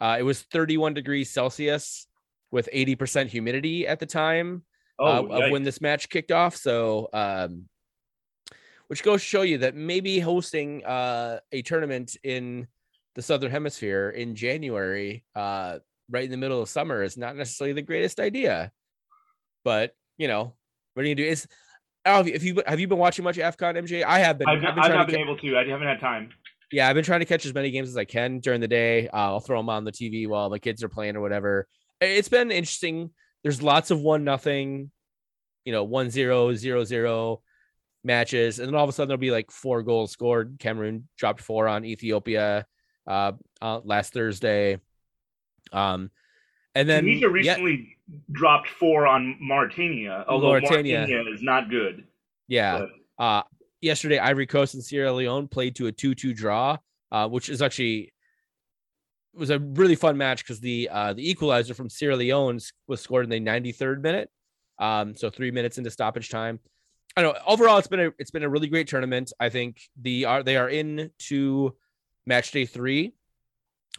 Uh, 0.00 0.16
it 0.18 0.22
was 0.22 0.42
31 0.42 0.94
degrees 0.94 1.30
Celsius 1.30 2.06
with 2.50 2.68
80% 2.72 3.28
humidity 3.28 3.86
at 3.86 4.00
the 4.00 4.06
time 4.06 4.62
Oh, 4.98 5.06
uh, 5.28 5.44
of 5.46 5.50
when 5.50 5.64
this 5.64 5.80
match 5.80 6.08
kicked 6.08 6.30
off. 6.30 6.54
So, 6.54 7.08
um, 7.12 7.68
which 8.86 9.02
goes 9.02 9.20
to 9.20 9.26
show 9.26 9.42
you 9.42 9.58
that 9.58 9.74
maybe 9.74 10.20
hosting 10.20 10.84
uh, 10.84 11.40
a 11.50 11.62
tournament 11.62 12.16
in 12.22 12.68
the 13.16 13.22
Southern 13.22 13.50
Hemisphere 13.50 14.10
in 14.10 14.36
January, 14.36 15.24
uh, 15.34 15.78
right 16.10 16.24
in 16.24 16.30
the 16.30 16.36
middle 16.36 16.62
of 16.62 16.68
summer, 16.68 17.02
is 17.02 17.16
not 17.16 17.34
necessarily 17.34 17.72
the 17.72 17.82
greatest 17.82 18.20
idea. 18.20 18.70
But 19.64 19.96
you 20.16 20.28
know, 20.28 20.54
what 20.92 21.04
are 21.04 21.08
you 21.08 21.14
gonna 21.16 21.26
do? 21.26 21.30
Is 21.30 21.48
I 22.04 22.12
don't 22.12 22.26
know 22.26 22.32
if 22.32 22.44
you 22.44 22.62
have 22.66 22.78
you 22.78 22.86
been 22.86 22.98
watching 22.98 23.24
much 23.24 23.36
AFCON 23.36 23.76
MJ? 23.76 24.04
I 24.04 24.20
have 24.20 24.38
been. 24.38 24.48
I've, 24.48 24.62
not, 24.62 24.74
been 24.76 24.84
I've 24.84 24.92
not 24.92 25.06
been 25.06 25.16
ca- 25.16 25.22
able 25.22 25.38
to. 25.38 25.56
I 25.58 25.66
haven't 25.66 25.88
had 25.88 25.98
time. 26.00 26.30
Yeah, 26.74 26.88
I've 26.88 26.94
been 26.94 27.04
trying 27.04 27.20
to 27.20 27.26
catch 27.26 27.46
as 27.46 27.54
many 27.54 27.70
games 27.70 27.88
as 27.88 27.96
I 27.96 28.04
can 28.04 28.40
during 28.40 28.60
the 28.60 28.68
day. 28.68 29.06
Uh, 29.08 29.16
I'll 29.16 29.40
throw 29.40 29.58
them 29.58 29.68
on 29.68 29.84
the 29.84 29.92
TV 29.92 30.26
while 30.26 30.50
the 30.50 30.58
kids 30.58 30.82
are 30.82 30.88
playing 30.88 31.14
or 31.14 31.20
whatever. 31.20 31.68
It's 32.00 32.28
been 32.28 32.50
interesting. 32.50 33.10
There's 33.44 33.62
lots 33.62 33.92
of 33.92 34.00
one 34.00 34.24
nothing, 34.24 34.90
you 35.64 35.72
know, 35.72 35.84
one 35.84 36.10
zero 36.10 36.52
zero 36.54 36.82
zero 36.82 37.42
matches, 38.02 38.58
and 38.58 38.66
then 38.66 38.74
all 38.74 38.82
of 38.82 38.90
a 38.90 38.92
sudden 38.92 39.08
there'll 39.08 39.20
be 39.20 39.30
like 39.30 39.52
four 39.52 39.84
goals 39.84 40.10
scored. 40.10 40.56
Cameroon 40.58 41.08
dropped 41.16 41.40
four 41.40 41.68
on 41.68 41.84
Ethiopia 41.84 42.66
uh, 43.06 43.32
uh 43.62 43.80
last 43.84 44.12
Thursday. 44.12 44.80
Um, 45.72 46.10
and 46.74 46.88
then 46.88 47.04
Tunisia 47.04 47.26
yeah, 47.26 47.32
recently 47.32 47.96
dropped 48.32 48.68
four 48.68 49.06
on 49.06 49.36
Mauritania, 49.40 50.24
although 50.26 50.48
Mauritania. 50.48 51.06
Mauritania, 51.06 51.32
is 51.32 51.42
not 51.42 51.70
good. 51.70 52.04
yeah. 52.48 52.80
But 52.80 52.88
Uh, 53.16 53.42
yesterday, 53.84 54.18
Ivory 54.18 54.46
Coast 54.46 54.74
and 54.74 54.82
Sierra 54.82 55.12
Leone 55.12 55.46
played 55.46 55.76
to 55.76 55.86
a 55.86 55.92
2 55.92 56.14
2 56.14 56.34
draw, 56.34 56.78
uh, 57.12 57.28
which 57.28 57.48
is 57.48 57.62
actually 57.62 58.12
was 59.34 59.50
a 59.50 59.58
really 59.58 59.96
fun 59.96 60.16
match 60.16 60.44
because 60.44 60.60
the 60.60 60.88
uh, 60.90 61.12
the 61.12 61.28
equalizer 61.28 61.74
from 61.74 61.90
Sierra 61.90 62.16
Leone 62.16 62.60
was 62.86 63.00
scored 63.00 63.24
in 63.24 63.30
the 63.30 63.50
93rd 63.50 64.00
minute. 64.00 64.30
Um, 64.78 65.14
so 65.14 65.30
three 65.30 65.50
minutes 65.50 65.78
into 65.78 65.90
stoppage 65.90 66.30
time. 66.30 66.60
I 67.16 67.22
know 67.22 67.34
overall 67.46 67.78
it's 67.78 67.86
been 67.86 68.00
a 68.00 68.12
it's 68.18 68.30
been 68.30 68.42
a 68.42 68.48
really 68.48 68.68
great 68.68 68.88
tournament. 68.88 69.32
I 69.38 69.48
think 69.48 69.80
the 70.00 70.24
are 70.24 70.42
they 70.42 70.56
are 70.56 70.68
in 70.68 71.10
to 71.30 71.76
match 72.26 72.50
day 72.50 72.66
three. 72.66 73.14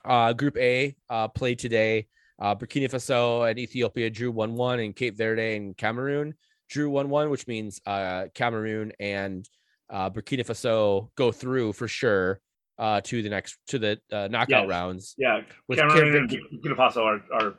Uh, 0.03 0.33
group 0.33 0.57
A 0.57 0.95
uh, 1.09 1.27
played 1.29 1.59
today. 1.59 2.07
Uh, 2.37 2.53
Burkina 2.53 2.91
Faso 2.91 3.49
and 3.49 3.57
Ethiopia 3.57 4.09
drew 4.09 4.29
1 4.29 4.53
1, 4.55 4.79
and 4.81 4.95
Cape 4.95 5.17
Verde 5.17 5.55
and 5.55 5.75
Cameroon 5.77 6.33
drew 6.69 6.89
1 6.89 7.09
1, 7.09 7.29
which 7.29 7.47
means 7.47 7.79
uh, 7.85 8.25
Cameroon 8.33 8.91
and 8.99 9.47
uh, 9.89 10.09
Burkina 10.09 10.45
Faso 10.45 11.09
go 11.15 11.31
through 11.31 11.73
for 11.73 11.87
sure 11.87 12.39
uh, 12.77 13.01
to 13.01 13.21
the 13.21 13.29
next 13.29 13.57
to 13.67 13.79
the 13.79 13.99
uh, 14.11 14.27
knockout 14.29 14.63
Yes. 14.63 14.69
rounds. 14.69 15.15
yeah, 15.17 15.41
With 15.67 15.79
Cameroon 15.79 16.15
and 16.15 16.29
Burkina 16.29 16.75
Faso 16.75 17.03
are, 17.03 17.21
are 17.33 17.55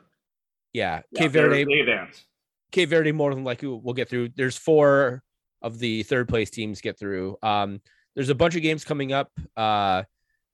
Yeah, 0.73 1.01
yeah, 1.11 1.21
Cape 1.21 1.31
Verde, 1.31 1.63
they 1.65 1.79
advance. 1.79 2.25
Cape 2.71 2.89
Verde 2.89 3.11
more 3.11 3.33
than 3.33 3.43
likely 3.43 3.67
will 3.69 3.93
get 3.93 4.09
through. 4.09 4.29
There's 4.35 4.57
four 4.57 5.23
of 5.61 5.79
the 5.79 6.03
third 6.03 6.27
place 6.27 6.49
teams 6.49 6.81
get 6.81 6.99
through. 6.99 7.37
Um, 7.41 7.81
there's 8.15 8.29
a 8.29 8.35
bunch 8.35 8.55
of 8.55 8.61
games 8.61 8.83
coming 8.83 9.13
up, 9.13 9.31
uh, 9.55 10.03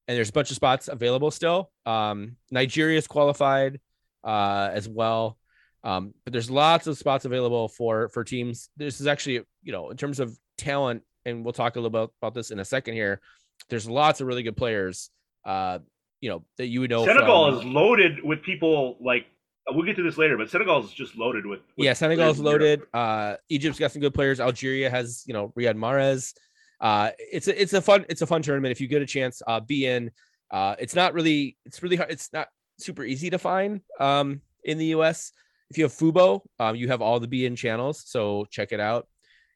and 0.08 0.18
there's 0.18 0.30
a 0.30 0.34
bunch 0.34 0.50
of 0.52 0.56
spots 0.56 0.88
available 0.88 1.32
still. 1.32 1.72
Um, 1.86 2.38
Nigeria's 2.52 3.08
qualified 3.08 3.80
uh, 4.24 4.70
as 4.72 4.88
well. 4.88 5.38
Um, 5.84 6.14
but 6.24 6.32
there's 6.32 6.50
lots 6.50 6.88
of 6.88 6.98
spots 6.98 7.26
available 7.26 7.68
for 7.68 8.08
for 8.10 8.24
teams. 8.24 8.70
This 8.78 9.02
is 9.02 9.08
actually, 9.08 9.42
you 9.64 9.72
know, 9.74 9.90
in 9.90 9.98
terms 9.98 10.22
of 10.22 10.38
talent, 10.58 11.04
and 11.26 11.44
we'll 11.44 11.54
talk 11.54 11.76
a 11.76 11.80
little 11.80 11.88
about, 11.88 12.14
about 12.22 12.34
this 12.34 12.52
in 12.52 12.60
a 12.60 12.66
second 12.66 12.94
here. 12.96 13.22
There's 13.70 13.88
lots 13.88 14.22
of 14.22 14.28
really 14.28 14.44
good 14.44 14.58
players. 14.58 15.10
Uh, 15.46 15.80
you 16.22 16.30
know 16.30 16.44
that 16.58 16.68
you 16.68 16.80
would 16.80 16.90
know. 16.90 17.06
Senegal 17.06 17.52
from, 17.52 17.60
is 17.60 17.66
loaded 17.66 18.24
with 18.24 18.42
people 18.44 18.98
like 19.02 19.26
we'll 19.70 19.86
get 19.86 19.96
to 19.98 20.04
this 20.04 20.18
later, 20.18 20.38
but 20.38 20.50
Senegal 20.50 20.84
is 20.84 20.92
just 20.92 21.18
loaded 21.18 21.46
with. 21.46 21.60
with 21.78 21.86
yeah, 21.86 21.94
Senegal 21.94 22.30
is 22.30 22.40
players 22.40 22.56
in 22.56 22.62
Europe. 22.62 22.62
loaded. 22.62 22.82
Uh, 22.94 23.36
Egypt's 23.50 23.80
got 23.80 23.92
some 23.92 24.02
good 24.02 24.14
players. 24.14 24.40
Algeria 24.40 24.90
has 24.90 25.24
you 25.26 25.34
know 25.34 25.54
Riyad 25.58 25.76
Mahrez. 25.76 26.34
Uh, 26.80 27.12
it's 27.18 27.48
a 27.48 27.62
it's 27.62 27.74
a 27.74 27.82
fun 27.82 28.06
it's 28.10 28.22
a 28.22 28.28
fun 28.28 28.42
tournament 28.42 28.72
if 28.72 28.80
you 28.80 28.88
get 28.88 29.02
a 29.02 29.06
chance. 29.06 29.42
Uh, 29.46 29.60
beIN. 29.60 30.10
Uh, 30.52 30.76
it's 30.80 30.96
not 30.96 31.14
really 31.14 31.58
it's 31.66 31.84
really 31.84 31.96
hard. 31.96 32.12
It's 32.12 32.32
not 32.32 32.48
super 32.78 33.04
easy 33.04 33.30
to 33.30 33.38
find. 33.38 33.82
Um, 34.00 34.42
in 34.64 34.78
the 34.78 34.88
U.S. 34.88 35.32
If 35.70 35.78
you 35.78 35.86
have 35.86 35.94
Fubo, 35.94 36.42
um, 36.60 36.76
you 36.76 36.88
have 36.88 37.02
all 37.02 37.20
the 37.20 37.28
beIN 37.28 37.58
channels, 37.58 38.04
so 38.06 38.46
check 38.50 38.72
it 38.72 38.80
out. 38.80 39.08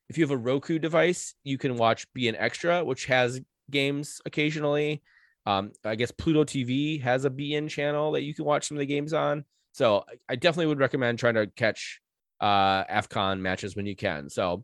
If 0.10 0.18
you 0.18 0.24
have 0.24 0.32
a 0.32 0.38
Roku 0.38 0.80
device, 0.80 1.36
you 1.44 1.58
can 1.58 1.76
watch 1.78 2.08
beIN 2.14 2.36
Extra, 2.38 2.84
which 2.84 3.06
has 3.08 3.42
games 3.70 4.22
occasionally. 4.26 5.04
Um, 5.46 5.72
I 5.84 5.96
guess 5.96 6.12
Pluto 6.12 6.44
TV 6.44 7.02
has 7.02 7.26
a 7.26 7.30
beIN 7.30 7.70
channel 7.70 8.12
that 8.14 8.24
you 8.24 8.34
can 8.34 8.46
watch 8.46 8.68
some 8.68 8.78
of 8.78 8.80
the 8.80 8.86
games 8.86 9.14
on. 9.14 9.46
So 9.74 10.04
I- 10.08 10.34
I 10.34 10.36
definitely 10.36 10.68
would 10.68 10.80
recommend 10.80 11.20
trying 11.20 11.36
to 11.36 11.48
catch 11.48 12.02
uh 12.40 12.84
AFCON 12.86 13.40
matches 13.40 13.76
when 13.76 13.86
you 13.88 13.96
can. 13.96 14.30
So 14.30 14.64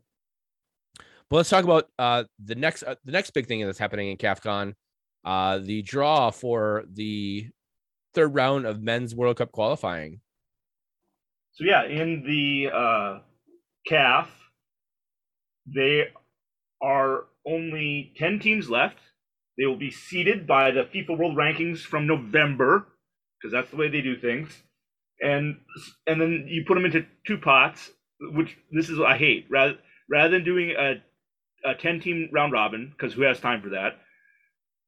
but 1.28 1.36
let's 1.36 1.48
talk 1.50 1.64
about 1.64 1.88
uh 1.98 2.24
the 2.42 2.54
next 2.54 2.82
uh, 2.84 2.94
the 3.04 3.12
next 3.12 3.32
big 3.32 3.46
thing 3.46 3.64
that's 3.64 3.78
happening 3.78 4.10
in 4.10 4.16
CAFCON, 4.16 4.74
uh 5.24 5.58
the 5.58 5.82
draw 5.82 6.30
for 6.30 6.84
the 6.92 7.48
third 8.14 8.34
round 8.34 8.64
of 8.66 8.80
men's 8.80 9.14
World 9.14 9.38
Cup 9.38 9.50
qualifying. 9.52 10.20
So 11.52 11.64
yeah, 11.64 11.84
in 11.84 12.22
the 12.24 12.70
uh, 12.72 13.18
CAF, 13.88 14.26
they 15.66 16.08
are 16.82 17.24
only 17.46 18.12
ten 18.16 18.38
teams 18.38 18.68
left. 18.68 18.98
They 19.56 19.66
will 19.66 19.76
be 19.76 19.90
seeded 19.90 20.46
by 20.46 20.70
the 20.70 20.84
FIFA 20.84 21.18
World 21.18 21.36
Rankings 21.36 21.80
from 21.80 22.06
November, 22.06 22.88
because 23.38 23.52
that's 23.52 23.70
the 23.70 23.76
way 23.76 23.88
they 23.88 24.00
do 24.00 24.16
things. 24.16 24.50
And 25.20 25.58
and 26.06 26.20
then 26.20 26.46
you 26.48 26.64
put 26.66 26.74
them 26.74 26.84
into 26.84 27.06
two 27.26 27.38
pots, 27.38 27.90
which 28.20 28.56
this 28.72 28.88
is 28.88 28.98
what 28.98 29.12
I 29.12 29.16
hate. 29.16 29.46
Rather 29.50 29.78
rather 30.10 30.30
than 30.30 30.44
doing 30.44 30.70
a 30.70 31.02
a 31.64 31.74
ten 31.74 32.00
team 32.00 32.28
round 32.32 32.52
robin, 32.52 32.90
because 32.90 33.14
who 33.14 33.22
has 33.22 33.40
time 33.40 33.62
for 33.62 33.70
that? 33.70 33.92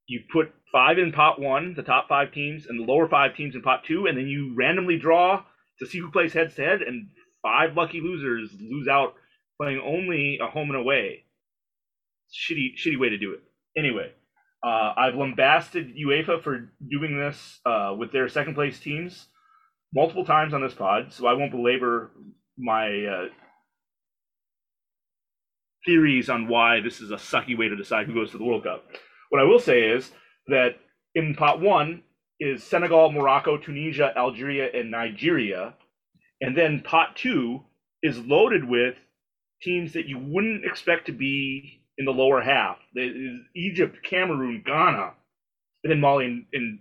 You 0.09 0.21
put 0.33 0.53
five 0.73 0.99
in 0.99 1.13
pot 1.13 1.41
one, 1.41 1.75
the 1.75 1.83
top 1.83 2.09
five 2.09 2.33
teams, 2.33 2.67
and 2.67 2.79
the 2.79 2.85
lower 2.85 3.09
five 3.09 3.35
teams 3.35 3.55
in 3.55 3.63
pot 3.63 3.85
two, 3.85 4.07
and 4.07 4.19
then 4.19 4.27
you 4.27 4.55
randomly 4.57 4.99
draw 4.99 5.43
to 5.79 5.87
see 5.87 5.99
who 5.99 6.11
plays 6.11 6.33
head 6.33 6.55
to 6.55 6.63
head, 6.63 6.83
and 6.83 7.09
five 7.43 7.77
lucky 7.77 8.01
losers 8.01 8.51
lose 8.61 8.89
out 8.89 9.15
playing 9.61 9.81
only 9.85 10.39
a 10.43 10.47
home 10.47 10.71
and 10.71 10.79
away. 10.79 11.25
Shitty, 12.33 12.75
shitty 12.77 12.99
way 12.99 13.11
to 13.11 13.19
do 13.19 13.33
it. 13.33 13.43
Anyway, 13.77 14.13
uh, 14.67 14.93
I've 14.97 15.15
lambasted 15.15 15.95
UEFA 15.97 16.43
for 16.43 16.71
doing 16.91 17.19
this 17.19 17.61
uh, 17.65 17.95
with 17.97 18.13
their 18.13 18.29
second 18.29 18.55
place 18.55 18.79
teams 18.81 19.29
multiple 19.95 20.25
times 20.25 20.53
on 20.53 20.63
this 20.63 20.75
pod, 20.75 21.13
so 21.13 21.27
I 21.27 21.35
won't 21.35 21.53
belabor 21.53 22.11
my 22.59 23.05
uh, 23.05 23.29
theories 25.85 26.29
on 26.29 26.49
why 26.49 26.81
this 26.81 27.01
is 27.01 27.11
a 27.11 27.17
sucky 27.17 27.57
way 27.57 27.69
to 27.69 27.77
decide 27.77 28.07
who 28.07 28.15
goes 28.15 28.33
to 28.33 28.39
the 28.39 28.45
World 28.45 28.65
Cup. 28.65 28.85
What 29.31 29.41
I 29.41 29.45
will 29.45 29.61
say 29.61 29.83
is 29.83 30.11
that 30.49 30.77
in 31.15 31.35
pot 31.35 31.61
one 31.61 32.03
is 32.41 32.63
Senegal, 32.63 33.13
Morocco, 33.13 33.57
Tunisia, 33.57 34.13
Algeria, 34.17 34.69
and 34.75 34.91
Nigeria. 34.91 35.75
And 36.41 36.57
then 36.57 36.83
pot 36.83 37.17
two 37.17 37.63
is 38.03 38.19
loaded 38.19 38.65
with 38.65 38.97
teams 39.63 39.93
that 39.95 40.07
you 40.07 40.19
wouldn't 40.19 40.65
expect 40.65 41.07
to 41.07 41.13
be 41.13 41.81
in 41.99 42.05
the 42.05 42.11
lower 42.13 42.41
half. 42.43 42.79
There 42.95 43.05
is 43.05 43.41
Egypt, 43.55 43.97
Cameroon, 44.03 44.63
Ghana, 44.67 45.13
and 45.85 45.91
then 45.91 46.01
Mali 46.01 46.27
and, 46.27 46.45
and 46.53 46.79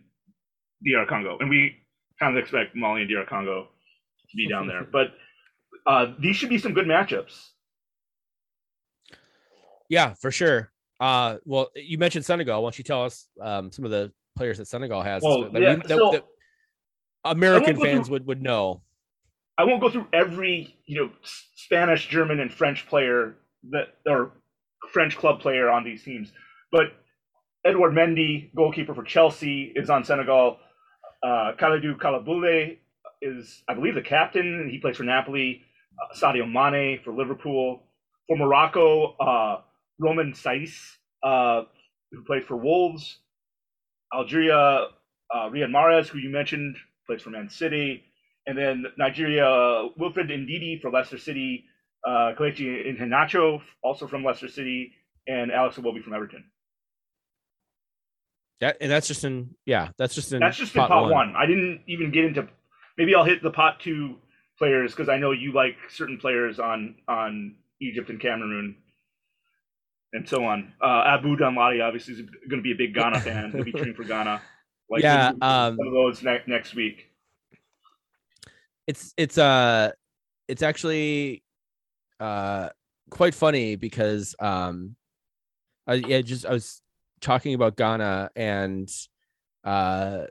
DR 0.83 1.05
Congo. 1.07 1.37
And 1.39 1.49
we 1.49 1.75
kind 2.19 2.37
of 2.37 2.41
expect 2.43 2.75
Mali 2.75 3.01
and 3.01 3.09
DR 3.09 3.25
Congo 3.27 3.67
to 4.29 4.37
be 4.37 4.47
down 4.49 4.67
there. 4.67 4.83
But 4.91 5.07
uh, 5.87 6.13
these 6.19 6.35
should 6.35 6.49
be 6.49 6.57
some 6.57 6.73
good 6.73 6.85
matchups. 6.87 7.49
Yeah, 9.89 10.13
for 10.15 10.31
sure. 10.31 10.71
Uh, 10.99 11.37
well, 11.45 11.69
you 11.75 11.97
mentioned 11.97 12.25
Senegal. 12.25 12.61
Why 12.61 12.67
don't 12.67 12.77
you 12.77 12.83
tell 12.83 13.03
us 13.03 13.27
um, 13.41 13.71
some 13.71 13.85
of 13.85 13.91
the 13.91 14.11
players 14.35 14.57
that 14.57 14.67
Senegal 14.67 15.01
has 15.01 15.21
Well, 15.23 15.51
that, 15.51 15.61
yeah, 15.61 15.75
we- 15.75 15.81
that- 15.81 15.87
so- 15.89 16.21
American 17.23 17.69
I 17.69 17.71
won't 17.73 17.77
go 17.77 17.83
fans 17.83 18.07
through- 18.07 18.13
would 18.13 18.27
would 18.27 18.41
know? 18.41 18.81
I 19.57 19.65
won't 19.65 19.81
go 19.81 19.89
through 19.89 20.07
every 20.13 20.75
you 20.85 21.01
know 21.01 21.11
Spanish, 21.55 22.07
German, 22.07 22.39
and 22.41 22.53
French 22.53 22.87
player 22.87 23.35
that 23.71 23.95
or 24.07 24.31
French 24.91 25.17
club 25.17 25.41
player 25.41 25.69
on 25.69 25.83
these 25.83 26.03
teams, 26.03 26.31
but 26.71 26.87
Edouard 27.65 27.93
Mendy, 27.93 28.51
goalkeeper 28.55 28.95
for 28.95 29.03
Chelsea, 29.03 29.73
is 29.75 29.91
on 29.91 30.03
Senegal. 30.05 30.59
Uh, 31.23 31.53
Kalidou 31.59 31.97
Koulibaly 31.97 32.79
is, 33.21 33.63
I 33.69 33.75
believe, 33.75 33.95
the 33.95 34.01
captain. 34.03 34.69
He 34.71 34.79
plays 34.79 34.97
for 34.97 35.03
Napoli. 35.03 35.63
Uh, 36.01 36.15
Sadio 36.17 36.51
Mane 36.51 37.01
for 37.03 37.13
Liverpool. 37.13 37.83
For 38.27 38.37
Morocco, 38.37 39.15
uh, 39.17 39.61
Romain 39.99 40.33
Saïss, 40.33 40.97
uh, 41.23 41.63
who 42.11 42.23
played 42.25 42.45
for 42.45 42.57
Wolves. 42.57 43.19
Algeria, 44.15 44.55
uh, 44.57 45.49
Riyad 45.51 45.71
Mahrez, 45.71 46.07
who 46.07 46.19
you 46.19 46.31
mentioned, 46.31 46.77
plays 47.07 47.23
for 47.23 47.31
Man 47.31 47.49
City. 47.49 48.04
And 48.47 48.57
then 48.57 48.85
Nigeria, 48.97 49.87
Wilfred 49.97 50.27
Ndidi 50.29 50.81
for 50.81 50.91
Leicester 50.91 51.17
City, 51.17 51.65
uh, 52.05 52.33
Kelechi 52.37 52.95
Iheanacho, 52.95 53.61
also 53.83 54.07
from 54.07 54.23
Leicester 54.23 54.47
City, 54.47 54.93
and 55.27 55.51
Alex 55.51 55.77
Iwobi 55.77 56.03
from 56.03 56.13
Everton. 56.13 56.45
That 58.61 58.77
and 58.79 58.89
that's 58.89 59.07
just 59.07 59.23
in 59.23 59.55
yeah, 59.65 59.89
that's 59.97 60.15
just 60.15 60.31
in 60.31 60.39
That's 60.39 60.57
just 60.57 60.75
in 60.75 60.81
pot 60.81 61.11
one. 61.11 61.35
I 61.35 61.45
didn't 61.45 61.81
even 61.87 62.11
get 62.11 62.25
into. 62.25 62.47
Maybe 62.97 63.13
I'll 63.13 63.25
hit 63.25 63.43
the 63.43 63.51
pot 63.51 63.79
two 63.81 64.15
players 64.57 64.91
because 64.91 65.09
I 65.09 65.17
know 65.17 65.31
you 65.31 65.51
like 65.51 65.75
certain 65.89 66.17
players 66.17 66.59
on 66.59 66.95
on 67.07 67.55
Egypt 67.81 68.09
and 68.09 68.19
Cameroon, 68.19 68.77
and 70.13 70.27
so 70.27 70.45
on. 70.45 70.73
Uh, 70.81 71.03
Abu 71.05 71.35
Danladi 71.35 71.83
obviously 71.83 72.13
is 72.13 72.21
going 72.21 72.61
to 72.61 72.63
be 72.63 72.71
a 72.71 72.75
big 72.75 72.93
Ghana 72.93 73.19
fan. 73.19 73.51
He'll 73.51 73.63
be 73.65 73.71
cheering 73.73 73.93
for 73.93 74.05
Ghana. 74.05 74.41
Like 74.89 75.03
Yeah, 75.03 75.29
um, 75.41 75.75
some 75.75 75.87
of 75.87 75.93
those 75.93 76.23
ne- 76.23 76.43
next 76.47 76.75
week. 76.75 77.09
It's 78.87 79.13
it's 79.17 79.37
uh 79.37 79.91
it's 80.47 80.61
actually 80.61 81.43
uh 82.19 82.69
quite 83.09 83.33
funny 83.33 83.75
because 83.75 84.35
um 84.39 84.95
I 85.87 85.95
yeah 85.95 86.21
just 86.21 86.45
I 86.45 86.53
was 86.53 86.81
talking 87.21 87.53
about 87.55 87.75
Ghana 87.77 88.29
and 88.35 88.89
uh 89.63 90.25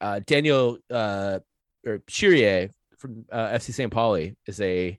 uh 0.00 0.20
Daniel 0.26 0.78
uh 0.90 1.38
or 1.86 1.98
Kyereh 2.00 2.70
from 2.98 3.24
uh, 3.30 3.48
FC 3.50 3.72
St. 3.72 3.92
Pauli 3.92 4.36
is 4.46 4.60
a 4.60 4.98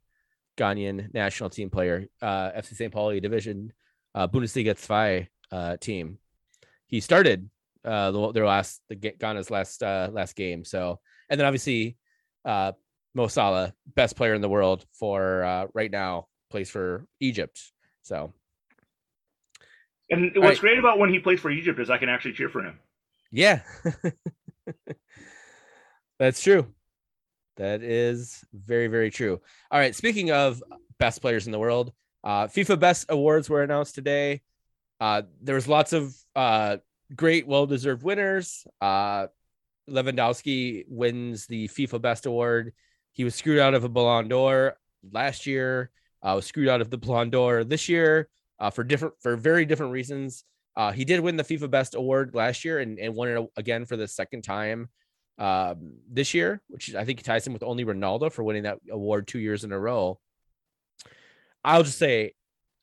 Ghanaian 0.58 1.14
national 1.14 1.50
team 1.50 1.70
player, 1.70 2.08
uh 2.22 2.52
FC 2.52 2.76
St. 2.76 2.92
Pauli 2.92 3.20
division 3.20 3.74
uh 4.16 4.28
Bundesliga 4.28 4.74
2 4.76 5.28
uh 5.56 5.78
team. 5.78 6.18
He 6.88 7.00
started 7.00 7.50
uh 7.90 8.12
the, 8.12 8.32
their 8.34 8.46
last 8.46 8.82
the 8.90 8.96
Ghana's 8.96 9.50
last 9.50 9.82
uh 9.84 10.10
last 10.12 10.36
game. 10.36 10.64
So 10.64 11.00
and 11.30 11.40
then 11.40 11.48
obviously 11.48 11.98
uh 12.46 12.74
Mo 13.16 13.28
Salah, 13.28 13.74
best 13.96 14.16
player 14.16 14.36
in 14.36 14.42
the 14.42 14.50
world 14.50 14.86
for 14.94 15.44
uh 15.44 15.68
right 15.74 15.92
now, 15.92 16.28
plays 16.52 16.70
for 16.70 17.06
Egypt. 17.20 17.60
So 18.04 18.34
And 20.10 20.32
what's 20.36 20.58
right. 20.58 20.60
great 20.60 20.80
about 20.80 21.00
when 21.00 21.12
he 21.14 21.20
plays 21.20 21.40
for 21.40 21.50
Egypt 21.52 21.80
is 21.80 21.90
I 21.90 21.98
can 21.98 22.10
actually 22.10 22.34
cheer 22.34 22.50
for 22.50 22.64
him. 22.64 22.80
yeah. 23.32 23.62
That's 26.20 26.42
true. 26.44 26.68
That 27.58 27.82
is 27.82 28.44
very, 28.54 28.88
very 28.88 29.12
true. 29.12 29.42
All 29.72 29.80
right. 29.80 29.96
Speaking 29.96 30.32
of 30.32 30.64
best 30.98 31.22
players 31.22 31.46
in 31.46 31.52
the 31.52 31.60
world, 31.60 31.94
uh, 32.24 32.48
FIFA 32.48 32.80
Best 32.80 33.06
Awards 33.10 33.50
were 33.50 33.64
announced 33.64 33.96
today. 33.96 34.42
Uh, 35.00 35.24
there 35.42 35.56
was 35.56 35.68
lots 35.68 35.94
of 35.94 36.14
uh, 36.36 36.78
great, 37.16 37.48
well-deserved 37.48 38.04
winners. 38.04 38.66
Uh, 38.82 39.28
Lewandowski 39.90 40.86
wins 40.88 41.48
the 41.48 41.68
FIFA 41.68 42.02
Best 42.02 42.26
Award. 42.26 42.74
He 43.12 43.24
was 43.24 43.36
screwed 43.36 43.60
out 43.60 43.74
of 43.74 43.84
a 43.84 43.90
Ballon 43.90 44.28
d'Or 44.28 44.78
last 45.12 45.46
year. 45.46 45.92
Uh, 46.22 46.34
was 46.36 46.46
screwed 46.46 46.68
out 46.68 46.82
of 46.82 46.90
the 46.90 46.98
Ballon 46.98 47.30
d'Or 47.30 47.64
this 47.64 47.90
year 47.90 48.30
uh, 48.60 48.70
for 48.70 48.84
different, 48.84 49.16
for 49.22 49.36
very 49.36 49.66
different 49.66 49.92
reasons. 49.94 50.44
Uh, 50.76 50.92
he 50.92 51.06
did 51.06 51.20
win 51.20 51.36
the 51.36 51.44
FIFA 51.44 51.72
Best 51.72 51.96
Award 51.96 52.36
last 52.36 52.64
year 52.64 52.80
and, 52.80 53.00
and 53.00 53.16
won 53.16 53.30
it 53.30 53.50
again 53.58 53.86
for 53.86 53.98
the 53.98 54.08
second 54.08 54.44
time 54.44 54.90
um, 55.38 55.94
this 56.10 56.34
year, 56.34 56.62
which 56.68 56.94
I 56.94 57.06
think 57.06 57.24
ties 57.24 57.48
him 57.48 57.54
with 57.54 57.64
only 57.64 57.86
Ronaldo 57.86 58.32
for 58.32 58.44
winning 58.44 58.64
that 58.64 58.80
award 58.92 59.28
two 59.28 59.40
years 59.40 59.64
in 59.64 59.72
a 59.72 59.80
row. 59.80 60.20
I'll 61.64 61.84
just 61.84 61.98
say, 61.98 62.34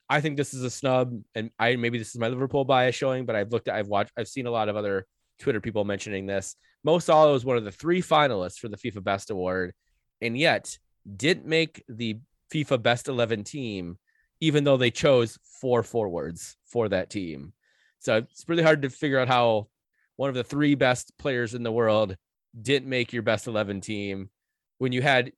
I 0.09 0.21
think 0.21 0.37
this 0.37 0.55
is 0.55 0.63
a 0.63 0.71
snub, 0.71 1.13
and 1.35 1.51
I 1.59 1.77
maybe 1.77 1.99
this 1.99 2.11
is 2.11 2.19
my 2.19 2.29
Liverpool 2.29 2.65
bias 2.65 2.95
showing, 2.95 3.27
but 3.27 3.35
I've 3.37 3.53
looked 3.53 3.69
at, 3.69 3.75
I've 3.75 3.89
watched, 3.89 4.13
I've 4.17 4.29
seen 4.29 4.47
a 4.47 4.51
lot 4.51 4.69
of 4.69 4.77
other 4.77 5.07
Twitter 5.41 5.61
people 5.61 5.85
mentioning 5.85 6.27
this. 6.27 6.57
Mo 6.85 6.99
Salah 6.99 7.33
was 7.33 7.45
one 7.45 7.57
of 7.57 7.65
the 7.65 7.73
three 7.73 8.01
finalists 8.01 8.59
for 8.59 8.69
the 8.69 8.77
FIFA 8.77 9.03
Best 9.03 9.31
Award, 9.31 9.73
and 10.21 10.39
yet 10.39 10.79
didn't 11.17 11.47
make 11.47 11.83
the 11.89 12.19
FIFA 12.53 12.83
Best 12.83 13.09
11 13.09 13.45
team, 13.45 13.99
even 14.41 14.65
though 14.65 14.77
they 14.77 14.91
chose 14.91 15.39
four 15.61 15.83
forwards 15.83 16.57
for 16.67 16.89
that 16.89 17.11
team. 17.11 17.53
So 17.99 18.19
it's 18.19 18.45
really 18.49 18.63
hard 18.63 18.83
to 18.83 18.91
figure 18.91 19.19
out 19.19 19.29
how 19.29 19.69
one 20.17 20.29
of 20.29 20.35
the 20.35 20.45
three 20.45 20.75
best 20.75 21.13
players 21.19 21.55
in 21.55 21.63
the 21.63 21.73
world 21.73 22.17
didn't 22.61 22.89
make 22.89 23.13
your 23.13 23.23
best 23.23 23.47
11 23.47 23.81
team 23.81 24.31
when 24.79 24.93
you 24.93 25.03
had 25.03 25.33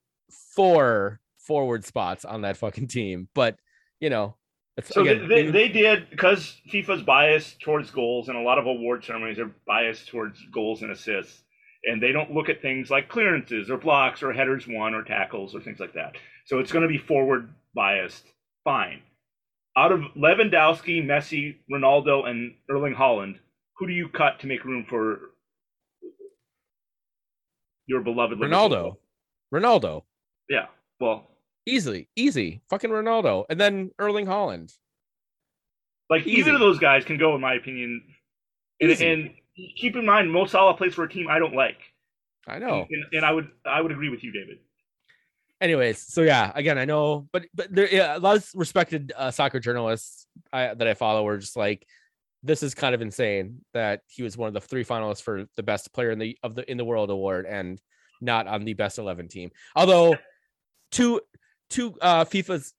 four 0.54 1.20
forward 1.38 1.84
spots 1.84 2.24
on 2.24 2.42
that 2.42 2.56
fucking 2.56 2.88
team. 2.88 3.28
But, 3.34 3.58
you 4.00 4.10
know, 4.10 4.36
it's, 4.78 4.94
So 4.94 5.02
again, 5.02 5.28
they, 5.28 5.42
they, 5.46 5.50
they 5.50 5.68
did 5.68 6.08
because 6.10 6.56
FIFA's 6.72 7.02
biased 7.02 7.60
towards 7.60 7.90
goals, 7.90 8.28
and 8.28 8.38
a 8.38 8.42
lot 8.42 8.58
of 8.58 8.66
award 8.66 9.04
ceremonies 9.04 9.38
are 9.38 9.50
biased 9.66 10.08
towards 10.08 10.40
goals 10.52 10.82
and 10.82 10.90
assists, 10.90 11.42
and 11.84 12.02
they 12.02 12.12
don't 12.12 12.32
look 12.32 12.48
at 12.48 12.62
things 12.62 12.90
like 12.90 13.08
clearances 13.08 13.70
or 13.70 13.76
blocks 13.76 14.22
or 14.22 14.32
headers 14.32 14.66
won 14.68 14.94
or 14.94 15.02
tackles 15.02 15.54
or 15.54 15.60
things 15.60 15.80
like 15.80 15.94
that. 15.94 16.14
So 16.46 16.60
it's 16.60 16.72
going 16.72 16.82
to 16.82 16.88
be 16.88 16.98
forward 16.98 17.52
biased. 17.74 18.24
Fine. 18.64 19.02
Out 19.76 19.92
of 19.92 20.00
Lewandowski, 20.16 21.04
Messi, 21.04 21.56
Ronaldo, 21.70 22.26
and 22.26 22.54
Erling 22.70 22.94
Haaland, 22.94 23.36
who 23.76 23.86
do 23.86 23.92
you 23.92 24.08
cut 24.08 24.40
to 24.40 24.46
make 24.46 24.64
room 24.64 24.86
for 24.88 25.20
your 27.86 28.00
beloved 28.00 28.38
Ronaldo. 28.38 28.70
Liverpool? 28.70 29.00
Ronaldo. 29.52 30.02
Yeah. 30.48 30.66
Well, 31.00 31.28
Easily, 31.68 32.08
easy. 32.16 32.62
Fucking 32.70 32.90
Ronaldo. 32.90 33.44
And 33.48 33.60
then 33.60 33.90
Erling 33.98 34.26
Haaland. 34.26 34.72
Like 36.10 36.26
Easy. 36.26 36.40
either 36.40 36.54
of 36.54 36.60
those 36.60 36.78
guys 36.78 37.04
can 37.04 37.18
go, 37.18 37.34
in 37.34 37.40
my 37.40 37.54
opinion. 37.54 38.02
And, 38.80 38.90
and 39.00 39.30
keep 39.76 39.94
in 39.96 40.06
mind, 40.06 40.32
Mo 40.32 40.46
Salah 40.46 40.74
plays 40.74 40.94
for 40.94 41.04
a 41.04 41.08
team 41.08 41.28
I 41.28 41.38
don't 41.38 41.54
like. 41.54 41.78
I 42.46 42.58
know. 42.58 42.86
And, 42.90 43.04
and 43.12 43.24
I 43.24 43.32
would 43.32 43.48
I 43.66 43.80
would 43.80 43.92
agree 43.92 44.08
with 44.08 44.24
you, 44.24 44.32
David. 44.32 44.58
anyways 45.60 45.98
so 45.98 46.22
yeah 46.22 46.52
again 46.54 46.78
i 46.78 46.84
know 46.84 47.28
but 47.32 47.44
but 47.52 47.66
there 47.74 47.88
yeah, 47.92 48.16
a 48.16 48.20
lot 48.20 48.36
of 48.36 48.48
respected 48.54 49.12
uh, 49.16 49.30
soccer 49.30 49.58
journalists 49.58 50.26
I, 50.52 50.72
that 50.72 50.86
i 50.86 50.94
follow 50.94 51.24
were 51.24 51.38
just 51.38 51.56
like 51.56 51.84
this 52.44 52.62
is 52.62 52.74
kind 52.74 52.94
of 52.94 53.02
insane 53.02 53.62
that 53.74 54.02
he 54.06 54.22
was 54.22 54.36
one 54.36 54.46
of 54.46 54.54
the 54.54 54.60
three 54.60 54.84
finalists 54.84 55.20
for 55.20 55.46
the 55.56 55.64
best 55.64 55.92
player 55.92 56.12
in 56.12 56.20
the 56.20 56.38
of 56.44 56.54
the 56.54 56.70
in 56.70 56.76
the 56.76 56.84
world 56.84 57.10
award 57.10 57.44
and 57.44 57.80
not 58.20 58.46
on 58.46 58.64
the 58.64 58.74
best 58.74 58.98
11 58.98 59.26
team 59.26 59.50
although 59.74 60.16
two 60.92 61.20
two 61.70 61.94
uh 62.00 62.24
fifa's 62.24 62.72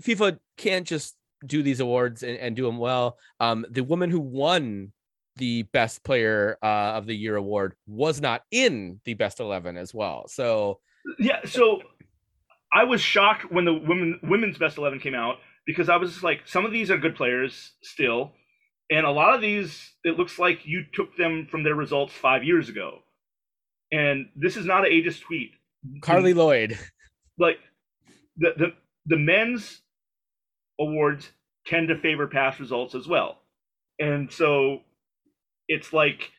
fifa 0.00 0.38
can't 0.56 0.86
just 0.86 1.16
do 1.46 1.62
these 1.62 1.80
awards 1.80 2.22
and, 2.22 2.38
and 2.38 2.56
do 2.56 2.64
them 2.64 2.78
well. 2.78 3.18
Um 3.40 3.66
the 3.70 3.84
woman 3.84 4.10
who 4.10 4.20
won 4.20 4.92
the 5.36 5.62
best 5.72 6.04
player 6.04 6.56
uh, 6.62 6.92
of 6.94 7.06
the 7.06 7.14
year 7.14 7.34
award 7.34 7.74
was 7.88 8.20
not 8.20 8.42
in 8.52 9.00
the 9.04 9.14
best 9.14 9.40
11 9.40 9.76
as 9.76 9.92
well. 9.92 10.28
So 10.28 10.78
Yeah, 11.18 11.40
so 11.44 11.82
I 12.74 12.84
was 12.84 13.00
shocked 13.00 13.52
when 13.52 13.64
the 13.64 13.72
women 13.72 14.18
women's 14.24 14.58
best 14.58 14.78
eleven 14.78 14.98
came 14.98 15.14
out 15.14 15.36
because 15.64 15.88
I 15.88 15.96
was 15.96 16.10
just 16.10 16.24
like, 16.24 16.40
some 16.46 16.66
of 16.66 16.72
these 16.72 16.90
are 16.90 16.98
good 16.98 17.14
players 17.14 17.72
still, 17.82 18.32
and 18.90 19.06
a 19.06 19.10
lot 19.10 19.34
of 19.34 19.40
these 19.40 19.92
it 20.02 20.18
looks 20.18 20.38
like 20.40 20.66
you 20.66 20.84
took 20.92 21.16
them 21.16 21.46
from 21.48 21.62
their 21.62 21.76
results 21.76 22.12
five 22.12 22.42
years 22.42 22.68
ago, 22.68 22.98
and 23.92 24.26
this 24.34 24.56
is 24.56 24.66
not 24.66 24.84
an 24.84 24.90
ageist 24.90 25.22
tweet. 25.22 25.52
Carli 26.00 26.34
Lloyd. 26.34 26.76
Like 27.38 27.58
the 28.36 28.52
the 28.56 28.66
the 29.06 29.18
men's 29.18 29.82
awards 30.80 31.30
tend 31.66 31.88
to 31.88 31.98
favor 31.98 32.26
past 32.26 32.60
results 32.60 32.94
as 32.94 33.06
well. 33.08 33.38
And 34.00 34.32
so 34.32 34.80
it's 35.68 35.92
like 35.92 36.32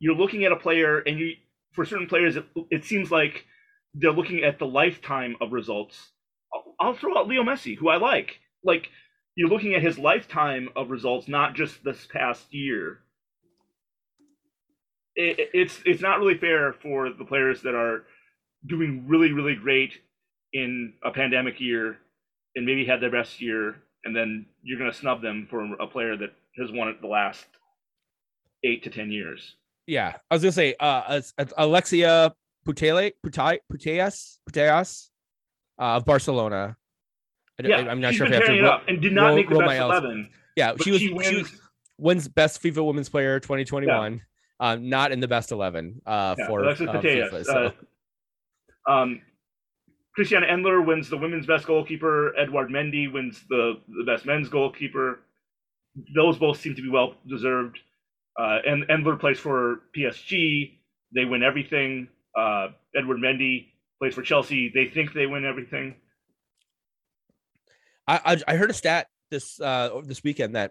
you're 0.00 0.14
looking 0.16 0.44
at 0.44 0.52
a 0.52 0.56
player 0.56 0.98
and 1.00 1.18
you 1.18 1.34
for 1.74 1.84
certain 1.84 2.08
players 2.08 2.36
it, 2.36 2.46
it 2.70 2.84
seems 2.84 3.10
like 3.10 3.46
they're 3.94 4.12
looking 4.12 4.44
at 4.44 4.58
the 4.58 4.66
lifetime 4.66 5.36
of 5.40 5.52
results. 5.52 6.12
I'll, 6.54 6.74
I'll 6.80 6.94
throw 6.94 7.18
out 7.18 7.28
Leo 7.28 7.42
Messi, 7.42 7.76
who 7.76 7.88
I 7.88 7.96
like. 7.96 8.40
Like 8.64 8.88
you're 9.36 9.48
looking 9.48 9.74
at 9.74 9.82
his 9.82 9.98
lifetime 9.98 10.68
of 10.76 10.90
results, 10.90 11.28
not 11.28 11.54
just 11.54 11.84
this 11.84 12.06
past 12.06 12.52
year. 12.54 13.00
It, 15.16 15.38
it- 15.40 15.50
it's 15.54 15.80
it's 15.84 16.02
not 16.02 16.18
really 16.20 16.38
fair 16.38 16.72
for 16.72 17.10
the 17.10 17.24
players 17.24 17.62
that 17.62 17.74
are 17.74 18.04
doing 18.66 19.06
really 19.06 19.32
really 19.32 19.54
great 19.56 20.00
in 20.62 20.92
a 21.04 21.10
pandemic 21.10 21.60
year 21.60 21.98
and 22.54 22.64
maybe 22.64 22.84
had 22.84 23.00
their 23.00 23.10
best 23.10 23.40
year 23.40 23.76
and 24.04 24.14
then 24.14 24.46
you're 24.62 24.78
going 24.78 24.90
to 24.90 24.96
snub 24.96 25.20
them 25.20 25.46
for 25.50 25.58
a 25.80 25.86
player 25.86 26.16
that 26.16 26.30
has 26.58 26.70
won 26.72 26.88
it 26.88 27.00
the 27.00 27.06
last 27.06 27.46
eight 28.64 28.82
to 28.84 28.90
ten 28.90 29.10
years 29.10 29.56
yeah, 29.86 30.16
I 30.30 30.34
was 30.34 30.42
gonna 30.42 30.52
say 30.52 30.74
uh 30.80 31.20
Alexia 31.56 32.34
Putele 32.66 33.12
Putai 33.24 33.58
Puteas 33.72 34.38
Puteas 34.50 35.08
uh, 35.78 35.96
of 35.96 36.04
Barcelona. 36.04 36.76
I 37.62 37.68
yeah 37.68 37.76
I'm 37.78 38.00
not 38.00 38.14
sure 38.14 38.26
if 38.26 38.32
I 38.32 38.36
have 38.36 38.46
to 38.46 38.52
it 38.54 38.80
and 38.88 39.00
did 39.00 39.12
not 39.12 39.28
roll- 39.28 39.36
make 39.36 39.48
the 39.48 39.60
my 39.60 39.78
best 39.78 40.02
11 40.02 40.30
yeah, 40.56 40.72
she 40.82 40.90
was 40.90 41.00
she 41.00 41.08
she 41.08 41.12
wins 41.14 41.52
was 41.52 41.60
wins 41.98 42.28
best 42.28 42.62
FIFA 42.62 42.84
Women's 42.86 43.08
Player 43.08 43.38
2021. 43.40 44.20
Um, 44.58 44.88
not 44.88 45.12
in 45.12 45.20
the 45.20 45.28
best 45.28 45.52
11 45.52 46.02
uh 46.06 46.34
yeah, 46.38 46.46
for 46.46 46.62
Alexis 46.62 46.88
uh, 46.88 46.92
FIFA. 46.94 47.44
So 47.44 47.72
Uh, 48.88 48.92
um 48.92 49.20
Christiane 50.16 50.44
Endler 50.44 50.84
wins 50.84 51.10
the 51.10 51.16
women's 51.18 51.46
best 51.46 51.66
goalkeeper. 51.66 52.34
Edouard 52.38 52.70
Mendy 52.70 53.12
wins 53.12 53.44
the, 53.50 53.74
the 53.86 54.04
best 54.04 54.24
men's 54.24 54.48
goalkeeper. 54.48 55.20
Those 56.14 56.38
both 56.38 56.58
seem 56.58 56.74
to 56.74 56.80
be 56.80 56.88
well 56.88 57.14
deserved. 57.28 57.78
Uh, 58.38 58.58
and 58.66 58.84
Endler 58.88 59.20
plays 59.20 59.38
for 59.38 59.82
PSG. 59.94 60.78
They 61.14 61.26
win 61.26 61.42
everything. 61.42 62.08
Uh, 62.34 62.68
Edouard 62.96 63.18
Mendy 63.18 63.66
plays 63.98 64.14
for 64.14 64.22
Chelsea. 64.22 64.70
They 64.74 64.86
think 64.86 65.12
they 65.12 65.26
win 65.26 65.44
everything. 65.44 65.96
I, 68.08 68.20
I 68.24 68.52
I 68.52 68.56
heard 68.56 68.70
a 68.70 68.74
stat 68.74 69.08
this 69.30 69.60
uh 69.60 70.00
this 70.04 70.22
weekend 70.22 70.54
that 70.54 70.70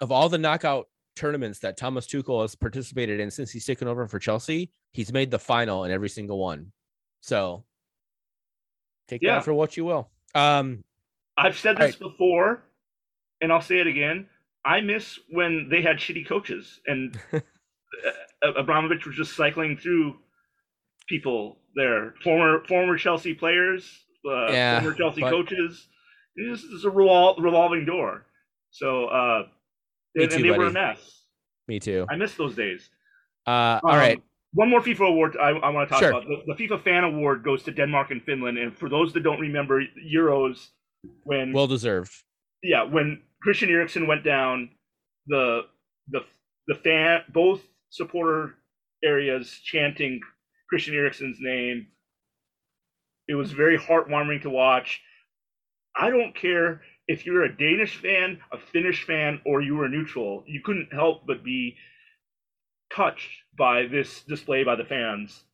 of 0.00 0.10
all 0.10 0.28
the 0.28 0.38
knockout 0.38 0.88
tournaments 1.14 1.60
that 1.60 1.76
Thomas 1.76 2.06
Tuchel 2.06 2.42
has 2.42 2.54
participated 2.54 3.20
in 3.20 3.30
since 3.30 3.50
he's 3.50 3.64
taken 3.64 3.86
over 3.86 4.08
for 4.08 4.18
Chelsea, 4.18 4.72
he's 4.92 5.12
made 5.12 5.30
the 5.30 5.38
final 5.38 5.84
in 5.84 5.90
every 5.90 6.08
single 6.08 6.38
one. 6.38 6.72
So 7.20 7.64
take 9.08 9.22
Yeah. 9.22 9.36
that 9.36 9.44
for 9.44 9.54
what 9.54 9.76
you 9.76 9.84
will. 9.84 10.10
Um 10.34 10.84
I've 11.36 11.58
said 11.58 11.76
this 11.78 11.96
before, 11.96 12.62
and 13.40 13.50
I'll 13.52 13.62
say 13.62 13.78
it 13.80 13.86
again. 13.86 14.28
I 14.64 14.80
miss 14.82 15.18
when 15.30 15.68
they 15.70 15.80
had 15.80 15.96
shitty 15.96 16.28
coaches, 16.28 16.80
and 16.86 17.18
uh, 17.32 18.52
Abramovich 18.56 19.06
was 19.06 19.16
just 19.16 19.34
cycling 19.36 19.78
through 19.78 20.16
people 21.08 21.58
there, 21.74 22.14
former 22.22 22.62
former 22.66 22.98
Chelsea 22.98 23.32
players, 23.34 24.04
uh, 24.28 24.52
Yeah, 24.52 24.80
former 24.80 24.94
Chelsea 24.96 25.20
but- 25.22 25.30
coaches. 25.30 25.88
This 26.36 26.62
is 26.62 26.84
a 26.84 26.90
revol- 26.90 27.42
revolving 27.42 27.84
door. 27.84 28.24
So, 28.70 29.06
uh, 29.06 29.42
and, 30.14 30.30
too, 30.30 30.36
and 30.36 30.44
they 30.44 30.50
were 30.56 30.66
a 30.66 30.72
mess. 30.72 31.24
me 31.66 31.80
too. 31.80 32.06
I 32.08 32.16
miss 32.16 32.34
those 32.36 32.54
days. 32.54 32.88
Uh 33.46 33.80
all 33.82 33.90
Um, 33.90 33.96
right. 33.98 34.22
One 34.52 34.68
more 34.68 34.80
FIFA 34.80 35.08
award 35.08 35.36
I, 35.40 35.50
I 35.50 35.68
want 35.70 35.88
to 35.88 35.92
talk 35.92 36.00
Sure. 36.02 36.10
about. 36.10 36.24
The, 36.26 36.42
the 36.54 36.54
FIFA 36.68 36.82
Fan 36.82 37.04
Award 37.04 37.44
goes 37.44 37.62
to 37.64 37.70
Denmark 37.72 38.10
and 38.10 38.22
Finland. 38.22 38.58
And 38.58 38.76
for 38.76 38.88
those 38.88 39.12
that 39.12 39.20
don't 39.22 39.40
remember 39.40 39.82
Euros, 40.12 40.68
when 41.24 41.52
Well 41.52 41.66
deserved. 41.68 42.10
yeah, 42.62 42.82
when 42.82 43.22
Christian 43.42 43.70
Eriksen 43.70 44.06
went 44.06 44.24
down, 44.24 44.70
the 45.26 45.62
the 46.08 46.20
the 46.66 46.74
fan 46.74 47.22
both 47.32 47.62
supporter 47.90 48.56
areas 49.04 49.60
chanting 49.64 50.20
Christian 50.68 50.94
Eriksen's 50.94 51.38
name. 51.40 51.86
It 53.28 53.34
was 53.34 53.52
very 53.52 53.78
heartwarming 53.78 54.42
to 54.42 54.50
watch. 54.50 55.00
I 55.96 56.10
don't 56.10 56.34
care 56.34 56.82
if 57.06 57.24
you're 57.26 57.44
a 57.44 57.56
Danish 57.56 57.96
fan, 57.96 58.40
a 58.52 58.58
Finnish 58.58 59.04
fan, 59.06 59.40
or 59.46 59.60
you 59.62 59.76
were 59.76 59.88
neutral. 59.88 60.44
You 60.46 60.60
couldn't 60.64 60.92
help 60.92 61.26
but 61.26 61.44
be 61.44 61.76
touched 62.94 63.30
by 63.56 63.86
this 63.86 64.22
display 64.24 64.64
by 64.64 64.76
the 64.76 64.84
fans. 64.84 65.44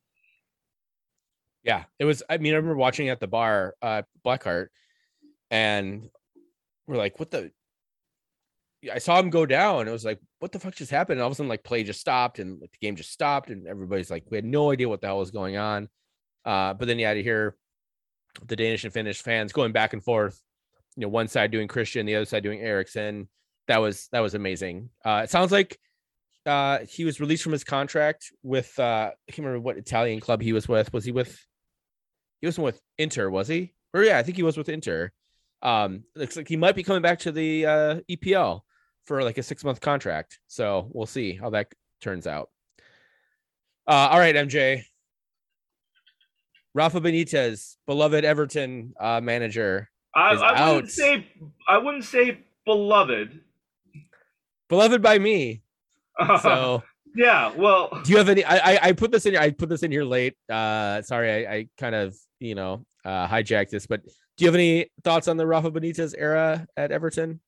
Yeah, 1.63 1.83
it 1.99 2.05
was. 2.05 2.23
I 2.29 2.37
mean, 2.37 2.53
I 2.53 2.57
remember 2.57 2.77
watching 2.77 3.09
at 3.09 3.19
the 3.19 3.27
bar, 3.27 3.75
uh, 3.81 4.03
Blackheart, 4.25 4.67
and 5.51 6.09
we're 6.87 6.97
like, 6.97 7.19
"What 7.19 7.31
the?" 7.31 7.51
I 8.91 8.99
saw 8.99 9.19
him 9.19 9.29
go 9.29 9.45
down. 9.45 9.87
It 9.87 9.91
was 9.91 10.05
like, 10.05 10.19
"What 10.39 10.51
the 10.51 10.59
fuck 10.59 10.75
just 10.75 10.91
happened?" 10.91 11.17
And 11.17 11.23
all 11.23 11.27
of 11.27 11.33
a 11.33 11.35
sudden, 11.35 11.49
like, 11.49 11.63
play 11.63 11.83
just 11.83 11.99
stopped, 11.99 12.39
and 12.39 12.61
like, 12.61 12.71
the 12.71 12.77
game 12.79 12.95
just 12.95 13.11
stopped, 13.11 13.49
and 13.49 13.67
everybody's 13.67 14.09
like, 14.11 14.23
"We 14.29 14.37
had 14.37 14.45
no 14.45 14.71
idea 14.71 14.87
what 14.87 15.01
the 15.01 15.07
hell 15.07 15.19
was 15.19 15.31
going 15.31 15.57
on." 15.57 15.89
Uh, 16.45 16.73
but 16.73 16.87
then 16.87 16.99
you 16.99 17.05
had 17.05 17.15
to 17.15 17.23
hear 17.23 17.57
the 18.45 18.55
Danish 18.55 18.83
and 18.85 18.93
Finnish 18.93 19.21
fans 19.21 19.51
going 19.51 19.73
back 19.73 19.93
and 19.93 20.03
forth. 20.03 20.41
You 20.95 21.01
know, 21.01 21.09
one 21.09 21.27
side 21.27 21.51
doing 21.51 21.67
Christian, 21.67 22.05
the 22.05 22.15
other 22.15 22.25
side 22.25 22.43
doing 22.43 22.61
Eriksen. 22.61 23.27
That 23.67 23.79
was 23.79 24.07
that 24.13 24.21
was 24.21 24.35
amazing. 24.35 24.89
Uh, 25.03 25.21
it 25.23 25.29
sounds 25.29 25.51
like 25.51 25.77
uh, 26.47 26.79
he 26.89 27.05
was 27.05 27.19
released 27.19 27.43
from 27.43 27.51
his 27.51 27.63
contract 27.63 28.31
with 28.41 28.77
uh, 28.79 29.11
I 29.11 29.31
can't 29.31 29.45
remember 29.45 29.59
what 29.59 29.77
Italian 29.77 30.19
club 30.19 30.41
he 30.41 30.53
was 30.53 30.67
with. 30.67 30.91
Was 30.93 31.05
he 31.05 31.11
with? 31.11 31.37
He 32.41 32.47
wasn't 32.47 32.65
with 32.65 32.81
Inter, 32.97 33.29
was 33.29 33.47
he? 33.47 33.73
Or 33.93 34.03
yeah, 34.03 34.17
I 34.17 34.23
think 34.23 34.37
he 34.37 34.43
was 34.43 34.57
with 34.57 34.69
Inter. 34.69 35.11
Um, 35.61 36.03
looks 36.15 36.37
like 36.37 36.47
he 36.47 36.55
might 36.55 36.75
be 36.75 36.83
coming 36.83 37.01
back 37.01 37.19
to 37.19 37.31
the 37.31 37.65
uh, 37.65 37.99
EPL 38.09 38.61
for 39.05 39.23
like 39.23 39.37
a 39.37 39.43
six 39.43 39.63
month 39.63 39.81
contract. 39.81 40.39
So 40.47 40.89
we'll 40.91 41.05
see 41.07 41.33
how 41.33 41.49
that 41.51 41.71
turns 42.01 42.27
out. 42.27 42.49
Uh, 43.87 44.09
all 44.11 44.19
right, 44.19 44.35
MJ. 44.35 44.83
Rafa 46.73 47.01
Benitez, 47.01 47.75
beloved 47.87 48.23
Everton 48.23 48.93
uh, 48.99 49.19
manager, 49.19 49.89
I, 50.13 50.33
I 50.35 50.69
wouldn't 50.69 50.85
out. 50.85 50.91
say 50.91 51.27
I 51.67 51.77
wouldn't 51.79 52.03
say 52.03 52.39
beloved. 52.65 53.41
beloved 54.69 55.01
by 55.01 55.17
me. 55.17 55.63
So, 56.41 56.83
yeah, 57.15 57.51
well, 57.55 57.89
do 58.03 58.11
you 58.11 58.17
have 58.17 58.29
any? 58.29 58.43
I, 58.43 58.73
I 58.73 58.79
I 58.83 58.91
put 58.93 59.11
this 59.11 59.25
in. 59.25 59.33
here. 59.33 59.41
I 59.41 59.51
put 59.51 59.69
this 59.69 59.83
in 59.83 59.91
here 59.91 60.03
late. 60.03 60.35
Uh, 60.49 61.01
sorry, 61.01 61.47
I, 61.47 61.53
I 61.53 61.67
kind 61.77 61.95
of 61.95 62.15
you 62.39 62.55
know 62.55 62.85
uh, 63.05 63.27
hijacked 63.27 63.69
this, 63.69 63.87
but 63.87 64.03
do 64.03 64.45
you 64.45 64.47
have 64.47 64.55
any 64.55 64.89
thoughts 65.03 65.27
on 65.27 65.37
the 65.37 65.47
Rafa 65.47 65.71
Benitez 65.71 66.13
era 66.17 66.67
at 66.75 66.91
Everton? 66.91 67.39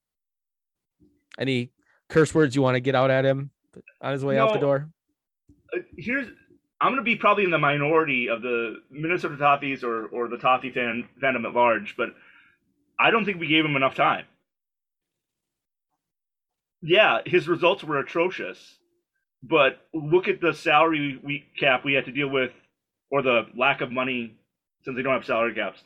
Any 1.37 1.71
curse 2.09 2.33
words 2.33 2.55
you 2.55 2.61
want 2.61 2.75
to 2.75 2.81
get 2.81 2.95
out 2.95 3.11
at 3.11 3.25
him 3.25 3.51
on 4.01 4.11
his 4.11 4.25
way 4.25 4.37
out 4.37 4.53
the 4.53 4.59
door? 4.59 4.89
uh, 5.73 5.79
here's 5.97 6.27
I'm 6.81 6.91
gonna 6.91 7.01
be 7.01 7.15
probably 7.15 7.43
in 7.43 7.51
the 7.51 7.57
minority 7.57 8.29
of 8.29 8.41
the 8.41 8.77
Minnesota 8.89 9.35
Toffees 9.35 9.83
or 9.83 10.07
or 10.07 10.27
the 10.27 10.37
Toffee 10.37 10.71
fan 10.71 11.07
fandom 11.21 11.45
at 11.45 11.53
large, 11.53 11.95
but 11.97 12.09
I 12.99 13.11
don't 13.11 13.25
think 13.25 13.39
we 13.39 13.47
gave 13.47 13.65
him 13.65 13.75
enough 13.75 13.95
time. 13.95 14.25
Yeah, 16.81 17.19
his 17.25 17.47
results 17.47 17.83
were 17.83 17.99
atrocious, 17.99 18.77
but 19.43 19.81
look 19.93 20.27
at 20.27 20.41
the 20.41 20.53
salary 20.53 21.19
we 21.23 21.45
cap 21.59 21.83
we 21.83 21.93
had 21.93 22.05
to 22.05 22.11
deal 22.11 22.29
with, 22.29 22.51
or 23.11 23.21
the 23.21 23.43
lack 23.57 23.81
of 23.81 23.91
money 23.91 24.35
since 24.83 24.95
they 24.95 25.03
don't 25.03 25.13
have 25.13 25.25
salary 25.25 25.53
caps. 25.53 25.83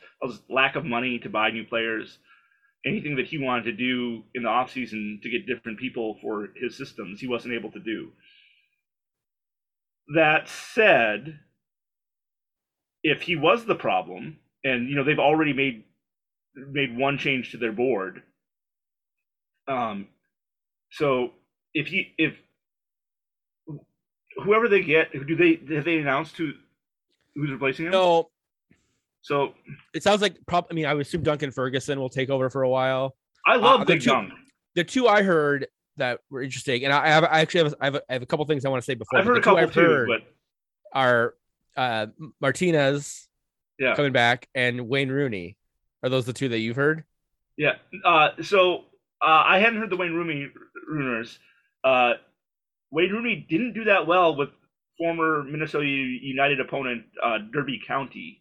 Lack 0.48 0.76
of 0.76 0.84
money 0.84 1.18
to 1.20 1.28
buy 1.28 1.50
new 1.50 1.64
players. 1.64 2.18
Anything 2.86 3.16
that 3.16 3.26
he 3.26 3.38
wanted 3.38 3.64
to 3.64 3.72
do 3.72 4.22
in 4.34 4.42
the 4.42 4.48
offseason 4.48 5.20
to 5.22 5.30
get 5.30 5.46
different 5.46 5.78
people 5.78 6.18
for 6.20 6.50
his 6.54 6.76
systems, 6.76 7.18
he 7.20 7.26
wasn't 7.26 7.54
able 7.54 7.72
to 7.72 7.80
do. 7.80 8.10
That 10.14 10.48
said, 10.48 11.40
if 13.02 13.22
he 13.22 13.36
was 13.36 13.64
the 13.64 13.74
problem, 13.74 14.38
and 14.62 14.88
you 14.88 14.96
know 14.96 15.04
they've 15.04 15.18
already 15.18 15.52
made 15.54 15.84
made 16.54 16.96
one 16.96 17.18
change 17.18 17.50
to 17.50 17.56
their 17.56 17.72
board, 17.72 18.22
um, 19.66 20.08
so 20.96 21.32
if 21.74 21.86
he 21.86 22.14
if 22.18 22.34
whoever 24.42 24.68
they 24.68 24.82
get, 24.82 25.12
do 25.26 25.36
they 25.36 25.74
have 25.74 25.84
they 25.84 25.98
announced 25.98 26.36
who 26.36 26.52
who's 27.34 27.50
replacing 27.50 27.86
him? 27.86 27.92
No, 27.92 28.30
So 29.22 29.54
it 29.94 30.02
sounds 30.02 30.22
like 30.22 30.36
prob. 30.46 30.66
I 30.70 30.74
mean, 30.74 30.86
I 30.86 30.94
would 30.94 31.06
assume 31.06 31.22
Duncan 31.22 31.50
Ferguson 31.50 31.98
will 31.98 32.08
take 32.08 32.30
over 32.30 32.50
for 32.50 32.62
a 32.62 32.68
while. 32.68 33.16
I 33.46 33.56
love 33.56 33.82
Uh, 33.82 33.84
Big 33.84 34.00
the 34.00 34.06
two-. 34.10 34.28
The 34.74 34.84
two 34.84 35.06
I 35.06 35.22
heard 35.22 35.66
that 35.96 36.20
were 36.30 36.42
interesting, 36.42 36.84
and 36.84 36.92
I 36.92 37.04
I 37.04 37.08
have 37.08 37.24
I 37.24 37.40
actually 37.40 37.64
have 37.64 37.72
a, 37.72 37.76
I 37.80 37.84
have 37.84 37.94
a, 37.96 38.02
I 38.08 38.12
have 38.14 38.22
a 38.22 38.26
couple 38.26 38.44
things 38.46 38.64
I 38.64 38.68
want 38.68 38.82
to 38.82 38.84
say 38.84 38.94
before. 38.94 39.18
I've 39.18 39.24
heard 39.24 39.38
a 39.38 39.40
couple 39.40 39.58
I've 39.62 39.72
too, 39.72 39.80
heard 39.80 40.08
but 40.08 40.22
are 40.92 41.34
uh, 41.76 42.06
Martinez 42.40 43.28
yeah, 43.78 43.94
coming 43.94 44.12
back 44.12 44.48
and 44.54 44.88
Wayne 44.88 45.10
Rooney. 45.10 45.56
Are 46.02 46.08
those 46.08 46.26
the 46.26 46.32
two 46.32 46.48
that 46.50 46.58
you've 46.58 46.76
heard? 46.76 47.04
yeah. 47.56 47.74
Uh, 48.04 48.30
so 48.42 48.84
uh, 49.24 49.42
I 49.46 49.58
hadn't 49.58 49.78
heard 49.80 49.90
the 49.90 49.96
Wayne 49.96 50.12
Rooney 50.14 50.48
rumors. 50.88 51.38
Uh, 51.82 52.14
Wayne 52.90 53.10
Rooney 53.10 53.46
didn't 53.48 53.72
do 53.74 53.84
that 53.84 54.06
well 54.06 54.36
with 54.36 54.50
former 54.98 55.42
Minnesota 55.44 55.86
United 55.86 56.60
opponent 56.60 57.04
uh, 57.22 57.38
Derby 57.52 57.80
County. 57.86 58.40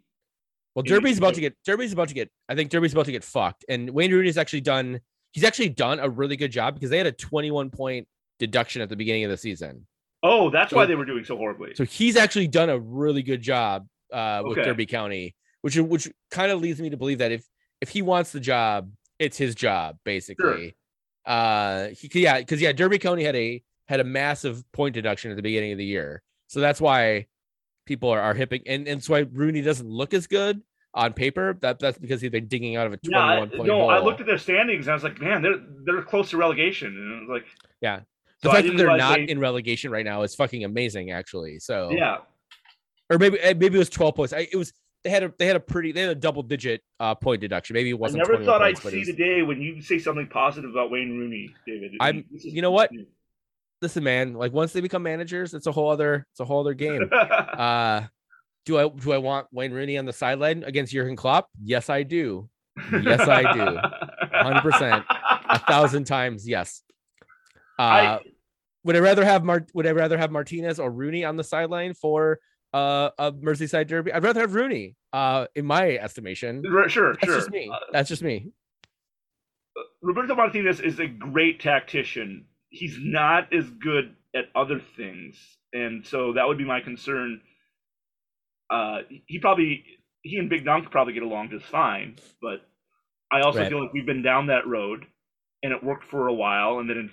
Well, 0.75 0.83
Derby's 0.83 1.17
about 1.19 1.35
to 1.35 1.41
get 1.41 1.55
Derby's 1.65 1.93
about 1.93 2.07
to 2.09 2.13
get. 2.13 2.29
I 2.49 2.55
think 2.55 2.71
Derby's 2.71 2.93
about 2.93 3.05
to 3.05 3.11
get 3.11 3.23
fucked, 3.23 3.63
and 3.69 3.89
Wayne 3.91 4.11
Rooney's 4.11 4.37
actually 4.37 4.61
done. 4.61 4.99
He's 5.31 5.43
actually 5.43 5.69
done 5.69 5.99
a 5.99 6.09
really 6.09 6.35
good 6.35 6.51
job 6.51 6.75
because 6.75 6.89
they 6.89 6.97
had 6.97 7.07
a 7.07 7.11
21 7.11 7.69
point 7.71 8.07
deduction 8.39 8.81
at 8.81 8.89
the 8.89 8.95
beginning 8.95 9.23
of 9.23 9.31
the 9.31 9.37
season. 9.37 9.85
Oh, 10.23 10.49
that's 10.49 10.69
So- 10.71 10.77
why 10.77 10.85
they 10.85 10.95
were 10.95 11.05
doing 11.05 11.23
so 11.25 11.37
horribly. 11.37 11.75
So 11.75 11.83
he's 11.83 12.15
actually 12.15 12.47
done 12.47 12.69
a 12.69 12.79
really 12.79 13.23
good 13.23 13.41
job 13.41 13.87
uh, 14.11 14.41
with 14.45 14.57
Okay. 14.57 14.67
Derby 14.67 14.85
County, 14.85 15.35
which 15.61 15.75
which 15.77 16.09
kind 16.31 16.51
of 16.51 16.61
leads 16.61 16.79
me 16.81 16.89
to 16.91 16.97
believe 16.97 17.17
that 17.19 17.31
if 17.31 17.45
if 17.81 17.89
he 17.89 18.01
wants 18.01 18.31
the 18.31 18.39
job, 18.39 18.91
it's 19.19 19.37
his 19.37 19.55
job 19.55 19.97
basically. 20.03 20.75
Uh, 21.25 21.87
he, 21.89 22.09
yeah, 22.21 22.39
because 22.39 22.61
yeah, 22.61 22.71
Derby 22.73 22.99
County 22.99 23.23
had 23.23 23.35
a 23.35 23.63
had 23.87 23.99
a 23.99 24.03
massive 24.03 24.63
point 24.71 24.93
deduction 24.93 25.31
at 25.31 25.37
the 25.37 25.43
beginning 25.43 25.71
of 25.71 25.77
the 25.77 25.85
year, 25.85 26.21
so 26.47 26.59
that's 26.59 26.81
why 26.81 27.27
people 27.85 28.09
are, 28.09 28.19
are 28.19 28.33
hipping, 28.33 28.61
and 28.67 28.87
and 28.87 28.99
that's 28.99 29.09
why 29.09 29.19
Rooney 29.31 29.61
doesn't 29.61 29.87
look 29.89 30.13
as 30.13 30.27
good 30.27 30.61
on 30.93 31.13
paper. 31.13 31.57
That 31.61 31.79
that's 31.79 31.97
because 31.97 32.21
he's 32.21 32.31
been 32.31 32.47
digging 32.47 32.75
out 32.75 32.87
of 32.87 32.93
a 32.93 32.99
Yeah, 33.03 33.19
21 33.37 33.49
point 33.51 33.65
no, 33.67 33.79
hole. 33.79 33.89
I 33.89 33.99
looked 33.99 34.19
at 34.19 34.25
their 34.27 34.37
standings 34.37 34.87
and 34.87 34.91
I 34.91 34.95
was 34.95 35.03
like, 35.03 35.21
man, 35.21 35.41
they're 35.41 35.61
they're 35.85 36.01
close 36.03 36.29
to 36.31 36.37
relegation, 36.37 36.89
and 36.89 37.15
I 37.15 37.19
was 37.21 37.29
like, 37.29 37.45
Yeah. 37.81 38.01
The 38.41 38.49
I 38.49 38.55
fact 38.55 38.67
that 38.67 38.75
they're 38.75 38.97
not 38.97 39.15
they- 39.19 39.29
in 39.29 39.39
relegation 39.39 39.89
right 39.89 40.03
now 40.03 40.23
is 40.23 40.35
fucking 40.35 40.65
amazing, 40.65 41.11
actually. 41.11 41.59
So 41.59 41.91
yeah, 41.91 42.17
or 43.09 43.17
maybe 43.17 43.39
eh, 43.39 43.53
maybe 43.53 43.75
it 43.75 43.79
was 43.79 43.89
12 43.89 44.15
points. 44.15 44.33
I, 44.33 44.47
it 44.51 44.57
was 44.57 44.73
they 45.03 45.09
had 45.09 45.23
a 45.23 45.33
they 45.37 45.45
had 45.45 45.55
a 45.55 45.59
pretty 45.59 45.91
they 45.91 46.01
had 46.01 46.09
a 46.11 46.15
double 46.15 46.43
digit 46.43 46.81
uh 46.99 47.13
point 47.15 47.41
deduction. 47.41 47.73
Maybe 47.73 47.89
it 47.89 47.99
wasn't. 47.99 48.23
I 48.23 48.31
never 48.31 48.43
thought 48.45 48.61
points, 48.61 48.85
I'd 48.85 48.91
see 48.91 48.99
was- 48.99 49.07
the 49.07 49.13
day 49.13 49.41
when 49.41 49.61
you 49.61 49.81
say 49.81 49.99
something 49.99 50.27
positive 50.27 50.71
about 50.71 50.91
Wayne 50.91 51.17
Rooney, 51.17 51.53
David. 51.67 51.93
I'm- 51.99 52.25
you 52.31 52.61
know 52.61 52.71
what? 52.71 52.89
Listen, 53.81 54.03
man, 54.03 54.33
like 54.33 54.53
once 54.53 54.71
they 54.71 54.79
become 54.79 55.03
managers, 55.03 55.53
it's 55.53 55.67
a 55.67 55.71
whole 55.71 55.89
other 55.89 56.25
it's 56.31 56.39
a 56.39 56.45
whole 56.45 56.61
other 56.61 56.73
game. 56.73 57.09
uh 57.11 58.03
do 58.65 58.77
I 58.79 58.87
do 58.87 59.11
I 59.11 59.17
want 59.17 59.47
Wayne 59.51 59.73
Rooney 59.73 59.97
on 59.97 60.05
the 60.05 60.13
sideline 60.13 60.63
against 60.63 60.93
Jurgen 60.93 61.17
Klopp? 61.17 61.49
Yes, 61.61 61.89
I 61.89 62.03
do. 62.03 62.49
Yes, 62.91 63.27
I 63.27 63.53
do. 63.53 63.77
100%. 64.33 65.03
A 65.49 65.59
thousand 65.59 66.05
times, 66.05 66.47
yes. 66.47 66.81
Uh 67.77 67.81
I- 67.81 68.19
would 68.85 68.95
I 68.95 68.99
rather 68.99 69.23
have 69.25 69.43
Mart 69.43 69.69
would 69.73 69.85
I 69.87 69.91
rather 69.91 70.17
have 70.17 70.31
Martinez 70.31 70.79
or 70.79 70.89
Rooney 70.91 71.23
on 71.25 71.35
the 71.37 71.43
sideline 71.43 71.93
for 71.93 72.39
uh 72.73 73.09
a 73.17 73.31
Merseyside 73.31 73.87
derby? 73.87 74.11
I'd 74.11 74.23
rather 74.23 74.41
have 74.41 74.53
Rooney, 74.55 74.95
uh, 75.13 75.47
in 75.55 75.65
my 75.65 75.91
estimation. 75.97 76.61
Right, 76.63 76.89
Sure, 76.89 77.13
That's 77.13 77.25
sure. 77.25 77.35
just 77.35 77.51
me. 77.51 77.69
Uh, 77.73 77.77
That's 77.91 78.09
just 78.09 78.23
me. 78.23 78.51
Roberto 80.01 80.35
Martinez 80.35 80.79
is 80.79 80.99
a 80.99 81.07
great 81.07 81.59
tactician. 81.59 82.45
He's 82.69 82.97
not 82.99 83.51
as 83.53 83.69
good 83.69 84.15
at 84.35 84.45
other 84.55 84.79
things, 84.97 85.37
and 85.73 86.05
so 86.05 86.33
that 86.33 86.47
would 86.47 86.57
be 86.57 86.65
my 86.65 86.81
concern. 86.81 87.41
Uh, 88.69 88.99
he 89.27 89.39
probably 89.39 89.83
he 90.23 90.37
and 90.37 90.49
Big 90.49 90.65
Dunk 90.65 90.89
probably 90.89 91.13
get 91.13 91.23
along 91.23 91.49
just 91.51 91.65
fine, 91.65 92.15
but 92.41 92.61
I 93.31 93.41
also 93.41 93.59
Right. 93.59 93.69
feel 93.69 93.81
like 93.83 93.93
we've 93.93 94.05
been 94.05 94.21
down 94.23 94.47
that 94.47 94.65
road, 94.67 95.05
and 95.63 95.71
it 95.73 95.83
worked 95.83 96.05
for 96.05 96.27
a 96.27 96.33
while, 96.33 96.79
and 96.79 96.89
then 96.89 96.97
it 96.97 97.11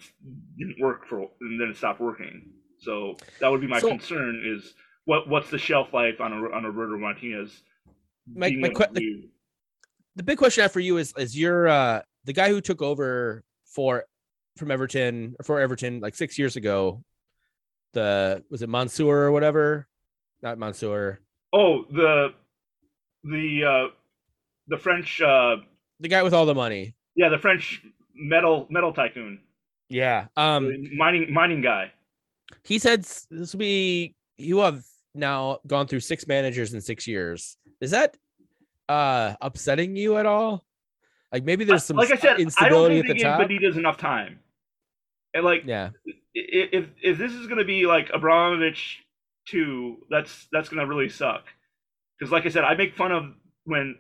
didn't 0.59 0.81
work 0.81 1.07
for, 1.07 1.31
and 1.41 1.61
then 1.61 1.69
it 1.69 1.77
stopped 1.77 2.01
working. 2.01 2.53
So 2.79 3.17
that 3.41 3.49
would 3.51 3.61
be 3.61 3.67
my 3.67 3.79
So- 3.81 3.89
concern: 3.89 4.43
is 4.45 4.75
what 5.05 5.29
what's 5.29 5.51
the 5.51 5.59
shelf 5.59 5.93
life 5.93 6.21
on 6.21 6.33
a 6.33 6.37
on 6.55 6.65
a 6.65 6.71
Roberto 6.71 6.99
Martinez? 6.99 7.63
My- 8.33 8.51
my 8.51 8.69
que- 8.69 8.87
do- 8.95 9.29
the 10.17 10.23
big 10.23 10.39
question 10.39 10.63
I 10.63 10.65
have 10.65 10.73
for 10.73 10.81
you 10.81 10.97
is 10.99 11.13
is 11.17 11.37
you're 11.39 11.69
uh 11.69 12.03
the 12.25 12.33
guy 12.33 12.49
who 12.49 12.61
took 12.61 12.83
over 12.83 13.43
for 13.65 14.05
from 14.57 14.71
Everton 14.71 15.37
for 15.45 15.61
Everton 15.61 16.01
like 16.01 16.15
six 16.15 16.39
years 16.39 16.57
ago. 16.57 17.03
The 17.93 18.45
was 18.51 18.63
it 18.63 18.69
Mansour 18.69 19.07
or 19.27 19.33
whatever? 19.33 19.89
Not 20.43 20.59
Mansour. 20.59 21.21
Oh, 21.53 21.85
the 21.91 22.35
the 23.25 23.65
uh, 23.65 23.89
the 24.69 24.79
French 24.79 25.21
uh, 25.21 25.57
The 26.01 26.09
guy 26.09 26.23
with 26.23 26.33
all 26.35 26.47
the 26.47 26.55
money. 26.55 26.95
yeah, 27.17 27.29
the 27.29 27.39
French 27.39 27.83
metal 28.15 28.67
metal 28.71 28.93
tycoon, 28.93 29.41
Yeah. 29.89 30.27
Um 30.37 30.67
the 30.69 30.97
mining 30.97 31.33
mining 31.33 31.61
guy. 31.63 31.91
he 32.65 32.79
said 32.79 33.03
this 33.31 33.53
will 33.53 33.59
be 33.61 34.15
you 34.39 34.59
have 34.59 34.85
now 35.15 35.59
gone 35.67 35.87
through 35.87 36.01
six 36.01 36.27
managers 36.27 36.75
in 36.75 36.81
six 36.81 37.07
years. 37.07 37.57
Is 37.81 37.91
that 37.93 38.17
uh 38.89 39.35
upsetting 39.41 39.97
you 39.97 40.17
at 40.17 40.27
all? 40.27 40.65
Like 41.33 41.45
maybe 41.45 41.65
there's 41.65 41.85
some 41.85 41.97
like 41.97 42.11
I 42.11 42.17
said, 42.17 42.31
I 42.31 42.33
don't 42.35 42.41
instability 42.41 43.03
think 43.03 43.11
at 43.11 43.17
the 43.17 43.23
top. 43.23 43.41
Benitez 43.41 43.77
enough 43.77 43.97
time. 43.97 44.41
And 45.35 45.45
like, 45.45 45.63
Yeah. 45.65 45.91
if 46.35 46.87
if 47.03 47.19
this 47.19 47.33
is 47.33 47.47
gonna 47.47 47.65
be 47.65 47.87
like 47.87 48.11
Abramovich 48.13 48.99
two, 49.47 49.99
that's 50.11 50.49
that's 50.53 50.69
gonna 50.69 50.87
really 50.87 51.09
suck. 51.09 51.45
Because 52.19 52.33
like 52.33 52.47
I 52.47 52.49
said, 52.49 52.65
I 52.65 52.75
make 52.75 52.97
fun 52.97 53.13
of 53.13 53.33
when 53.65 53.97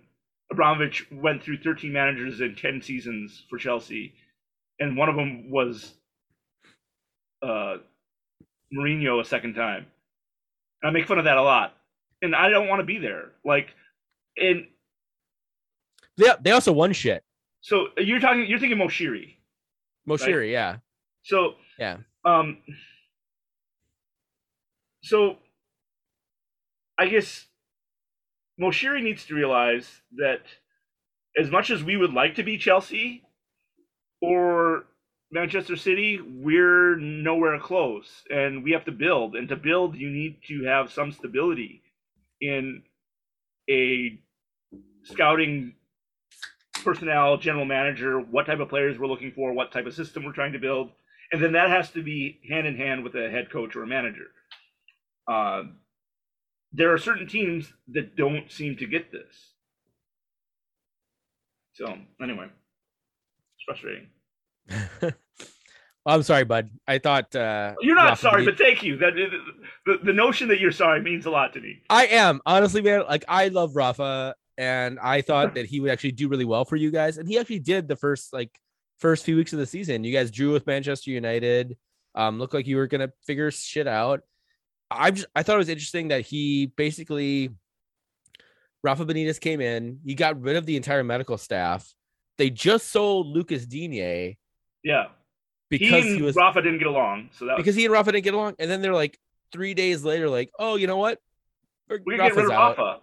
Abramovich 0.52 1.06
went 1.12 1.42
through 1.42 1.58
13 1.58 1.92
managers 1.92 2.40
in 2.40 2.56
10 2.56 2.82
seasons 2.82 3.44
for 3.48 3.56
Chelsea, 3.58 4.14
and 4.80 4.96
one 4.96 5.08
of 5.08 5.14
them 5.14 5.50
was 5.50 5.94
uh, 7.42 7.76
Mourinho 8.74 9.20
a 9.20 9.24
second 9.24 9.54
time. 9.54 9.86
And 10.82 10.90
I 10.90 10.92
make 10.92 11.06
fun 11.06 11.18
of 11.18 11.24
that 11.24 11.36
a 11.36 11.42
lot, 11.42 11.76
and 12.22 12.34
I 12.34 12.48
don't 12.48 12.68
want 12.68 12.80
to 12.80 12.86
be 12.86 12.98
there. 12.98 13.32
Like, 13.44 13.68
and 14.36 14.66
They 16.16 16.28
they 16.40 16.50
also 16.52 16.72
won 16.72 16.92
shit. 16.92 17.22
so 17.60 17.88
you're 17.98 18.20
talking, 18.20 18.46
you're 18.46 18.58
thinking 18.58 18.78
Moshiri. 18.78 19.36
Moshiri, 20.08 20.50
yeah. 20.52 20.76
So 21.22 21.54
Yeah. 21.78 21.98
Um. 22.24 22.58
So, 25.02 25.38
I 26.98 27.06
guess 27.06 27.46
Moshiri 28.60 29.02
needs 29.02 29.24
to 29.26 29.34
realize 29.34 29.88
that 30.16 30.42
as 31.38 31.50
much 31.50 31.70
as 31.70 31.82
we 31.82 31.96
would 31.96 32.12
like 32.12 32.34
to 32.34 32.42
be 32.42 32.58
Chelsea, 32.58 33.22
or 34.20 34.84
Manchester 35.32 35.76
City, 35.76 36.20
we're 36.20 36.96
nowhere 36.96 37.58
close, 37.60 38.24
and 38.30 38.64
we 38.64 38.72
have 38.72 38.84
to 38.86 38.92
build. 38.92 39.36
And 39.36 39.48
to 39.48 39.56
build, 39.56 39.96
you 39.96 40.10
need 40.10 40.38
to 40.48 40.64
have 40.64 40.92
some 40.92 41.12
stability 41.12 41.82
in 42.40 42.82
a 43.68 44.18
scouting 45.04 45.74
personnel, 46.82 47.36
general 47.36 47.64
manager, 47.64 48.18
what 48.18 48.46
type 48.46 48.58
of 48.58 48.68
players 48.68 48.98
we're 48.98 49.06
looking 49.06 49.32
for, 49.32 49.52
what 49.52 49.70
type 49.72 49.86
of 49.86 49.94
system 49.94 50.24
we're 50.24 50.32
trying 50.32 50.52
to 50.52 50.58
build, 50.58 50.90
and 51.32 51.42
then 51.42 51.52
that 51.52 51.70
has 51.70 51.90
to 51.90 52.02
be 52.02 52.40
hand 52.48 52.66
in 52.66 52.76
hand 52.76 53.04
with 53.04 53.14
a 53.14 53.30
head 53.30 53.50
coach 53.50 53.76
or 53.76 53.82
a 53.82 53.86
manager. 53.86 54.26
Uh, 55.28 55.62
there 56.72 56.92
are 56.92 56.98
certain 56.98 57.26
teams 57.26 57.72
that 57.88 58.16
don't 58.16 58.50
seem 58.50 58.76
to 58.76 58.86
get 58.86 59.12
this. 59.12 59.54
So 61.74 61.86
anyway, 62.20 62.46
it's 62.46 63.64
frustrating. 63.64 64.08
I'm 66.06 66.22
sorry, 66.22 66.44
bud. 66.44 66.70
I 66.88 66.98
thought 66.98 67.34
uh, 67.36 67.74
You're 67.80 67.94
not 67.94 68.18
sorry, 68.18 68.44
but 68.44 68.56
thank 68.56 68.82
you. 68.82 68.96
That 68.96 69.14
the, 69.84 69.98
the 70.02 70.12
notion 70.12 70.48
that 70.48 70.58
you're 70.58 70.72
sorry 70.72 71.02
means 71.02 71.26
a 71.26 71.30
lot 71.30 71.52
to 71.54 71.60
me. 71.60 71.82
I 71.90 72.06
am 72.06 72.40
honestly, 72.46 72.80
man. 72.80 73.04
Like 73.08 73.24
I 73.28 73.48
love 73.48 73.76
Rafa, 73.76 74.34
and 74.56 74.98
I 74.98 75.20
thought 75.20 75.54
that 75.54 75.66
he 75.66 75.80
would 75.80 75.90
actually 75.90 76.12
do 76.12 76.28
really 76.28 76.46
well 76.46 76.64
for 76.64 76.76
you 76.76 76.90
guys, 76.90 77.18
and 77.18 77.28
he 77.28 77.38
actually 77.38 77.58
did 77.58 77.86
the 77.86 77.96
first 77.96 78.32
like 78.32 78.50
first 78.98 79.24
few 79.24 79.36
weeks 79.36 79.52
of 79.52 79.58
the 79.58 79.66
season. 79.66 80.04
You 80.04 80.12
guys 80.12 80.30
drew 80.30 80.52
with 80.52 80.66
Manchester 80.66 81.10
United. 81.10 81.76
Um, 82.14 82.38
looked 82.38 82.54
like 82.54 82.66
you 82.66 82.76
were 82.76 82.86
gonna 82.86 83.12
figure 83.26 83.50
shit 83.50 83.86
out. 83.86 84.22
I 84.90 85.10
just 85.10 85.26
I 85.36 85.42
thought 85.42 85.56
it 85.56 85.58
was 85.58 85.68
interesting 85.68 86.08
that 86.08 86.22
he 86.22 86.66
basically 86.66 87.50
Rafa 88.82 89.04
Benitez 89.04 89.38
came 89.38 89.60
in. 89.60 90.00
He 90.04 90.14
got 90.14 90.40
rid 90.40 90.56
of 90.56 90.66
the 90.66 90.76
entire 90.76 91.04
medical 91.04 91.36
staff. 91.36 91.92
They 92.38 92.50
just 92.50 92.88
sold 92.88 93.26
Lucas 93.26 93.66
Digne 93.66 94.38
Yeah, 94.82 95.08
because 95.68 95.88
he 95.88 95.98
and 95.98 96.16
he 96.16 96.22
was 96.22 96.36
Rafa 96.36 96.62
didn't 96.62 96.78
get 96.78 96.88
along, 96.88 97.30
so 97.32 97.46
that 97.46 97.56
because 97.56 97.74
he 97.74 97.84
and 97.84 97.92
Rafa 97.92 98.12
didn't 98.12 98.24
get 98.24 98.34
along, 98.34 98.54
and 98.58 98.70
then 98.70 98.82
they're 98.82 98.94
like 98.94 99.18
three 99.52 99.74
days 99.74 100.04
later, 100.04 100.28
like, 100.28 100.50
oh, 100.58 100.76
you 100.76 100.86
know 100.86 100.96
what? 100.96 101.18
we 101.88 102.16
can 102.16 102.28
get 102.28 102.36
rid 102.36 102.46
of 102.46 102.52
out. 102.52 102.78
Rafa. 102.78 103.00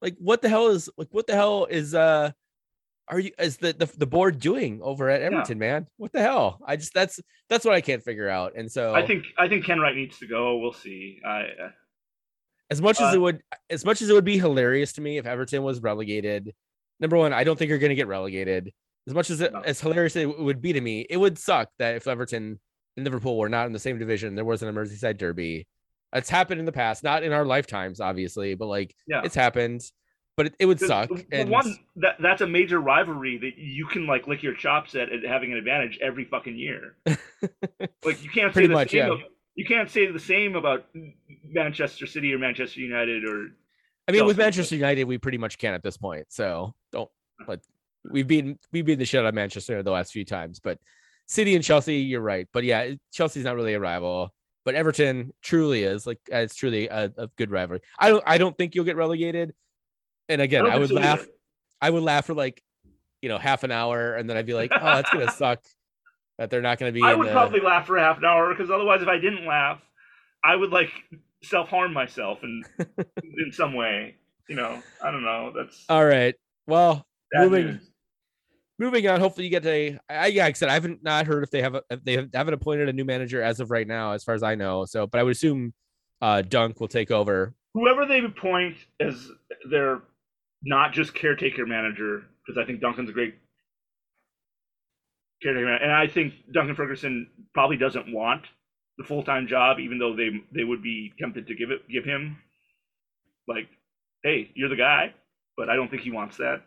like 0.00 0.16
what 0.18 0.40
the 0.42 0.48
hell 0.48 0.68
is 0.68 0.88
like 0.96 1.08
what 1.10 1.26
the 1.26 1.34
hell 1.34 1.66
is 1.66 1.94
uh 1.94 2.30
are 3.08 3.18
you 3.18 3.32
is 3.38 3.58
the 3.58 3.74
the, 3.74 3.86
the 3.98 4.06
board 4.06 4.38
doing 4.38 4.80
over 4.82 5.10
at 5.10 5.20
Everton, 5.20 5.58
man? 5.58 5.86
What 5.98 6.12
the 6.12 6.22
hell? 6.22 6.58
I 6.64 6.76
just 6.76 6.94
that's 6.94 7.20
that's 7.50 7.64
what 7.64 7.74
I 7.74 7.82
can't 7.82 8.02
figure 8.02 8.28
out. 8.28 8.54
And 8.56 8.70
so 8.70 8.94
I 8.94 9.06
think 9.06 9.26
I 9.36 9.46
think 9.48 9.66
Kenwright 9.66 9.94
needs 9.94 10.18
to 10.20 10.26
go. 10.26 10.56
We'll 10.56 10.72
see. 10.72 11.20
I 11.24 11.40
uh, 11.40 11.70
as 12.70 12.80
much 12.80 13.00
as 13.00 13.12
uh, 13.12 13.16
it 13.16 13.20
would 13.20 13.42
as 13.68 13.84
much 13.84 14.00
as 14.00 14.08
it 14.08 14.14
would 14.14 14.24
be 14.24 14.38
hilarious 14.38 14.94
to 14.94 15.02
me 15.02 15.18
if 15.18 15.26
Everton 15.26 15.62
was 15.62 15.80
relegated, 15.80 16.54
number 16.98 17.18
one, 17.18 17.34
I 17.34 17.44
don't 17.44 17.58
think 17.58 17.68
you're 17.68 17.78
gonna 17.78 17.94
get 17.94 18.08
relegated. 18.08 18.72
As 19.06 19.14
much 19.14 19.30
as 19.30 19.40
it, 19.40 19.52
No. 19.52 19.60
as 19.60 19.80
hilarious 19.80 20.16
it 20.16 20.38
would 20.38 20.62
be 20.62 20.72
to 20.72 20.80
me, 20.80 21.06
it 21.10 21.18
would 21.18 21.38
suck 21.38 21.68
that 21.78 21.96
if 21.96 22.06
Everton 22.06 22.58
and 22.96 23.04
Liverpool 23.04 23.36
were 23.38 23.48
not 23.48 23.66
in 23.66 23.72
the 23.72 23.78
same 23.78 23.98
division, 23.98 24.34
there 24.34 24.44
was 24.44 24.62
an 24.62 24.74
Merseyside 24.74 25.18
derby. 25.18 25.66
It's 26.14 26.30
happened 26.30 26.60
in 26.60 26.66
the 26.66 26.72
past, 26.72 27.02
not 27.02 27.22
in 27.22 27.32
our 27.32 27.44
lifetimes, 27.44 28.00
obviously, 28.00 28.54
but 28.54 28.66
like 28.66 28.94
yeah. 29.06 29.22
it's 29.24 29.34
happened. 29.34 29.82
But 30.36 30.46
it, 30.46 30.54
it 30.60 30.66
would 30.66 30.80
suck. 30.80 31.10
and 31.32 31.50
one 31.50 31.76
that 31.96 32.16
that's 32.20 32.40
a 32.40 32.46
major 32.46 32.80
rivalry 32.80 33.38
that 33.38 33.56
you 33.56 33.86
can 33.86 34.06
like 34.06 34.26
lick 34.26 34.42
your 34.42 34.54
chops 34.54 34.94
at, 34.94 35.12
at 35.12 35.24
having 35.24 35.52
an 35.52 35.58
advantage 35.58 35.98
every 36.02 36.24
fucking 36.24 36.56
year. 36.56 36.96
like 37.06 38.22
you 38.22 38.30
can't 38.30 38.54
say 38.54 38.66
the 38.66 38.72
much, 38.72 38.90
same. 38.90 38.98
yeah. 39.06 39.12
of- 39.12 39.20
you 39.54 39.64
can't 39.64 39.88
say 39.88 40.10
the 40.10 40.18
same 40.18 40.56
about 40.56 40.86
Manchester 41.44 42.06
City 42.06 42.32
or 42.32 42.38
Manchester 42.38 42.80
United 42.80 43.24
or 43.24 43.50
I 44.08 44.12
mean, 44.12 44.26
with 44.26 44.36
Chelsea, 44.36 44.46
Manchester 44.46 44.74
United, 44.74 45.04
we 45.04 45.18
pretty 45.18 45.38
much 45.38 45.58
can 45.58 45.74
at 45.74 45.82
this 45.82 45.96
point. 45.96 46.26
So 46.28 46.74
don't. 46.92 47.10
But 47.46 47.60
we've 48.10 48.26
been 48.26 48.58
we've 48.72 48.86
been 48.86 48.98
the 48.98 49.04
shit 49.04 49.20
out 49.20 49.26
of 49.26 49.34
Manchester 49.34 49.82
the 49.82 49.90
last 49.90 50.12
few 50.12 50.24
times. 50.24 50.60
But 50.60 50.78
City 51.26 51.54
and 51.54 51.64
Chelsea, 51.64 51.96
you're 51.96 52.20
right. 52.20 52.48
But 52.52 52.64
yeah, 52.64 52.92
Chelsea's 53.12 53.44
not 53.44 53.56
really 53.56 53.74
a 53.74 53.80
rival. 53.80 54.32
But 54.64 54.74
Everton 54.74 55.32
truly 55.42 55.82
is 55.82 56.06
like 56.06 56.20
uh, 56.32 56.38
it's 56.38 56.54
truly 56.54 56.88
a, 56.88 57.12
a 57.18 57.28
good 57.36 57.50
rivalry. 57.50 57.80
I 57.98 58.08
don't 58.08 58.24
I 58.26 58.38
don't 58.38 58.56
think 58.56 58.74
you'll 58.74 58.86
get 58.86 58.96
relegated. 58.96 59.54
And 60.28 60.40
again, 60.40 60.64
don't 60.64 60.72
I, 60.72 60.78
would 60.78 60.90
laugh. 60.90 61.20
either. 61.20 61.30
I 61.82 61.90
would 61.90 62.02
laugh 62.02 62.24
for 62.24 62.34
like, 62.34 62.62
you 63.20 63.28
know, 63.28 63.36
half 63.36 63.62
an 63.62 63.70
hour, 63.70 64.14
and 64.14 64.28
then 64.28 64.38
I'd 64.38 64.46
be 64.46 64.54
like, 64.54 64.70
oh, 64.74 64.82
that's 64.82 65.10
gonna 65.10 65.30
suck. 65.36 65.62
That 66.38 66.50
they're 66.50 66.62
not 66.62 66.78
gonna 66.78 66.92
be. 66.92 67.02
I 67.02 67.12
in 67.12 67.18
would 67.18 67.28
the... 67.28 67.32
probably 67.32 67.60
laugh 67.60 67.86
for 67.86 67.98
half 67.98 68.18
an 68.18 68.24
hour 68.24 68.54
because 68.54 68.70
otherwise, 68.70 69.02
if 69.02 69.08
I 69.08 69.18
didn't 69.18 69.46
laugh, 69.46 69.80
I 70.42 70.56
would 70.56 70.70
like 70.70 70.90
self 71.42 71.68
harm 71.68 71.92
myself 71.92 72.42
in 72.42 72.62
in 73.22 73.52
some 73.52 73.74
way. 73.74 74.16
You 74.48 74.56
know, 74.56 74.82
I 75.02 75.10
don't 75.10 75.22
know. 75.22 75.52
That's 75.54 75.84
All 75.88 76.04
right. 76.04 76.34
Well, 76.66 77.06
moving- 77.34 77.66
news. 77.66 77.90
Moving 78.78 79.06
on. 79.08 79.20
Hopefully, 79.20 79.44
you 79.46 79.50
get 79.50 79.64
a. 79.66 79.98
I, 80.08 80.26
yeah, 80.28 80.44
like 80.44 80.56
I 80.56 80.58
said, 80.58 80.68
I 80.68 80.74
haven't 80.74 81.02
not 81.02 81.26
heard 81.26 81.42
if 81.42 81.50
they 81.50 81.62
have 81.62 81.74
a, 81.74 81.82
if 81.90 82.04
they 82.04 82.26
haven't 82.34 82.54
appointed 82.54 82.88
a 82.88 82.92
new 82.92 83.04
manager 83.04 83.42
as 83.42 83.60
of 83.60 83.70
right 83.70 83.86
now, 83.86 84.12
as 84.12 84.24
far 84.24 84.34
as 84.34 84.42
I 84.42 84.54
know. 84.54 84.84
So, 84.84 85.06
but 85.06 85.20
I 85.20 85.22
would 85.22 85.32
assume 85.32 85.72
uh, 86.20 86.42
Dunk 86.42 86.80
will 86.80 86.88
take 86.88 87.10
over. 87.10 87.54
whoever 87.74 88.06
they 88.06 88.20
appoint 88.20 88.76
as 89.00 89.28
their 89.70 90.02
not 90.62 90.92
just 90.92 91.14
caretaker 91.14 91.66
manager, 91.66 92.22
because 92.46 92.62
I 92.62 92.66
think 92.66 92.80
Duncan's 92.80 93.10
a 93.10 93.12
great 93.12 93.34
caretaker, 95.42 95.66
man- 95.66 95.82
and 95.82 95.92
I 95.92 96.06
think 96.06 96.34
Duncan 96.52 96.74
Ferguson 96.74 97.28
probably 97.52 97.76
doesn't 97.76 98.12
want 98.12 98.42
the 98.98 99.04
full 99.04 99.22
time 99.22 99.46
job, 99.46 99.78
even 99.80 99.98
though 99.98 100.14
they 100.16 100.30
they 100.54 100.64
would 100.64 100.82
be 100.82 101.12
tempted 101.18 101.46
to 101.48 101.54
give 101.54 101.70
it 101.70 101.86
give 101.88 102.04
him 102.04 102.38
like, 103.46 103.68
hey, 104.22 104.50
you're 104.54 104.70
the 104.70 104.76
guy, 104.76 105.12
but 105.56 105.68
I 105.68 105.76
don't 105.76 105.90
think 105.90 106.02
he 106.02 106.10
wants 106.10 106.36
that. 106.38 106.62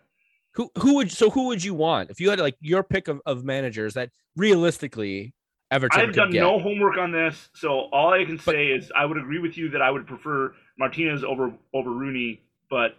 Who 0.57 0.71
who 0.79 0.95
would 0.95 1.11
so 1.11 1.29
who 1.29 1.45
would 1.47 1.63
you 1.63 1.75
want 1.75 2.09
if 2.09 2.19
you 2.19 2.31
had 2.31 2.39
like 2.39 2.57
your 2.59 2.83
pick 2.83 3.07
of, 3.07 3.21
of 3.27 3.43
managers 3.43 3.93
that 3.93 4.09
realistically 4.35 5.35
Everton 5.69 6.01
I've 6.01 6.15
done 6.15 6.31
get? 6.31 6.39
no 6.41 6.57
homework 6.57 6.97
on 6.97 7.11
this, 7.11 7.49
so 7.53 7.89
all 7.91 8.11
I 8.11 8.25
can 8.25 8.39
say 8.39 8.67
is 8.67 8.91
I 8.95 9.05
would 9.05 9.17
agree 9.17 9.37
with 9.37 9.55
you 9.55 9.69
that 9.69 9.83
I 9.83 9.91
would 9.91 10.07
prefer 10.07 10.55
Martinez 10.79 11.23
over 11.23 11.53
over 11.75 11.91
Rooney, 11.91 12.41
but 12.71 12.97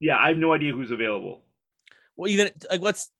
yeah, 0.00 0.16
I 0.18 0.28
have 0.28 0.38
no 0.38 0.54
idea 0.54 0.72
who's 0.72 0.90
available. 0.90 1.42
well, 2.16 2.30
even 2.30 2.50
like 2.70 2.80
let's 2.80 3.10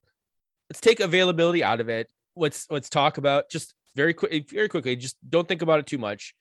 let's 0.70 0.80
take 0.80 1.00
availability 1.00 1.62
out 1.62 1.80
of 1.80 1.90
it. 1.90 2.10
Let's 2.36 2.66
let's 2.70 2.88
talk 2.88 3.18
about 3.18 3.50
just 3.50 3.74
very 3.96 4.14
quick, 4.14 4.48
very 4.48 4.68
quickly. 4.70 4.96
Just 4.96 5.16
don't 5.28 5.46
think 5.46 5.60
about 5.60 5.78
it 5.80 5.86
too 5.86 5.98
much. 5.98 6.34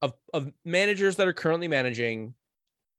Of 0.00 0.14
of 0.34 0.50
managers 0.64 1.14
that 1.16 1.28
are 1.28 1.32
currently 1.32 1.68
managing, 1.68 2.34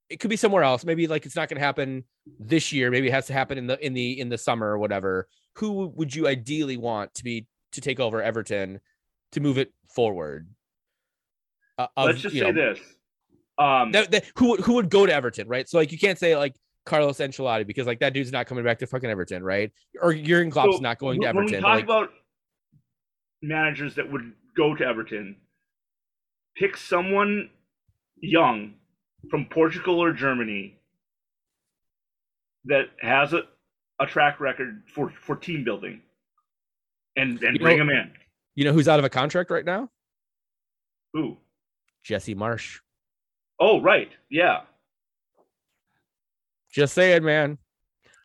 it 0.08 0.20
could 0.20 0.30
be 0.30 0.36
somewhere 0.36 0.62
else. 0.62 0.84
Maybe 0.84 1.06
like 1.06 1.26
it's 1.26 1.36
not 1.36 1.48
going 1.48 1.58
to 1.58 1.64
happen 1.64 2.04
this 2.38 2.72
year. 2.72 2.90
Maybe 2.90 3.08
it 3.08 3.12
has 3.12 3.26
to 3.26 3.32
happen 3.32 3.58
in 3.58 3.66
the 3.66 3.84
in 3.84 3.94
the 3.94 4.20
in 4.20 4.28
the 4.28 4.38
summer 4.38 4.68
or 4.68 4.78
whatever. 4.78 5.28
Who 5.56 5.86
would 5.94 6.14
you 6.14 6.26
ideally 6.26 6.76
want 6.76 7.14
to 7.14 7.24
be 7.24 7.46
to 7.72 7.80
take 7.80 8.00
over 8.00 8.22
Everton 8.22 8.80
to 9.32 9.40
move 9.40 9.58
it 9.58 9.72
forward? 9.94 10.48
Uh, 11.78 11.86
of, 11.96 12.06
Let's 12.06 12.20
just 12.20 12.34
say 12.34 12.50
know, 12.50 12.52
this. 12.52 12.78
Um, 13.58 13.92
that, 13.92 14.10
that 14.10 14.24
who 14.36 14.50
would 14.50 14.60
who 14.60 14.74
would 14.74 14.90
go 14.90 15.06
to 15.06 15.12
Everton, 15.12 15.48
right? 15.48 15.68
So 15.68 15.78
like 15.78 15.92
you 15.92 15.98
can't 15.98 16.18
say 16.18 16.36
like 16.36 16.54
Carlos 16.84 17.18
Ancelotti 17.18 17.66
because 17.66 17.86
like 17.86 18.00
that 18.00 18.12
dude's 18.12 18.32
not 18.32 18.46
coming 18.46 18.64
back 18.64 18.78
to 18.80 18.86
fucking 18.86 19.08
Everton, 19.08 19.42
right? 19.42 19.72
Or 20.00 20.12
Jurgen 20.12 20.50
Klopp's 20.50 20.76
so 20.76 20.82
not 20.82 20.98
going 20.98 21.20
to 21.20 21.26
when- 21.26 21.36
When 21.36 21.44
Everton. 21.44 21.58
we 21.58 21.62
talk 21.62 21.74
like, 21.74 21.84
about 21.84 22.08
managers 23.42 23.94
that 23.94 24.10
would 24.10 24.32
go 24.56 24.74
to 24.74 24.84
Everton, 24.84 25.36
pick 26.56 26.76
someone 26.76 27.50
young 28.20 28.74
from 29.30 29.46
Portugal 29.46 30.02
or 30.02 30.12
Germany 30.12 30.78
that 32.66 32.86
has 33.00 33.32
a, 33.32 33.42
a 34.00 34.06
track 34.06 34.40
record 34.40 34.82
for, 34.92 35.10
for 35.20 35.36
team 35.36 35.64
building 35.64 36.00
and, 37.16 37.42
and 37.42 37.56
You 37.56 37.60
bring 37.62 37.78
know- 37.78 37.86
them 37.86 37.94
in. 37.96 38.12
you 38.54 38.64
know 38.64 38.72
who's 38.72 38.88
out 38.88 38.98
of 38.98 39.04
a 39.04 39.10
contract 39.10 39.50
right 39.50 39.64
now? 39.64 39.90
Who? 41.12 41.36
Jesse 42.02 42.34
Marsch. 42.34 42.78
Oh, 43.60 43.80
right. 43.80 44.10
Yeah. 44.30 44.62
Just 46.72 46.94
saying, 46.94 47.22
man. 47.24 47.58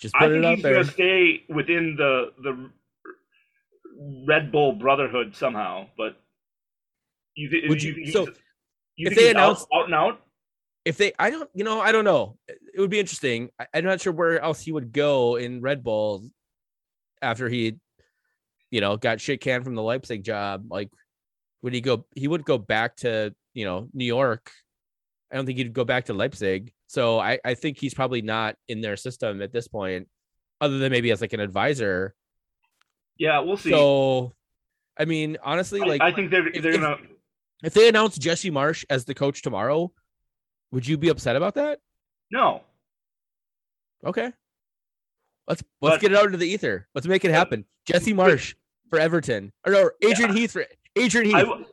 Just 0.02 0.16
I 0.16 0.20
put 0.28 0.32
think 0.32 0.44
it 0.44 0.46
out 0.48 0.56
he's 0.56 0.64
there. 0.64 0.74
going 0.74 0.86
to 0.86 0.92
stay 0.92 1.44
within 1.50 1.96
the 1.98 2.32
the 2.42 2.70
Red 4.28 4.52
Bull 4.52 4.72
Brotherhood 4.74 5.36
somehow. 5.36 5.88
But 5.98 6.18
you, 7.36 7.50
Would 7.70 7.84
you, 7.84 7.94
you- 7.94 8.12
so, 8.12 8.28
you 8.96 9.08
if 9.10 9.16
they 9.16 9.28
he's 9.28 9.36
out- 9.36 9.42
announce- 9.44 9.66
out, 9.74 9.86
and 9.86 9.94
out, 9.94 10.22
If 10.90 10.98
they, 10.98 11.14
I 11.20 11.30
don't, 11.30 11.48
you 11.54 11.64
know, 11.64 11.80
I 11.80 11.92
don't 11.92 12.04
know. 12.04 12.36
It 12.48 12.80
would 12.80 12.90
be 12.90 13.00
interesting. 13.00 13.50
I, 13.60 13.68
I'm 13.76 13.84
not 13.86 14.02
sure 14.02 14.12
where 14.12 14.42
else 14.42 14.60
he 14.60 14.72
would 14.72 14.92
go 14.92 15.36
in 15.36 15.62
Red 15.62 15.84
Bull 15.84 16.28
after 17.22 17.48
he, 17.48 17.76
you 18.72 18.82
know, 18.82 18.98
got 18.98 19.22
shit 19.22 19.40
canned 19.40 19.64
from 19.64 19.76
the 19.76 19.84
Leipzig 19.84 20.24
job. 20.24 20.66
Like, 20.72 20.90
would 21.62 21.74
he 21.76 21.82
go? 21.82 22.08
He 22.16 22.28
would 22.28 22.44
go 22.44 22.58
back 22.58 22.96
to, 22.98 23.36
you 23.54 23.66
know, 23.66 23.88
New 23.94 24.06
York. 24.06 24.50
I 25.32 25.36
don't 25.36 25.46
think 25.46 25.60
he'd 25.60 25.74
go 25.74 25.84
back 25.86 26.06
to 26.06 26.14
Leipzig. 26.16 26.74
So 26.88 27.20
I, 27.20 27.38
I 27.46 27.54
think 27.54 27.78
he's 27.80 27.94
probably 27.94 28.24
not 28.24 28.56
in 28.68 28.82
their 28.82 28.98
system 28.98 29.44
at 29.44 29.54
this 29.54 29.68
point, 29.68 30.08
other 30.60 30.80
than 30.80 30.92
maybe 30.92 31.12
as 31.12 31.22
like 31.22 31.34
an 31.34 31.40
advisor. 31.40 32.16
yeah, 33.20 33.42
we'll 33.42 33.58
see. 33.58 33.70
So, 33.70 34.34
I 34.98 35.06
mean, 35.06 35.38
honestly, 35.44 35.82
I- 35.82 35.86
like 35.86 36.02
I 36.02 36.12
think 36.12 36.32
they're 36.32 36.48
if- 36.48 36.64
they're 36.64 36.72
if- 36.74 36.82
gonna. 36.82 36.98
if 37.64 37.76
they 37.76 37.88
announce 37.90 38.18
Jesse 38.18 38.50
Marsch 38.50 38.86
as 38.90 39.06
the 39.06 39.14
coach 39.14 39.44
tomorrow, 39.44 39.92
would 40.72 40.88
you 40.88 40.98
be 40.98 41.10
upset 41.10 41.36
about 41.36 41.56
that? 41.56 41.80
No, 42.32 42.64
Okay. 44.06 44.32
Let's 45.48 45.64
let's 45.82 45.96
But- 45.96 46.02
get 46.02 46.12
it 46.12 46.18
out 46.18 46.26
into 46.28 46.38
the 46.38 46.48
ether. 46.48 46.88
Let's 46.94 47.08
make 47.08 47.26
it 47.26 47.32
happen. 47.32 47.66
Jesse 47.86 48.14
Marsch. 48.14 48.54
for 48.90 48.98
Everton. 49.00 49.52
Or 49.66 49.72
no, 49.74 49.90
Adrian 50.02 50.36
Heath 50.36 50.52
for 50.54 50.66
Adrian 50.96 51.26
Heath. 51.28 51.46
w- 51.46 51.66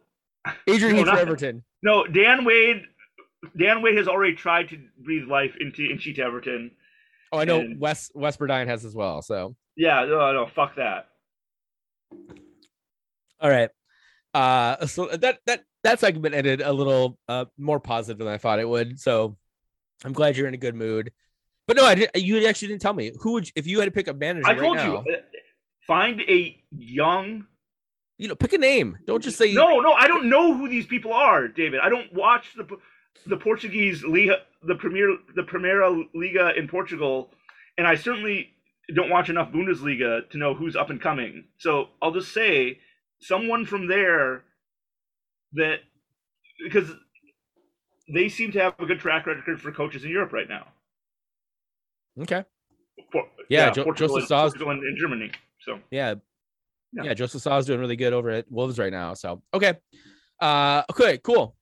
Adrian 0.66 0.96
No, 0.96 1.02
Heath 1.04 1.12
for 1.12 1.18
Everton. 1.18 1.64
no, 1.82 2.06
Dan 2.06 2.44
Wade. 2.44 2.82
Dan 3.56 3.80
Wade 3.82 3.96
has 3.96 4.08
already 4.08 4.34
tried 4.34 4.68
to 4.70 4.78
breathe 4.98 5.28
life 5.28 5.54
into 5.60 5.82
Inchita 5.82 6.18
Everton. 6.20 6.70
Oh, 7.32 7.38
I 7.38 7.44
know 7.44 7.60
and- 7.60 7.78
Wes 7.80 8.10
Wes 8.14 8.36
Burdine 8.36 8.66
has 8.66 8.84
as 8.84 8.94
well. 8.94 9.22
So 9.22 9.56
Yeah, 9.76 10.04
no, 10.04 10.32
no, 10.32 10.46
fuck 10.46 10.74
that. 10.76 11.08
all 13.40 13.50
right. 13.50 13.70
Uh 14.34 14.86
so 14.86 15.06
that 15.08 15.40
that 15.46 15.64
that 15.86 16.00
segment 16.00 16.34
ended 16.34 16.60
a 16.60 16.72
little 16.72 17.18
uh 17.28 17.46
more 17.58 17.80
positive 17.80 18.18
than 18.18 18.28
I 18.28 18.38
thought 18.38 18.58
it 18.58 18.68
would. 18.68 18.98
So 19.00 19.36
I'm 20.04 20.12
glad 20.12 20.36
you're 20.36 20.48
in 20.48 20.54
a 20.54 20.58
good 20.58 20.74
mood. 20.74 21.12
But 21.66 21.76
no, 21.76 21.84
I 21.84 21.94
didn't, 21.94 22.16
you 22.22 22.46
actually 22.46 22.68
didn't 22.68 22.82
tell 22.82 22.92
me 22.92 23.12
who 23.20 23.32
would 23.32 23.46
you, 23.46 23.52
if 23.56 23.66
you 23.66 23.80
had 23.80 23.86
to 23.86 23.90
pick 23.90 24.08
a 24.08 24.14
manager 24.14 24.46
I 24.46 24.50
right 24.50 24.60
told 24.60 24.76
now, 24.76 25.04
you, 25.06 25.14
uh, 25.14 25.16
find 25.86 26.20
a 26.20 26.62
young. 26.70 27.46
you 28.18 28.28
know, 28.28 28.36
pick 28.36 28.52
a 28.52 28.58
name. 28.58 28.98
Don't 29.06 29.22
just 29.22 29.36
say 29.36 29.52
No, 29.52 29.80
no, 29.80 29.92
I 29.92 30.06
don't 30.06 30.28
know 30.28 30.54
who 30.56 30.68
these 30.68 30.86
people 30.86 31.12
are, 31.12 31.48
David. 31.48 31.80
I 31.82 31.88
don't 31.88 32.12
watch 32.12 32.54
the 32.56 32.66
the 33.26 33.36
Portuguese 33.36 34.04
Liga, 34.04 34.36
the 34.62 34.76
Premier, 34.76 35.16
the 35.34 35.42
Primeira 35.42 35.90
Liga 36.14 36.52
in 36.56 36.68
Portugal, 36.68 37.30
and 37.78 37.86
I 37.86 37.94
certainly 37.96 38.50
don't 38.94 39.10
watch 39.10 39.28
enough 39.28 39.50
Bundesliga 39.50 40.30
to 40.30 40.38
know 40.38 40.54
who's 40.54 40.76
up 40.76 40.90
and 40.90 41.00
coming. 41.00 41.44
So 41.58 41.88
I'll 42.00 42.12
just 42.12 42.32
say 42.32 42.78
someone 43.18 43.64
from 43.66 43.88
there 43.88 44.44
that 45.56 45.80
because 46.64 46.90
they 48.12 48.28
seem 48.28 48.52
to 48.52 48.60
have 48.60 48.74
a 48.78 48.86
good 48.86 49.00
track 49.00 49.26
record 49.26 49.60
for 49.60 49.72
coaches 49.72 50.04
in 50.04 50.10
Europe 50.10 50.32
right 50.32 50.48
now. 50.48 50.68
Okay. 52.20 52.44
For, 53.12 53.24
Yeah, 53.50 53.70
Jo- 53.70 53.84
Portugal, 53.84 54.16
Joseph 54.16 54.30
Saz- 54.30 54.40
Portugal 54.50 54.70
and, 54.70 54.82
and 54.84 54.96
Germany. 54.98 55.30
So 55.60 55.80
Yeah. 55.90 56.14
Yeah. 56.92 57.02
Yeah, 57.04 57.14
Joseph 57.14 57.42
Saw 57.42 57.58
is 57.58 57.66
doing 57.66 57.80
really 57.80 57.96
good 57.96 58.12
over 58.12 58.30
at 58.30 58.50
Wolves 58.50 58.78
right 58.78 58.92
now. 58.92 59.14
So 59.14 59.42
okay. 59.52 59.74
Uh 60.40 60.82
okay, 60.90 61.18
cool. 61.18 61.56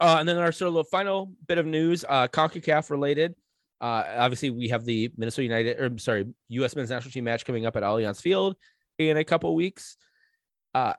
Uh 0.00 0.16
and 0.18 0.28
then 0.28 0.38
our 0.38 0.52
sort 0.52 0.68
of 0.68 0.74
little 0.74 0.88
final 0.90 1.32
bit 1.46 1.58
of 1.58 1.66
news, 1.66 2.04
uh 2.08 2.26
CONCACAF 2.28 2.90
related. 2.90 3.34
Uh 3.80 4.04
obviously 4.16 4.50
we 4.50 4.68
have 4.68 4.84
the 4.84 5.12
Minnesota 5.16 5.44
United 5.44 5.78
or 5.80 5.96
sorry, 5.98 6.26
US 6.48 6.74
men's 6.74 6.90
national 6.90 7.12
team 7.12 7.24
match 7.24 7.44
coming 7.44 7.66
up 7.66 7.76
at 7.76 7.82
Allianz 7.82 8.20
Field 8.20 8.56
in 8.98 9.16
a 9.16 9.24
couple 9.24 9.54
weeks. 9.54 9.96
Uh 10.74 10.94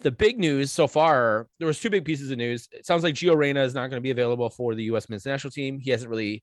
the 0.00 0.10
big 0.10 0.38
news 0.38 0.72
so 0.72 0.86
far, 0.86 1.48
there 1.58 1.66
was 1.66 1.80
two 1.80 1.90
big 1.90 2.04
pieces 2.04 2.30
of 2.30 2.38
news. 2.38 2.68
It 2.72 2.86
sounds 2.86 3.02
like 3.02 3.14
Gio 3.14 3.36
Reyna 3.36 3.62
is 3.62 3.74
not 3.74 3.90
going 3.90 3.98
to 3.98 4.02
be 4.02 4.10
available 4.10 4.50
for 4.50 4.74
the 4.74 4.84
US 4.84 5.08
men's 5.08 5.26
national 5.26 5.50
team. 5.50 5.78
He 5.78 5.90
hasn't 5.90 6.10
really 6.10 6.42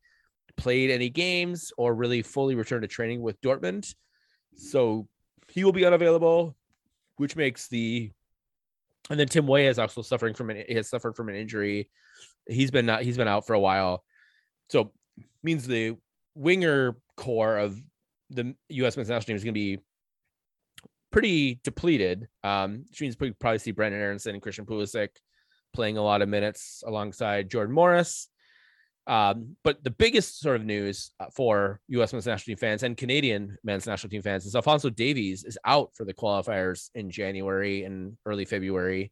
played 0.58 0.92
any 0.92 1.10
games 1.10 1.72
or 1.78 1.94
really 1.94 2.22
fully 2.22 2.56
returned 2.56 2.84
to 2.84 2.88
training 2.88 3.22
with 3.22 3.40
Dortmund. 3.42 3.94
So 4.56 5.08
he 5.50 5.64
will 5.64 5.72
be 5.72 5.86
unavailable, 5.86 6.56
which 7.18 7.36
makes 7.36 7.68
the 7.68 8.12
and 9.10 9.20
then 9.20 9.28
Tim 9.28 9.48
Weah 9.48 9.70
is 9.70 9.80
also 9.80 10.02
suffering 10.02 10.34
from 10.34 10.50
an 10.50 10.64
he 10.68 10.76
has 10.76 10.90
suffered 10.90 11.16
from 11.16 11.30
an 11.30 11.36
injury. 11.36 11.90
He's 12.48 12.72
been 12.72 12.86
not 12.86 13.04
he's 13.04 13.18
been 13.18 13.28
out 13.28 13.46
for 13.46 13.54
a 13.54 13.60
while. 13.60 14.04
So 14.70 14.92
means 15.44 15.68
the 15.68 15.98
winger 16.36 16.96
core 17.18 17.58
of 17.58 17.80
the 18.30 18.56
US 18.70 18.96
men's 18.96 19.10
national 19.10 19.28
team 19.28 19.36
is 19.36 19.44
gonna 19.44 19.54
be 19.54 19.80
pretty 21.14 21.62
depleted. 21.64 22.28
Um, 22.44 22.84
which 22.90 23.00
means 23.00 23.16
we 23.18 23.32
probably 23.32 23.60
see 23.60 23.72
Brenden 23.72 23.94
Aaronson 23.94 24.34
and 24.34 24.42
Christian 24.42 24.66
Pulisic 24.66 25.10
playing 25.74 25.98
a 25.98 26.04
lot 26.04 26.22
of 26.22 26.28
minutes 26.28 26.84
alongside 26.86 27.50
Jordan 27.50 27.74
Morris. 27.74 28.28
Um, 29.06 29.58
but 29.64 29.84
the 29.84 29.92
biggest 29.92 30.40
sort 30.40 30.56
of 30.56 30.66
news 30.66 31.12
uh, 31.20 31.26
for 31.36 31.80
U.S. 31.90 32.14
men's 32.14 32.26
national 32.26 32.56
team 32.56 32.58
fans 32.58 32.84
and 32.84 32.96
Canadian 32.96 33.58
men's 33.64 33.86
national 33.86 34.10
team 34.10 34.22
fans 34.22 34.46
is 34.46 34.56
Alfonso 34.56 34.90
Davies 34.90 35.44
is 35.44 35.58
out 35.66 35.90
for 35.94 36.06
the 36.06 36.14
qualifiers 36.14 36.90
in 36.96 37.10
January 37.10 37.84
and 37.84 38.18
early 38.26 38.46
February. 38.46 39.12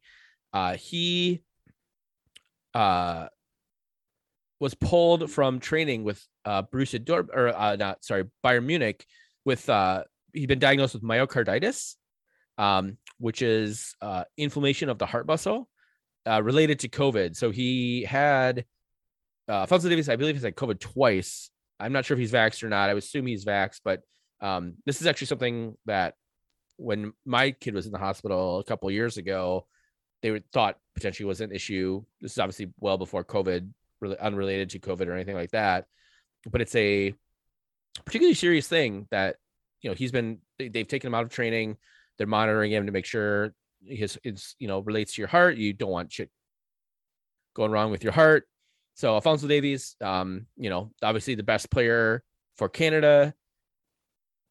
Uh, 0.52 0.76
he 0.76 1.42
uh, 2.74 3.26
was 4.60 4.74
pulled 4.74 5.30
from 5.30 5.60
training 5.60 6.04
with 6.04 6.26
uh, 6.46 6.62
Bruce 6.62 6.92
Dort 6.92 7.28
or 7.32 7.48
uh, 7.48 7.76
not 7.76 8.02
sorry 8.02 8.24
Bayern 8.44 8.64
Munich 8.64 9.04
with 9.44 9.68
uh, 9.68 10.04
he'd 10.32 10.46
been 10.46 10.58
diagnosed 10.58 10.94
with 10.94 11.02
myocarditis, 11.02 11.96
um, 12.58 12.98
which 13.18 13.42
is 13.42 13.94
uh, 14.00 14.24
inflammation 14.36 14.88
of 14.88 14.98
the 14.98 15.06
heart 15.06 15.26
muscle 15.26 15.68
uh, 16.26 16.42
related 16.42 16.80
to 16.80 16.88
COVID. 16.88 17.36
So 17.36 17.50
he 17.50 18.04
had 18.04 18.64
uh, 19.48 19.60
Alfonso 19.60 19.88
Davies, 19.88 20.08
I 20.08 20.16
believe 20.16 20.34
he's 20.34 20.44
had 20.44 20.56
COVID 20.56 20.80
twice. 20.80 21.50
I'm 21.80 21.92
not 21.92 22.04
sure 22.04 22.16
if 22.16 22.20
he's 22.20 22.32
vaxxed 22.32 22.62
or 22.62 22.68
not. 22.68 22.90
I 22.90 22.94
would 22.94 23.02
assume 23.02 23.26
he's 23.26 23.44
vaxxed, 23.44 23.80
but 23.84 24.00
um, 24.40 24.74
this 24.86 25.00
is 25.00 25.06
actually 25.06 25.26
something 25.28 25.76
that 25.86 26.14
when 26.76 27.12
my 27.24 27.52
kid 27.52 27.74
was 27.74 27.86
in 27.86 27.92
the 27.92 27.98
hospital 27.98 28.58
a 28.58 28.64
couple 28.64 28.90
years 28.90 29.16
ago, 29.16 29.66
they 30.22 30.40
thought 30.52 30.78
potentially 30.94 31.26
was 31.26 31.40
an 31.40 31.52
issue. 31.52 32.04
This 32.20 32.32
is 32.32 32.38
obviously 32.38 32.72
well 32.78 32.98
before 32.98 33.24
COVID, 33.24 33.68
really 34.00 34.18
unrelated 34.18 34.70
to 34.70 34.78
COVID 34.78 35.06
or 35.06 35.14
anything 35.14 35.36
like 35.36 35.50
that. 35.50 35.86
But 36.50 36.60
it's 36.60 36.74
a 36.74 37.14
particularly 38.04 38.34
serious 38.34 38.68
thing 38.68 39.06
that 39.10 39.36
you 39.82 39.90
know 39.90 39.94
he's 39.94 40.12
been. 40.12 40.38
They, 40.58 40.68
they've 40.68 40.88
taken 40.88 41.08
him 41.08 41.14
out 41.14 41.24
of 41.24 41.30
training. 41.30 41.76
They're 42.18 42.26
monitoring 42.26 42.72
him 42.72 42.86
to 42.86 42.92
make 42.92 43.04
sure 43.04 43.54
his 43.84 44.18
it's 44.24 44.54
you 44.58 44.68
know 44.68 44.80
relates 44.80 45.14
to 45.14 45.22
your 45.22 45.28
heart. 45.28 45.56
You 45.56 45.72
don't 45.72 45.90
want 45.90 46.12
shit 46.12 46.30
going 47.54 47.70
wrong 47.70 47.90
with 47.90 48.02
your 48.02 48.12
heart. 48.12 48.46
So 48.94 49.14
Alfonso 49.14 49.46
Davies, 49.46 49.96
um, 50.00 50.46
you 50.56 50.70
know, 50.70 50.92
obviously 51.02 51.34
the 51.34 51.42
best 51.42 51.70
player 51.70 52.22
for 52.56 52.68
Canada, 52.68 53.34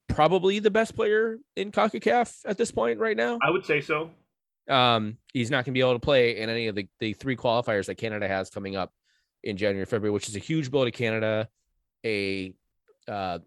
probably 0.07 0.59
the 0.59 0.71
best 0.71 0.95
player 0.95 1.37
in 1.55 1.71
CONCACAF 1.71 2.41
at 2.45 2.57
this 2.57 2.71
point 2.71 2.99
right 2.99 3.15
now. 3.15 3.37
I 3.41 3.49
would 3.51 3.65
say 3.65 3.81
so. 3.81 4.09
Um, 4.69 5.17
he's 5.33 5.51
not 5.51 5.65
going 5.65 5.73
to 5.73 5.77
be 5.77 5.81
able 5.81 5.93
to 5.93 5.99
play 5.99 6.37
in 6.37 6.49
any 6.49 6.67
of 6.67 6.75
the, 6.75 6.87
the 6.99 7.13
three 7.13 7.35
qualifiers 7.35 7.87
that 7.87 7.95
Canada 7.95 8.27
has 8.27 8.49
coming 8.49 8.75
up 8.75 8.91
in 9.43 9.57
January, 9.57 9.85
February, 9.85 10.11
which 10.11 10.29
is 10.29 10.35
a 10.35 10.39
huge 10.39 10.71
blow 10.71 10.85
to 10.85 10.91
Canada, 10.91 11.47
a 12.05 12.53
uh, 13.07 13.39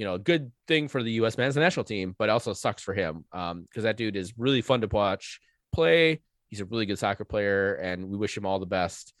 you 0.00 0.06
know, 0.06 0.14
a 0.14 0.18
good 0.18 0.50
thing 0.66 0.88
for 0.88 1.02
the 1.02 1.12
U.S. 1.12 1.36
men's 1.36 1.56
national 1.56 1.84
team, 1.84 2.16
but 2.18 2.30
also 2.30 2.54
sucks 2.54 2.82
for 2.82 2.94
him 2.94 3.26
um, 3.34 3.64
because 3.64 3.82
that 3.82 3.98
dude 3.98 4.16
is 4.16 4.32
really 4.38 4.62
fun 4.62 4.80
to 4.80 4.86
watch 4.86 5.40
play. 5.74 6.22
He's 6.48 6.62
a 6.62 6.64
really 6.64 6.86
good 6.86 6.98
soccer 6.98 7.26
player, 7.26 7.74
and 7.74 8.08
we 8.08 8.16
wish 8.16 8.34
him 8.34 8.46
all 8.46 8.58
the 8.58 8.64
best. 8.64 9.12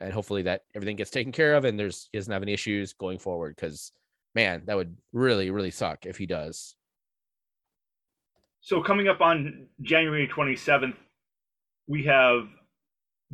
And 0.00 0.12
hopefully 0.12 0.42
that 0.42 0.60
everything 0.76 0.94
gets 0.94 1.10
taken 1.10 1.32
care 1.32 1.56
of, 1.56 1.64
and 1.64 1.76
there's 1.76 2.08
he 2.12 2.18
doesn't 2.18 2.32
have 2.32 2.44
any 2.44 2.52
issues 2.52 2.92
going 2.92 3.18
forward. 3.18 3.56
Because 3.56 3.90
man, 4.32 4.62
that 4.66 4.76
would 4.76 4.96
really, 5.12 5.50
really 5.50 5.72
suck 5.72 6.06
if 6.06 6.16
he 6.18 6.26
does. 6.26 6.76
So 8.60 8.80
coming 8.80 9.08
up 9.08 9.20
on 9.20 9.66
January 9.82 10.28
27th, 10.28 10.94
we 11.88 12.04
have 12.04 12.46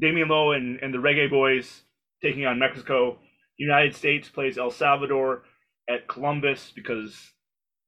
Damion 0.00 0.30
Lowe 0.30 0.52
and, 0.52 0.78
and 0.80 0.94
the 0.94 0.98
Reggae 0.98 1.28
Boys 1.28 1.82
taking 2.22 2.46
on 2.46 2.58
Mexico. 2.58 3.18
United 3.58 3.94
States 3.94 4.30
plays 4.30 4.56
El 4.56 4.70
Salvador 4.70 5.42
at 5.88 6.08
Columbus 6.08 6.72
because 6.74 7.32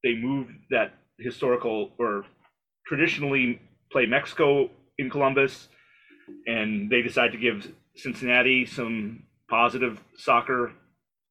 they 0.04 0.14
moved 0.14 0.52
that 0.70 0.94
historical 1.18 1.92
or 1.98 2.24
traditionally 2.86 3.60
play 3.90 4.06
Mexico 4.06 4.70
in 4.98 5.10
Columbus, 5.10 5.68
and 6.46 6.90
they 6.90 7.02
decide 7.02 7.32
to 7.32 7.38
give 7.38 7.72
Cincinnati 7.96 8.66
some 8.66 9.24
positive 9.48 10.00
soccer 10.16 10.72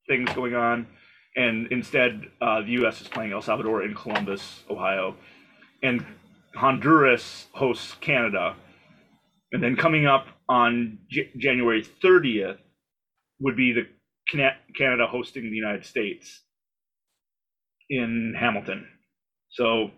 things 0.08 0.32
going 0.34 0.56
on, 0.56 0.88
and 1.36 1.68
instead 1.72 2.28
uh, 2.42 2.62
the 2.62 2.72
U.S. 2.72 3.02
is 3.02 3.08
playing 3.08 3.32
El 3.32 3.42
Salvador 3.42 3.84
in 3.84 3.94
Columbus, 3.94 4.64
Ohio, 4.70 5.16
and 5.84 6.06
Honduras 6.56 7.48
hosts 7.54 7.96
Canada, 8.02 8.56
and 9.52 9.62
then 9.62 9.76
coming 9.76 10.06
up 10.06 10.28
on 10.48 11.00
J- 11.10 11.32
January 11.38 11.86
30th 12.04 12.58
would 13.40 13.58
be 13.58 13.74
the 13.74 13.88
Canada 14.78 15.08
hosting 15.08 15.44
the 15.44 15.56
United 15.56 15.86
States 15.86 16.45
in 17.90 18.34
Hamilton. 18.40 18.88
So, 19.50 19.92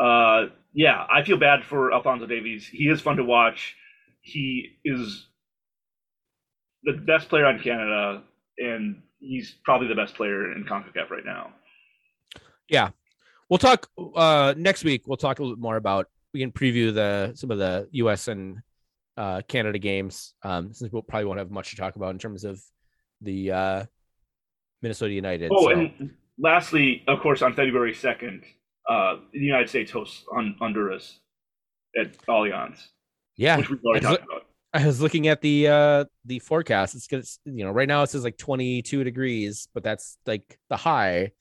uh, 0.00 0.46
yeah, 0.72 1.06
I 1.12 1.22
feel 1.24 1.38
bad 1.38 1.64
for 1.64 1.92
Alfonso 1.92 2.26
Davies. 2.26 2.66
He 2.66 2.84
is 2.84 3.00
fun 3.00 3.16
to 3.16 3.24
watch. 3.24 3.74
He 4.20 4.78
is 4.84 5.26
the 6.82 6.92
best 6.92 7.28
player 7.28 7.46
on 7.46 7.58
Canada, 7.60 8.22
and 8.58 9.02
he's 9.18 9.54
probably 9.64 9.88
the 9.88 9.94
best 9.94 10.14
player 10.14 10.52
in 10.52 10.64
CONCACAF 10.64 11.10
right 11.10 11.24
now. 11.24 11.50
Yeah. 12.68 12.90
We'll 13.48 13.58
talk 13.58 13.88
uh, 14.16 14.54
next 14.56 14.82
week. 14.84 15.06
We'll 15.06 15.16
talk 15.16 15.38
a 15.38 15.42
little 15.42 15.56
bit 15.56 15.62
more 15.62 15.76
about. 15.76 16.08
We 16.34 16.40
can 16.40 16.50
preview 16.52 16.92
the 16.92 17.32
some 17.34 17.50
of 17.50 17.58
the 17.58 17.88
U.S. 17.92 18.28
and 18.28 18.58
uh, 19.16 19.42
Canada 19.46 19.78
games. 19.78 20.34
Um, 20.42 20.72
since 20.72 20.92
we'll 20.92 21.02
probably 21.02 21.26
won't 21.26 21.38
have 21.38 21.50
much 21.50 21.70
to 21.70 21.76
talk 21.76 21.96
about 21.96 22.10
in 22.10 22.18
terms 22.18 22.44
of 22.44 22.60
the 23.22 23.52
uh, 23.52 23.84
Minnesota 24.82 25.14
United. 25.14 25.50
Oh, 25.54 25.62
so- 25.62 25.70
and 25.70 26.10
lastly, 26.38 27.02
of 27.06 27.20
course, 27.20 27.42
on 27.42 27.54
February 27.54 27.92
2nd, 27.92 28.42
uh, 28.88 29.16
the 29.32 29.38
United 29.38 29.68
States 29.68 29.90
hosts 29.90 30.24
on 30.32 30.56
Honduras 30.58 31.20
at 31.98 32.16
Allianz, 32.26 32.78
yeah, 33.36 33.56
which 33.56 33.70
we've 33.70 33.84
already 33.84 34.04
talked 34.06 34.24
about. 34.24 34.42
I 34.72 34.86
was 34.86 35.00
looking 35.00 35.28
at 35.28 35.40
the 35.40 35.68
uh 35.68 36.04
the 36.26 36.38
forecast. 36.40 36.94
It's 36.94 37.06
gonna 37.06 37.22
you 37.46 37.64
know 37.64 37.70
right 37.70 37.88
now 37.88 38.02
it 38.02 38.10
says 38.10 38.24
like 38.24 38.36
22 38.36 39.04
degrees, 39.04 39.68
but 39.72 39.82
that's 39.82 40.18
like 40.26 40.58
the 40.68 40.76
high, 40.76 41.32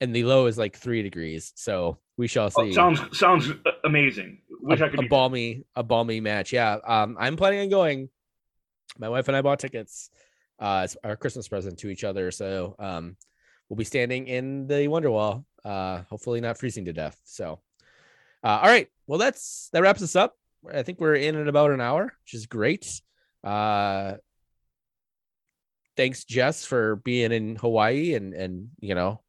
and 0.00 0.14
the 0.14 0.24
low 0.24 0.46
is 0.46 0.58
like 0.58 0.76
three 0.76 1.02
degrees. 1.02 1.52
So 1.54 1.98
We 2.16 2.26
shall 2.26 2.50
Oh, 2.56 2.64
see. 2.64 2.72
sounds 2.72 3.00
sounds 3.16 3.48
amazing. 3.84 4.38
Wish 4.62 4.80
a, 4.80 4.86
I 4.86 4.88
could 4.88 4.98
a 4.98 5.02
be 5.02 5.08
balmy 5.08 5.64
a 5.76 5.82
balmy 5.82 6.20
match. 6.20 6.52
Yeah. 6.52 6.78
Um, 6.84 7.16
I'm 7.18 7.36
planning 7.36 7.60
on 7.60 7.68
going. 7.68 8.08
My 8.98 9.08
wife 9.08 9.28
and 9.28 9.36
I 9.36 9.42
bought 9.42 9.60
tickets. 9.60 10.10
Uh, 10.58 10.82
it's 10.84 10.96
our 11.04 11.16
Christmas 11.16 11.46
present 11.48 11.78
to 11.78 11.88
each 11.88 12.02
other. 12.04 12.30
So 12.32 12.74
um, 12.78 13.16
we'll 13.70 13.78
be 13.78 13.84
standing 13.84 14.26
in 14.26 14.66
the 14.66 14.88
Wonderwall. 14.88 15.44
Uh, 15.64 16.02
hopefully 16.10 16.42
not 16.42 16.58
freezing 16.58 16.84
to 16.84 16.92
death. 16.92 17.18
So, 17.24 17.60
uh, 18.44 18.58
all 18.62 18.68
right. 18.68 18.88
Well, 19.06 19.18
that's 19.18 19.70
that 19.72 19.80
wraps 19.80 20.02
us 20.02 20.16
up. 20.16 20.34
I 20.70 20.82
think 20.82 21.00
we're 21.00 21.14
in 21.14 21.36
at 21.36 21.48
about 21.48 21.70
an 21.70 21.80
hour, 21.80 22.12
which 22.24 22.34
is 22.34 22.46
great. 22.46 23.00
Uh, 23.42 24.14
thanks, 25.96 26.24
Jess, 26.24 26.66
for 26.66 26.96
being 26.96 27.32
in 27.32 27.56
Hawaii 27.56 28.14
and 28.14 28.34
and 28.34 28.68
you 28.80 28.94
know, 28.94 29.22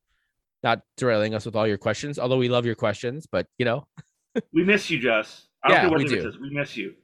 not 0.64 0.82
derailing 0.98 1.34
us 1.34 1.46
with 1.46 1.56
all 1.56 1.68
your 1.68 1.78
questions. 1.78 2.20
Although 2.20 2.38
we 2.38 2.50
love 2.50 2.66
your 2.66 2.76
questions, 2.76 3.28
but 3.32 3.48
you 3.58 3.64
know, 3.64 3.88
We 4.54 4.64
miss 4.64 4.90
you, 4.90 5.00
Jess. 5.00 5.48
I 5.64 5.70
don't 5.70 5.92
Yeah, 5.92 5.98
we 5.98 6.06
do. 6.06 6.34
We 6.42 6.50
miss 6.52 6.78
you. 6.78 6.96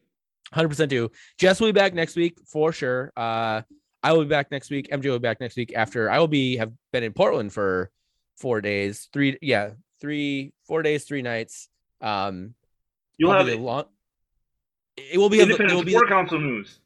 Hundred 0.54 0.70
percent 0.70 0.90
do. 0.90 1.12
Jess 1.38 1.60
will 1.60 1.68
be 1.68 1.74
back 1.74 1.94
next 1.94 2.16
week 2.16 2.38
for 2.48 2.72
sure. 2.72 3.12
Uh, 3.18 3.62
I 4.08 4.14
will 4.14 4.24
be 4.24 4.30
back 4.30 4.52
next 4.52 4.70
week. 4.70 4.88
MJ 4.90 5.10
will 5.10 5.20
be 5.20 5.24
back 5.24 5.42
next 5.42 5.58
week. 5.58 5.74
After 5.76 6.10
I 6.10 6.18
will 6.20 6.30
be 6.30 6.56
have 6.56 6.72
been 6.94 7.04
in 7.04 7.12
Portland 7.12 7.52
for 7.52 7.92
four 8.38 8.62
days, 8.62 9.10
three 9.12 9.38
yeah, 9.42 9.72
three 10.00 10.54
four 10.66 10.82
days, 10.82 11.04
three 11.04 11.22
nights. 11.22 11.68
Um, 12.00 12.54
You'll 13.18 13.34
have 13.34 13.48
the 13.48 13.58
long. 13.58 13.84
It 14.96 15.18
will 15.18 15.28
be. 15.30 15.42
a- 15.42 15.46
It 15.46 15.74
will 15.74 15.84
be. 15.84 15.92
Sport 15.92 16.08
Council 16.08 16.40
news. 16.40 16.80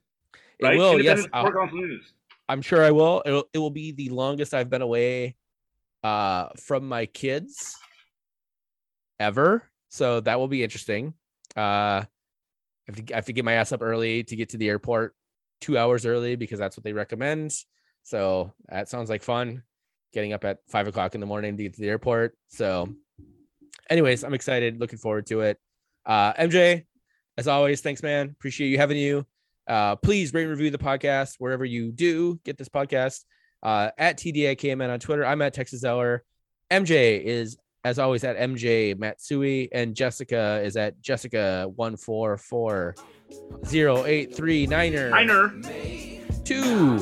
It 0.57 0.77
will. 0.79 0.99
Yes, 0.99 1.19
Independent 1.19 1.27
Sport 1.35 1.53
Council 1.55 1.77
news. 1.77 2.13
I'm 2.49 2.63
sure 2.63 2.83
I 2.83 2.89
will. 2.89 3.21
It 3.21 3.31
will, 3.31 3.49
it 3.53 3.57
will 3.59 3.69
be 3.69 3.91
the 3.91 4.09
longest 4.09 4.55
I've 4.55 4.71
been 4.71 4.81
away 4.81 5.35
uh 6.03 6.49
from 6.57 6.89
my 6.89 7.05
kids 7.05 7.77
ever. 9.19 9.69
So 9.89 10.21
that 10.21 10.39
will 10.39 10.47
be 10.47 10.63
interesting. 10.63 11.13
Uh 11.55 12.01
I 12.01 12.07
have, 12.87 12.95
to, 13.05 13.13
I 13.13 13.15
have 13.17 13.25
to 13.25 13.33
get 13.33 13.45
my 13.45 13.53
ass 13.53 13.71
up 13.71 13.83
early 13.83 14.23
to 14.23 14.35
get 14.35 14.49
to 14.49 14.57
the 14.57 14.67
airport 14.69 15.13
two 15.61 15.77
hours 15.77 16.05
early 16.05 16.35
because 16.35 16.59
that's 16.59 16.75
what 16.75 16.83
they 16.83 16.93
recommend. 16.93 17.53
So 18.03 18.53
that 18.67 18.89
sounds 18.89 19.09
like 19.09 19.23
fun. 19.23 19.63
Getting 20.13 20.33
up 20.33 20.43
at 20.43 20.59
five 20.67 20.87
o'clock 20.87 21.15
in 21.15 21.21
the 21.21 21.27
morning 21.27 21.55
to 21.55 21.63
get 21.63 21.75
to 21.75 21.81
the 21.81 21.87
airport. 21.87 22.35
So, 22.49 22.93
anyways, 23.89 24.25
I'm 24.25 24.33
excited. 24.33 24.79
Looking 24.79 24.99
forward 24.99 25.27
to 25.27 25.41
it. 25.41 25.57
Uh, 26.05 26.33
MJ, 26.33 26.85
as 27.37 27.47
always, 27.47 27.79
thanks, 27.79 28.03
man. 28.03 28.29
Appreciate 28.29 28.69
you 28.69 28.77
having 28.77 28.97
you. 28.97 29.25
Uh, 29.67 29.95
please 29.95 30.33
rate 30.33 30.43
and 30.43 30.51
review 30.51 30.69
the 30.69 30.77
podcast 30.77 31.35
wherever 31.37 31.63
you 31.63 31.91
do 31.91 32.39
get 32.43 32.57
this 32.57 32.67
podcast. 32.67 33.23
Uh, 33.63 33.91
at 33.97 34.17
TDIKMN 34.17 34.91
on 34.91 34.99
Twitter. 34.99 35.23
I'm 35.23 35.41
at 35.43 35.53
Texas 35.53 35.81
Zeller. 35.81 36.23
MJ 36.71 37.21
is, 37.21 37.57
as 37.83 37.99
always, 37.99 38.23
at 38.23 38.37
MJ 38.37 38.97
Matsui, 38.97 39.69
and 39.71 39.95
Jessica 39.95 40.61
is 40.63 40.77
at 40.77 41.01
Jessica 41.01 41.71
one 41.75 41.97
four 41.97 42.37
four 42.37 42.95
zero 43.65 44.05
eight 44.05 44.35
three 44.35 44.67
niner 44.67 45.09
Niner, 45.09 45.49
two. 46.43 46.97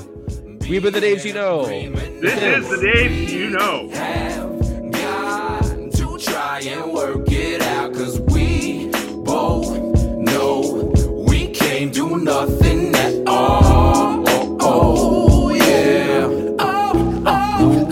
We 0.70 0.78
be 0.78 0.90
the 0.92 1.00
Daves 1.00 1.26
you 1.26 1.34
know. 1.34 1.66
this 1.66 2.42
is 2.42 2.70
the 2.70 2.92
Dave 2.94 3.30
you 3.30 3.50
know. 3.50 3.90
have 3.90 4.92
got 4.92 5.64
to 5.94 6.18
try 6.20 6.60
and 6.62 6.94
work 6.94 7.26
it 7.32 7.62
out 7.64 7.92
cause 7.94 8.20
we 8.20 8.90
both 9.24 9.76
know 10.16 10.94
we 11.28 11.48
can't 11.48 11.92
do 11.92 12.20
nothing 12.20 12.94
at 12.96 13.28
all 13.28 14.24
oh, 14.30 14.58
oh 14.62 15.50
yeah 15.50 16.28
oh, 16.60 17.24
oh, 17.26 17.90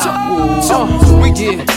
oh, 0.70 1.22
We, 1.24 1.32
yeah. 1.32 1.77